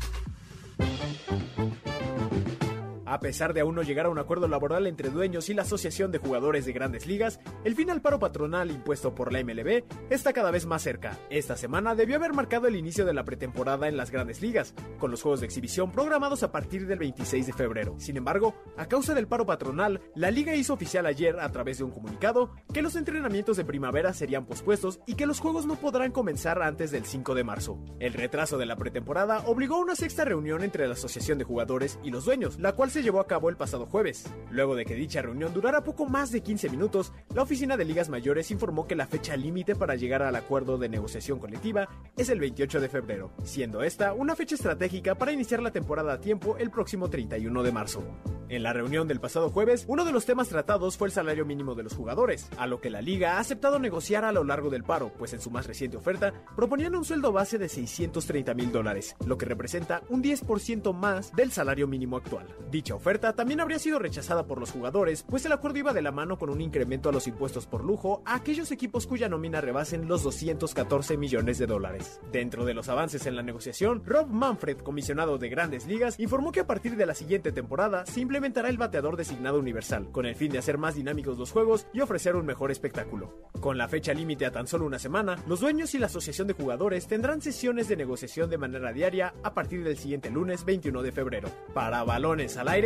A 3.12 3.20
pesar 3.20 3.53
de 3.53 3.59
aún 3.59 3.76
no 3.76 3.84
llegar 3.84 4.05
a 4.05 4.09
un 4.09 4.20
acuerdo 4.20 4.47
laboral 4.47 4.88
entre 4.88 5.09
dueños 5.09 5.49
y 5.49 5.53
la 5.53 5.64
Asociación 5.64 6.14
de 6.14 6.18
Jugadores 6.18 6.66
de 6.66 6.72
Grandes 6.72 7.05
Ligas, 7.05 7.41
el 7.66 7.76
fin 7.76 7.89
al 7.89 8.01
paro 8.01 8.20
patronal 8.20 8.72
impuesto 8.72 9.14
por 9.14 9.34
la 9.34 9.43
MLB 9.43 9.84
está 10.09 10.32
cada 10.32 10.49
vez 10.49 10.66
más 10.66 10.82
cerca. 10.82 11.20
Esta 11.30 11.57
semana 11.57 11.93
debió 11.93 12.16
haber 12.16 12.32
marcado 12.32 12.68
el 12.68 12.78
inicio 12.78 13.03
de 13.03 13.14
la 13.14 13.26
pretemporada 13.26 13.89
en 13.89 13.97
las 13.97 14.12
Grandes 14.12 14.41
Ligas, 14.41 14.74
con 14.97 15.12
los 15.12 15.22
juegos 15.22 15.41
de 15.41 15.45
exhibición 15.45 15.91
programados 15.91 16.41
a 16.43 16.53
partir 16.53 16.88
del 16.88 16.99
26 16.99 17.47
de 17.47 17.51
febrero. 17.51 17.95
Sin 17.97 18.16
embargo, 18.16 18.55
a 18.78 18.86
causa 18.86 19.14
del 19.14 19.28
paro 19.28 19.45
patronal, 19.45 19.99
la 20.16 20.32
liga 20.32 20.55
hizo 20.55 20.74
oficial 20.74 21.05
ayer 21.05 21.38
a 21.38 21.51
través 21.51 21.80
de 21.80 21.84
un 21.84 21.91
comunicado 21.91 22.53
que 22.74 22.82
los 22.82 22.95
entrenamientos 22.95 23.57
de 23.57 23.66
primavera 23.66 24.14
serían 24.14 24.45
pospuestos 24.45 25.01
y 25.05 25.16
que 25.16 25.26
los 25.26 25.41
juegos 25.41 25.66
no 25.66 25.76
podrán 25.76 26.14
comenzar 26.14 26.64
antes 26.64 26.91
del 26.91 27.03
5 27.03 27.36
de 27.36 27.43
marzo. 27.43 27.78
El 27.99 28.14
retraso 28.14 28.57
de 28.57 28.68
la 28.68 28.78
pretemporada 28.78 29.43
obligó 29.47 29.76
a 29.76 29.82
una 29.82 29.95
sexta 29.95 30.24
reunión 30.24 30.64
entre 30.64 30.88
la 30.88 30.93
Asociación 30.93 31.38
de 31.38 31.43
Jugadores 31.43 31.99
y 32.05 32.12
los 32.12 32.24
dueños, 32.24 32.57
la 32.57 32.72
cual 32.72 32.89
se 32.89 33.01
llevó 33.02 33.20
a 33.20 33.28
cabo 33.28 33.49
el 33.49 33.58
pasado 33.58 33.86
jueves. 33.86 34.26
Luego 34.49 34.76
de 34.76 34.86
que 34.86 34.95
dicha 34.95 35.22
reunión 35.22 35.54
durara 35.54 35.84
poco 35.84 36.06
más 36.06 36.32
de 36.32 36.41
15 36.41 36.70
minutos, 36.70 37.12
la 37.34 37.43
oficina 37.43 37.78
de 37.78 37.86
ligas 37.86 38.10
mayores 38.10 38.52
informó 38.52 38.88
que 38.88 38.95
la 38.95 39.08
fecha 39.08 39.36
límite 39.36 39.76
para 39.76 39.95
llegar 39.95 40.22
al 40.22 40.36
acuerdo 40.36 40.78
de 40.78 40.89
negociación 40.89 41.39
colectiva 41.39 41.88
es 42.18 42.30
el 42.30 42.39
28 42.39 42.80
de 42.80 42.89
febrero, 42.89 43.32
siendo 43.43 43.84
esta 43.84 44.14
una 44.14 44.36
fecha 44.36 44.56
estratégica 44.56 45.16
para 45.16 45.32
iniciar 45.32 45.62
la 45.62 45.72
temporada 45.72 46.14
a 46.14 46.22
tiempo 46.22 46.58
el 46.58 46.72
próximo 46.72 47.10
31 47.10 47.64
de 47.64 47.72
marzo. 47.72 48.04
En 48.52 48.64
la 48.64 48.74
reunión 48.74 49.08
del 49.08 49.22
pasado 49.22 49.49
jueves, 49.49 49.86
uno 49.88 50.04
de 50.04 50.12
los 50.12 50.26
temas 50.26 50.49
tratados 50.49 50.97
fue 50.97 51.08
el 51.08 51.14
salario 51.14 51.45
mínimo 51.45 51.74
de 51.74 51.84
los 51.84 51.93
jugadores, 51.93 52.49
a 52.58 52.68
lo 52.68 52.82
que 52.82 52.89
la 52.89 53.02
liga 53.02 53.38
ha 53.38 53.39
aceptado 53.39 53.80
negociar 53.80 54.26
a 54.26 54.34
lo 54.34 54.43
largo 54.43 54.70
del 54.70 54.84
paro, 54.84 55.14
pues 55.18 55.32
en 55.32 55.39
su 55.39 55.49
más 55.52 55.68
reciente 55.68 55.95
oferta 55.95 56.34
proponían 56.54 56.95
un 56.95 57.06
sueldo 57.06 57.32
base 57.32 57.58
de 57.58 57.70
630 57.70 58.54
mil 58.54 58.74
dólares, 58.74 59.16
lo 59.26 59.38
que 59.38 59.45
representa 59.45 60.04
un 60.10 60.22
10% 60.22 60.93
más 60.93 61.32
del 61.34 61.54
salario 61.54 61.88
mínimo 61.88 62.18
actual. 62.18 62.45
Dicha 62.92 62.98
oferta 62.98 63.34
también 63.34 63.62
habría 63.62 63.80
sido 63.80 64.00
rechazada 64.00 64.46
por 64.46 64.60
los 64.60 64.72
jugadores, 64.72 65.24
pues 65.24 65.46
el 65.46 65.54
acuerdo 65.54 65.80
iba 65.80 65.94
de 65.94 66.02
la 66.02 66.12
mano 66.12 66.38
con 66.38 66.50
un 66.50 66.60
incremento 66.60 67.08
a 67.08 67.14
los 67.14 67.26
impuestos 67.26 67.66
por 67.66 67.86
lujo 67.86 68.22
a 68.26 68.36
aquellos 68.36 68.70
equipos 68.70 69.08
cuya 69.08 69.30
nómina 69.30 69.62
rebasen 69.62 70.10
los 70.10 70.24
214 70.24 71.16
millones 71.16 71.58
de 71.58 71.68
dólares. 71.68 72.20
Dentro 72.34 72.66
de 72.66 72.74
los 72.74 72.89
avances 72.89 73.26
en 73.28 73.38
la 73.38 73.44
negociación, 73.44 74.04
Rob 74.06 74.28
Manfred, 74.28 74.80
comisionado 74.80 75.38
de 75.38 75.48
Grandes 75.48 75.88
Ligas, 75.88 76.20
informó 76.20 76.52
que 76.52 76.60
a 76.60 76.68
partir 76.68 76.98
de 76.98 77.06
la 77.06 77.16
siguiente 77.16 77.54
temporada 77.54 78.06
simplemente 78.06 78.32
implementará 78.42 78.70
el 78.70 78.78
bateador 78.78 79.18
designado 79.18 79.60
universal, 79.60 80.10
con 80.12 80.26
el 80.26 80.36
fin 80.36 80.52
de 80.52 80.58
hacer 80.58 80.80
más 80.80 80.96
dinámicos 80.96 81.38
los 81.38 81.52
juegos 81.52 81.86
y 81.94 82.02
ofrecer 82.02 82.36
un 82.36 82.46
mejor 82.46 82.72
espectáculo. 82.72 83.52
Con 83.60 83.78
la 83.78 83.88
fecha 83.88 84.14
límite 84.14 84.48
a 84.48 84.52
tan 84.52 84.66
solo 84.66 84.86
una 84.86 84.98
semana, 84.98 85.38
los 85.48 85.60
dueños 85.60 85.94
y 85.94 86.00
la 86.00 86.08
asociación 86.08 86.48
de 86.48 86.56
jugadores 86.56 87.06
tendrán 87.06 87.42
sesiones 87.42 87.88
de 87.88 87.96
negociación 87.96 88.50
de 88.50 88.58
manera 88.58 88.92
diaria 88.92 89.36
a 89.44 89.54
partir 89.54 89.84
del 89.84 89.98
siguiente 89.98 90.32
lunes 90.32 90.66
21 90.66 91.04
de 91.04 91.12
febrero. 91.12 91.50
Para 91.76 92.04
balones 92.04 92.58
al 92.58 92.70
aire, 92.70 92.81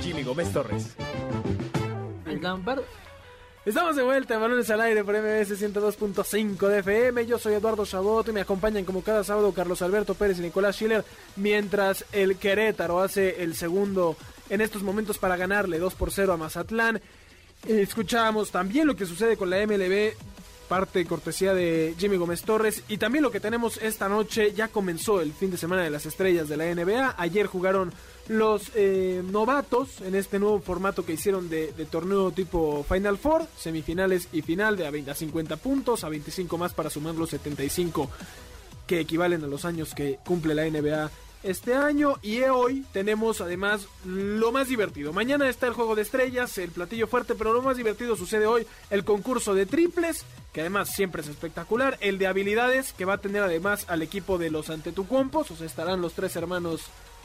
Jimmy 0.00 0.22
Gómez 0.22 0.52
Torres. 0.52 0.94
Estamos 3.64 3.96
de 3.96 4.02
vuelta 4.04 4.38
Balones 4.38 4.70
al 4.70 4.80
Aire 4.80 5.02
por 5.02 5.16
MBS 5.16 5.60
102.5 5.60 6.68
de 6.68 6.78
FM. 6.78 7.26
Yo 7.26 7.36
soy 7.36 7.54
Eduardo 7.54 7.84
Chabot 7.84 8.28
y 8.28 8.32
me 8.32 8.42
acompañan 8.42 8.84
como 8.84 9.02
cada 9.02 9.24
sábado 9.24 9.52
Carlos 9.52 9.82
Alberto 9.82 10.14
Pérez 10.14 10.38
y 10.38 10.42
Nicolás 10.42 10.76
Schiller. 10.76 11.04
Mientras 11.34 12.04
el 12.12 12.36
Querétaro 12.36 13.00
hace 13.00 13.42
el 13.42 13.56
segundo 13.56 14.16
en 14.50 14.60
estos 14.60 14.84
momentos 14.84 15.18
para 15.18 15.36
ganarle 15.36 15.80
2 15.80 15.96
por 15.96 16.12
0 16.12 16.32
a 16.32 16.36
Mazatlán. 16.36 17.00
Escuchamos 17.66 18.52
también 18.52 18.86
lo 18.86 18.94
que 18.94 19.04
sucede 19.04 19.36
con 19.36 19.50
la 19.50 19.66
MLB, 19.66 20.12
parte 20.68 21.04
cortesía 21.06 21.54
de 21.54 21.96
Jimmy 21.98 22.18
Gómez 22.18 22.42
Torres. 22.42 22.84
Y 22.86 22.98
también 22.98 23.24
lo 23.24 23.32
que 23.32 23.40
tenemos 23.40 23.78
esta 23.78 24.08
noche, 24.08 24.52
ya 24.52 24.68
comenzó 24.68 25.20
el 25.20 25.32
fin 25.32 25.50
de 25.50 25.56
semana 25.56 25.82
de 25.82 25.90
las 25.90 26.06
estrellas 26.06 26.48
de 26.48 26.56
la 26.56 26.72
NBA. 26.72 27.16
Ayer 27.18 27.48
jugaron 27.48 27.92
los 28.30 28.70
eh, 28.76 29.22
novatos 29.24 30.00
en 30.02 30.14
este 30.14 30.38
nuevo 30.38 30.60
formato 30.60 31.04
que 31.04 31.14
hicieron 31.14 31.50
de, 31.50 31.72
torneo 31.90 32.30
tipo 32.30 32.84
Final 32.88 33.18
Four, 33.18 33.44
semifinales 33.56 34.28
y 34.32 34.42
final 34.42 34.76
de 34.76 34.86
a, 34.86 34.90
20, 34.92 35.10
a 35.10 35.14
50 35.16 35.56
puntos, 35.56 36.04
a 36.04 36.08
25 36.08 36.56
más 36.56 36.72
para 36.72 36.90
sumar 36.90 37.16
los 37.16 37.30
75 37.30 38.08
que 38.86 39.00
equivalen 39.00 39.42
a 39.42 39.48
los 39.48 39.64
años 39.64 39.96
que 39.96 40.20
cumple 40.24 40.54
la 40.54 40.64
NBA 40.64 41.10
este 41.42 41.74
año 41.74 42.18
y 42.22 42.42
hoy 42.42 42.84
tenemos 42.92 43.40
además 43.40 43.88
lo 44.04 44.52
más 44.52 44.68
divertido. 44.68 45.12
Mañana 45.12 45.48
está 45.48 45.66
el 45.66 45.72
juego 45.72 45.96
de 45.96 46.02
estrellas, 46.02 46.56
el 46.58 46.70
platillo 46.70 47.08
fuerte, 47.08 47.34
pero 47.34 47.52
lo 47.52 47.62
más 47.62 47.78
divertido 47.78 48.14
sucede 48.14 48.46
hoy, 48.46 48.64
el 48.90 49.04
concurso 49.04 49.54
de 49.54 49.66
triples, 49.66 50.24
que 50.52 50.60
además 50.60 50.94
siempre 50.94 51.22
es 51.22 51.28
espectacular, 51.28 51.98
el 52.00 52.18
de 52.18 52.28
habilidades, 52.28 52.92
que 52.92 53.06
va 53.06 53.14
a 53.14 53.20
tener 53.20 53.42
además 53.42 53.86
al 53.88 54.02
equipo 54.02 54.38
de 54.38 54.50
los 54.50 54.70
Antetucuompos, 54.70 55.50
o 55.50 55.56
sea, 55.56 55.66
estarán 55.66 56.00
los 56.00 56.12
tres 56.12 56.36
hermanos 56.36 56.82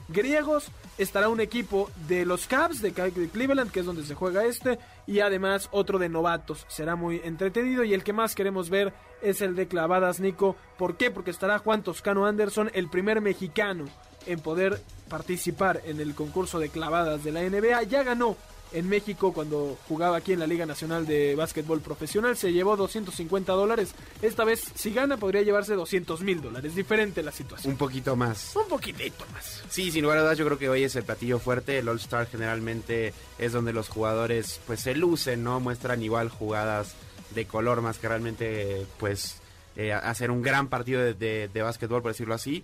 griegos, 0.07 0.71
estará 0.97 1.29
un 1.29 1.39
equipo 1.39 1.89
de 2.07 2.25
los 2.25 2.47
Cavs 2.47 2.81
de 2.81 2.91
Cleveland, 2.93 3.71
que 3.71 3.81
es 3.81 3.85
donde 3.85 4.05
se 4.05 4.15
juega 4.15 4.45
este, 4.45 4.79
y 5.07 5.19
además 5.19 5.69
otro 5.71 5.99
de 5.99 6.09
novatos. 6.09 6.65
Será 6.67 6.95
muy 6.95 7.21
entretenido 7.23 7.83
y 7.83 7.93
el 7.93 8.03
que 8.03 8.13
más 8.13 8.35
queremos 8.35 8.69
ver 8.69 8.93
es 9.21 9.41
el 9.41 9.55
de 9.55 9.67
clavadas, 9.67 10.19
Nico. 10.19 10.55
¿Por 10.77 10.97
qué? 10.97 11.11
Porque 11.11 11.31
estará 11.31 11.59
Juan 11.59 11.83
Toscano 11.83 12.25
Anderson, 12.25 12.71
el 12.73 12.89
primer 12.89 13.21
mexicano 13.21 13.85
en 14.25 14.39
poder 14.39 14.81
participar 15.09 15.81
en 15.85 15.99
el 15.99 16.15
concurso 16.15 16.59
de 16.59 16.69
clavadas 16.69 17.23
de 17.23 17.31
la 17.31 17.41
NBA. 17.41 17.83
Ya 17.83 18.03
ganó 18.03 18.37
en 18.71 18.89
México 18.89 19.33
cuando 19.33 19.77
jugaba 19.87 20.17
aquí 20.17 20.33
en 20.33 20.39
la 20.39 20.47
Liga 20.47 20.65
Nacional 20.65 21.05
de 21.05 21.35
Básquetbol 21.35 21.81
Profesional. 21.81 22.35
Se 22.37 22.51
llevó 22.51 22.75
250 22.75 23.53
dólares. 23.53 23.93
Esta 24.21 24.43
vez, 24.43 24.71
si 24.75 24.93
gana, 24.93 25.17
podría 25.17 25.41
llevarse 25.41 25.75
200 25.75 26.21
mil 26.21 26.41
dólares. 26.41 26.75
Diferente 26.75 27.23
la 27.23 27.31
situación. 27.31 27.73
Un 27.73 27.77
poquito 27.77 28.15
más. 28.15 28.55
Un 28.55 28.67
poquitito 28.67 29.25
más. 29.33 29.63
Sí, 29.69 29.91
sin 29.91 30.03
lugar 30.03 30.19
a 30.19 30.21
dudas, 30.21 30.37
yo 30.37 30.45
creo 30.45 30.57
que 30.57 30.69
hoy 30.69 30.83
es 30.83 30.95
el 30.95 31.03
platillo 31.03 31.39
fuerte. 31.39 31.77
El 31.77 31.87
All-Star 31.87 32.27
generalmente 32.27 33.13
es 33.37 33.53
donde 33.53 33.73
los 33.73 33.89
jugadores 33.89 34.59
pues 34.67 34.81
se 34.81 34.95
lucen, 34.95 35.43
¿no? 35.43 35.59
Muestran 35.59 36.01
igual 36.03 36.29
jugadas 36.29 36.95
de 37.33 37.45
color 37.45 37.81
más 37.81 37.97
que 37.97 38.07
realmente 38.07 38.85
pues 38.99 39.41
eh, 39.75 39.93
hacer 39.93 40.31
un 40.31 40.41
gran 40.41 40.67
partido 40.69 41.01
de, 41.01 41.13
de, 41.13 41.49
de 41.53 41.61
básquetbol, 41.61 42.01
por 42.01 42.11
decirlo 42.11 42.33
así. 42.33 42.63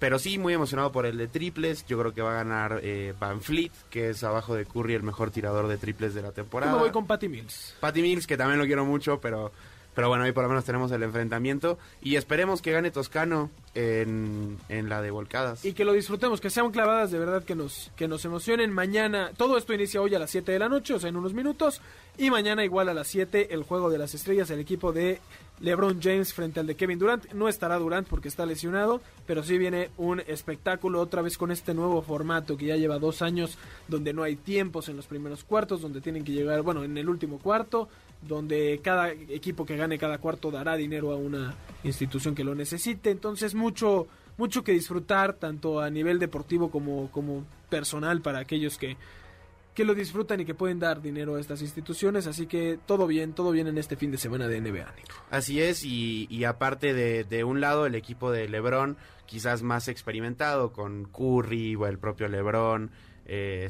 Pero 0.00 0.18
sí, 0.18 0.38
muy 0.38 0.54
emocionado 0.54 0.90
por 0.90 1.04
el 1.04 1.18
de 1.18 1.28
triples. 1.28 1.84
Yo 1.86 1.98
creo 1.98 2.14
que 2.14 2.22
va 2.22 2.32
a 2.32 2.42
ganar 2.42 2.80
eh, 2.82 3.14
Van 3.20 3.42
Fleet, 3.42 3.70
que 3.90 4.08
es 4.08 4.24
abajo 4.24 4.54
de 4.54 4.64
Curry 4.64 4.94
el 4.94 5.02
mejor 5.02 5.30
tirador 5.30 5.68
de 5.68 5.76
triples 5.76 6.14
de 6.14 6.22
la 6.22 6.32
temporada. 6.32 6.72
Yo 6.72 6.78
me 6.78 6.84
voy 6.84 6.90
con 6.90 7.06
Patty 7.06 7.28
Mills. 7.28 7.76
Patty 7.80 8.00
Mills, 8.00 8.26
que 8.26 8.38
también 8.38 8.58
lo 8.58 8.64
quiero 8.64 8.86
mucho, 8.86 9.20
pero, 9.20 9.52
pero 10.00 10.08
bueno, 10.08 10.24
ahí 10.24 10.32
por 10.32 10.44
lo 10.44 10.48
menos 10.48 10.64
tenemos 10.64 10.90
el 10.92 11.02
enfrentamiento. 11.02 11.78
Y 12.00 12.16
esperemos 12.16 12.62
que 12.62 12.72
gane 12.72 12.90
Toscano 12.90 13.50
en, 13.74 14.56
en 14.70 14.88
la 14.88 15.02
de 15.02 15.10
volcadas. 15.10 15.62
Y 15.62 15.74
que 15.74 15.84
lo 15.84 15.92
disfrutemos, 15.92 16.40
que 16.40 16.48
sean 16.48 16.70
clavadas 16.70 17.10
de 17.10 17.18
verdad 17.18 17.44
que 17.44 17.54
nos, 17.54 17.92
que 17.96 18.08
nos 18.08 18.24
emocionen. 18.24 18.72
Mañana, 18.72 19.32
todo 19.36 19.58
esto 19.58 19.74
inicia 19.74 20.00
hoy 20.00 20.14
a 20.14 20.18
las 20.18 20.30
7 20.30 20.52
de 20.52 20.58
la 20.58 20.70
noche, 20.70 20.94
o 20.94 20.98
sea, 20.98 21.10
en 21.10 21.16
unos 21.16 21.34
minutos. 21.34 21.82
Y 22.16 22.30
mañana 22.30 22.64
igual 22.64 22.88
a 22.88 22.94
las 22.94 23.08
7, 23.08 23.52
el 23.52 23.62
juego 23.62 23.90
de 23.90 23.98
las 23.98 24.14
estrellas, 24.14 24.48
el 24.48 24.60
equipo 24.60 24.90
de 24.90 25.20
LeBron 25.60 26.00
James 26.00 26.32
frente 26.32 26.60
al 26.60 26.66
de 26.66 26.76
Kevin 26.76 26.98
Durant. 26.98 27.30
No 27.34 27.46
estará 27.46 27.78
Durant 27.78 28.08
porque 28.08 28.28
está 28.28 28.46
lesionado, 28.46 29.02
pero 29.26 29.42
sí 29.42 29.58
viene 29.58 29.90
un 29.98 30.20
espectáculo 30.20 30.98
otra 30.98 31.20
vez 31.20 31.36
con 31.36 31.50
este 31.50 31.74
nuevo 31.74 32.00
formato 32.00 32.56
que 32.56 32.66
ya 32.66 32.76
lleva 32.76 32.98
dos 32.98 33.20
años, 33.20 33.58
donde 33.86 34.14
no 34.14 34.22
hay 34.22 34.36
tiempos 34.36 34.88
en 34.88 34.96
los 34.96 35.06
primeros 35.06 35.44
cuartos, 35.44 35.82
donde 35.82 36.00
tienen 36.00 36.24
que 36.24 36.32
llegar, 36.32 36.62
bueno, 36.62 36.84
en 36.84 36.96
el 36.96 37.08
último 37.08 37.38
cuarto, 37.38 37.88
donde 38.22 38.80
cada 38.82 39.10
equipo 39.10 39.64
que 39.64 39.76
gane 39.76 39.98
cada 39.98 40.18
cuarto 40.18 40.50
dará 40.50 40.76
dinero 40.76 41.12
a 41.12 41.16
una 41.16 41.54
institución 41.84 42.34
que 42.34 42.44
lo 42.44 42.54
necesite. 42.54 43.10
Entonces 43.10 43.54
mucho, 43.54 44.08
mucho 44.36 44.62
que 44.62 44.72
disfrutar, 44.72 45.34
tanto 45.34 45.80
a 45.80 45.90
nivel 45.90 46.18
deportivo 46.18 46.70
como, 46.70 47.10
como 47.10 47.44
personal 47.68 48.20
para 48.20 48.40
aquellos 48.40 48.78
que 48.78 48.96
que 49.74 49.84
lo 49.84 49.94
disfrutan 49.94 50.40
y 50.40 50.44
que 50.44 50.54
pueden 50.54 50.78
dar 50.78 51.00
dinero 51.00 51.36
a 51.36 51.40
estas 51.40 51.62
instituciones. 51.62 52.26
Así 52.26 52.46
que 52.46 52.78
todo 52.84 53.06
bien, 53.06 53.32
todo 53.32 53.50
bien 53.50 53.66
en 53.66 53.78
este 53.78 53.96
fin 53.96 54.10
de 54.10 54.18
semana 54.18 54.48
de 54.48 54.60
NBA, 54.60 54.92
Así 55.30 55.62
es, 55.62 55.84
y, 55.84 56.44
aparte 56.44 56.92
de, 56.92 57.24
de, 57.24 57.44
un 57.44 57.60
lado 57.60 57.86
el 57.86 57.94
equipo 57.94 58.30
de 58.30 58.48
Lebron, 58.48 58.96
quizás 59.26 59.62
más 59.62 59.88
experimentado, 59.88 60.72
con 60.72 61.04
Curry 61.04 61.76
o 61.76 61.86
el 61.86 61.98
propio 61.98 62.28
Lebron, 62.28 62.90
eh, 63.32 63.68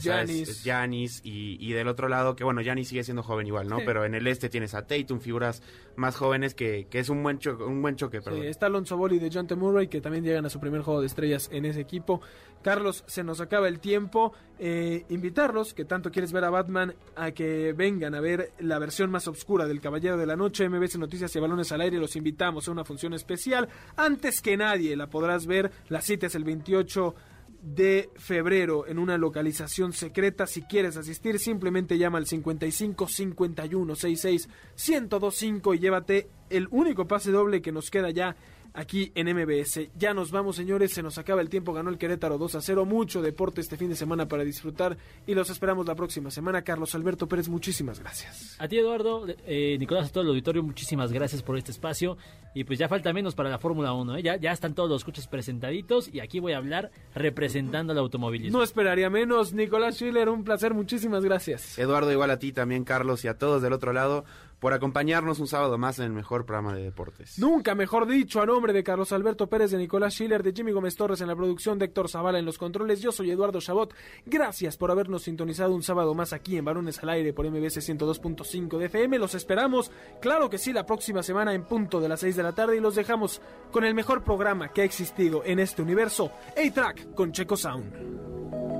y, 1.23 1.57
y 1.61 1.73
del 1.73 1.89
otro 1.89 2.09
lado, 2.09 2.35
que 2.35 2.45
bueno, 2.45 2.63
Giannis 2.63 2.89
sigue 2.89 3.05
siendo 3.05 3.23
joven 3.23 3.47
igual, 3.47 3.69
¿no? 3.69 3.79
Sí. 3.79 3.83
Pero 3.85 4.05
en 4.05 4.15
el 4.15 4.27
este 4.27 4.49
tienes 4.49 4.75
a 4.75 4.87
Tatum, 4.87 5.21
figuras 5.21 5.63
más 5.97 6.17
jóvenes 6.17 6.55
que, 6.55 6.87
que 6.89 6.99
es 6.99 7.09
un 7.11 7.23
buen, 7.23 7.39
cho- 7.39 7.59
un 7.67 7.83
buen 7.83 7.97
choque, 7.97 8.19
Sí, 8.21 8.25
perdón. 8.25 8.45
está 8.45 8.67
Alonso 8.67 8.97
Boli 8.97 9.19
de 9.19 9.31
John 9.33 9.47
T. 9.47 9.55
Murray, 9.57 9.89
que 9.89 10.01
también 10.01 10.25
llegan 10.25 10.47
a 10.47 10.51
su 10.51 10.61
primer 10.61 10.81
juego 10.81 11.01
de 11.01 11.07
estrellas 11.07 11.49
en 11.53 11.67
ese 11.67 11.81
equipo. 11.81 12.21
Carlos, 12.63 13.05
se 13.07 13.23
nos 13.25 13.41
acaba 13.41 13.69
el 13.69 13.81
tiempo. 13.81 14.33
Eh, 14.59 15.05
invitarlos, 15.09 15.73
que 15.75 15.85
tanto 15.85 16.11
quieres 16.11 16.33
ver 16.33 16.45
a 16.45 16.51
Batman, 16.51 16.95
a 17.17 17.31
que 17.33 17.73
vengan 17.73 18.15
a 18.15 18.21
ver 18.21 18.53
la 18.61 18.79
versión 18.79 19.11
más 19.11 19.27
oscura 19.29 19.67
del 19.67 19.81
Caballero 19.81 20.17
de 20.19 20.27
la 20.27 20.37
Noche. 20.37 20.69
MBC 20.69 20.97
Noticias 20.97 21.35
y 21.37 21.41
Balones 21.41 21.73
al 21.73 21.81
Aire 21.83 21.99
los 21.99 22.17
invitamos 22.17 22.69
a 22.69 22.73
una 22.73 22.85
función 22.85 23.15
especial. 23.15 23.69
Antes 23.97 24.41
que 24.41 24.57
nadie 24.57 24.97
la 24.97 25.07
podrás 25.09 25.47
ver. 25.47 25.71
La 25.89 26.01
cita 26.03 26.27
es 26.27 26.35
el 26.35 26.45
28 26.45 27.15
de 27.63 28.11
febrero 28.17 28.87
en 28.87 28.99
una 28.99 29.19
localización 29.19 29.93
secreta. 29.93 30.47
Si 30.47 30.63
quieres 30.63 30.97
asistir, 30.97 31.39
simplemente 31.39 31.99
llama 31.99 32.19
al 32.19 32.27
55 32.27 33.07
51 33.07 33.95
66 33.95 34.49
1025 34.89 35.75
y 35.75 35.79
llévate 35.79 36.29
el 36.49 36.69
único 36.71 37.07
pase 37.07 37.31
doble 37.31 37.63
que 37.63 37.73
nos 37.73 37.91
queda 37.91 38.11
ya 38.11 38.37
aquí 38.75 39.13
en 39.15 39.35
MBS. 39.35 39.89
Ya 39.97 40.15
nos 40.15 40.31
vamos, 40.31 40.57
señores, 40.57 40.93
se 40.93 41.03
nos 41.03 41.19
acaba 41.19 41.41
el 41.41 41.49
tiempo. 41.49 41.73
Ganó 41.73 41.91
el 41.91 41.99
Querétaro 41.99 42.39
2 42.39 42.55
a 42.57 42.61
0. 42.61 42.85
Mucho 42.85 43.23
deporte 43.23 43.61
este 43.61 43.77
fin 43.77 43.89
de 43.89 43.97
semana 43.97 44.29
para 44.29 44.45
disfrutar 44.45 44.97
y 45.27 45.35
los 45.35 45.51
esperamos 45.51 45.87
la 45.87 45.95
próxima 45.95 46.31
semana. 46.31 46.63
Carlos 46.63 46.95
Alberto 46.95 47.29
Pérez, 47.29 47.49
muchísimas 47.49 48.01
gracias. 48.01 48.57
A 48.59 48.69
ti, 48.69 48.79
Eduardo, 48.79 49.27
eh, 49.47 49.77
Nicolás, 49.79 50.09
a 50.09 50.13
todo 50.13 50.23
el 50.25 50.31
auditorio, 50.31 50.63
muchísimas 50.63 51.13
gracias 51.13 51.43
por 51.43 51.57
este 51.57 51.71
espacio. 51.71 52.17
Y 52.55 52.65
pues 52.65 52.79
ya 52.79 52.89
falta 52.89 53.13
menos 53.13 53.35
para 53.35 53.49
la 53.49 53.59
Fórmula 53.59 53.93
1, 53.93 54.17
¿eh? 54.17 54.23
ya, 54.23 54.37
ya 54.37 54.51
están 54.51 54.75
todos 54.75 54.91
los 54.91 55.05
coches 55.05 55.29
presentaditos 55.29 56.13
y 56.13 56.19
aquí 56.21 56.41
voy 56.41 56.53
a 56.53 56.57
hablar 56.57 56.91
representando 57.15 57.93
al 57.93 57.99
automovilismo. 57.99 58.59
No 58.59 58.65
esperaría 58.65 59.09
menos. 59.09 59.53
Nicolás 59.53 59.97
Schiller, 59.97 60.29
un 60.29 60.43
placer, 60.43 60.75
muchísimas 60.75 61.25
gracias. 61.25 61.79
Eduardo, 61.79 62.11
igual 62.11 62.31
a 62.31 62.39
ti 62.39 62.53
también, 62.53 62.85
Carlos, 62.85 63.25
y 63.25 63.29
a 63.29 63.39
todos 63.39 63.63
del 63.63 63.73
otro 63.73 63.93
lado, 63.93 64.25
por 64.61 64.75
acompañarnos 64.75 65.41
un 65.41 65.47
sábado 65.47 65.79
más 65.79 65.99
en 65.99 66.05
el 66.05 66.13
mejor 66.13 66.45
programa 66.45 66.75
de 66.75 66.83
deportes. 66.83 67.39
Nunca 67.39 67.75
mejor 67.75 68.07
dicho, 68.07 68.41
a 68.41 68.47
nombre 68.47 68.73
de 68.73 68.85
Carlos 68.85 69.11
Alberto 69.13 69.49
Pérez, 69.49 69.71
de 69.71 69.79
Nicolás 69.79 70.15
Schiller, 70.15 70.43
de 70.43 70.53
Jimmy 70.53 70.73
Gómez 70.73 70.95
Torres 70.97 71.21
en 71.21 71.29
la 71.29 71.35
producción, 71.35 71.79
de 71.79 71.87
Héctor 71.87 72.09
Zavala 72.09 72.39
en 72.39 72.45
los 72.45 72.59
controles, 72.59 73.01
yo 73.01 73.11
soy 73.11 73.31
Eduardo 73.31 73.61
Chabot. 73.61 73.95
Gracias 74.27 74.77
por 74.77 74.91
habernos 74.91 75.23
sintonizado 75.23 75.75
un 75.75 75.83
sábado 75.83 76.15
más 76.15 76.33
aquí 76.33 76.59
en 76.59 76.65
Varones 76.65 77.03
al 77.03 77.09
Aire 77.09 77.33
por 77.33 77.51
MBS 77.51 77.89
102.5 77.89 78.79
de 78.79 78.87
FM. 78.87 79.19
Los 79.19 79.35
esperamos, 79.35 79.91
claro 80.21 80.51
que 80.51 80.59
sí, 80.59 80.73
la 80.73 80.87
próxima 80.87 81.23
semana 81.23 81.55
en 81.55 81.65
punto 81.65 82.01
de 82.01 82.09
las 82.09 82.21
6 82.21 82.37
de 82.37 82.43
la 82.43 82.53
tarde 82.53 82.77
y 82.77 82.81
los 82.81 82.95
dejamos 82.95 83.41
con 83.73 83.85
el 83.85 83.95
mejor 83.95 84.23
programa 84.23 84.69
que 84.69 84.83
ha 84.83 84.85
existido 84.85 85.43
en 85.45 85.59
este 85.59 85.83
universo, 85.83 86.31
A-Track 86.57 87.15
con 87.15 87.33
Checo 87.33 87.57
Sound. 87.57 88.80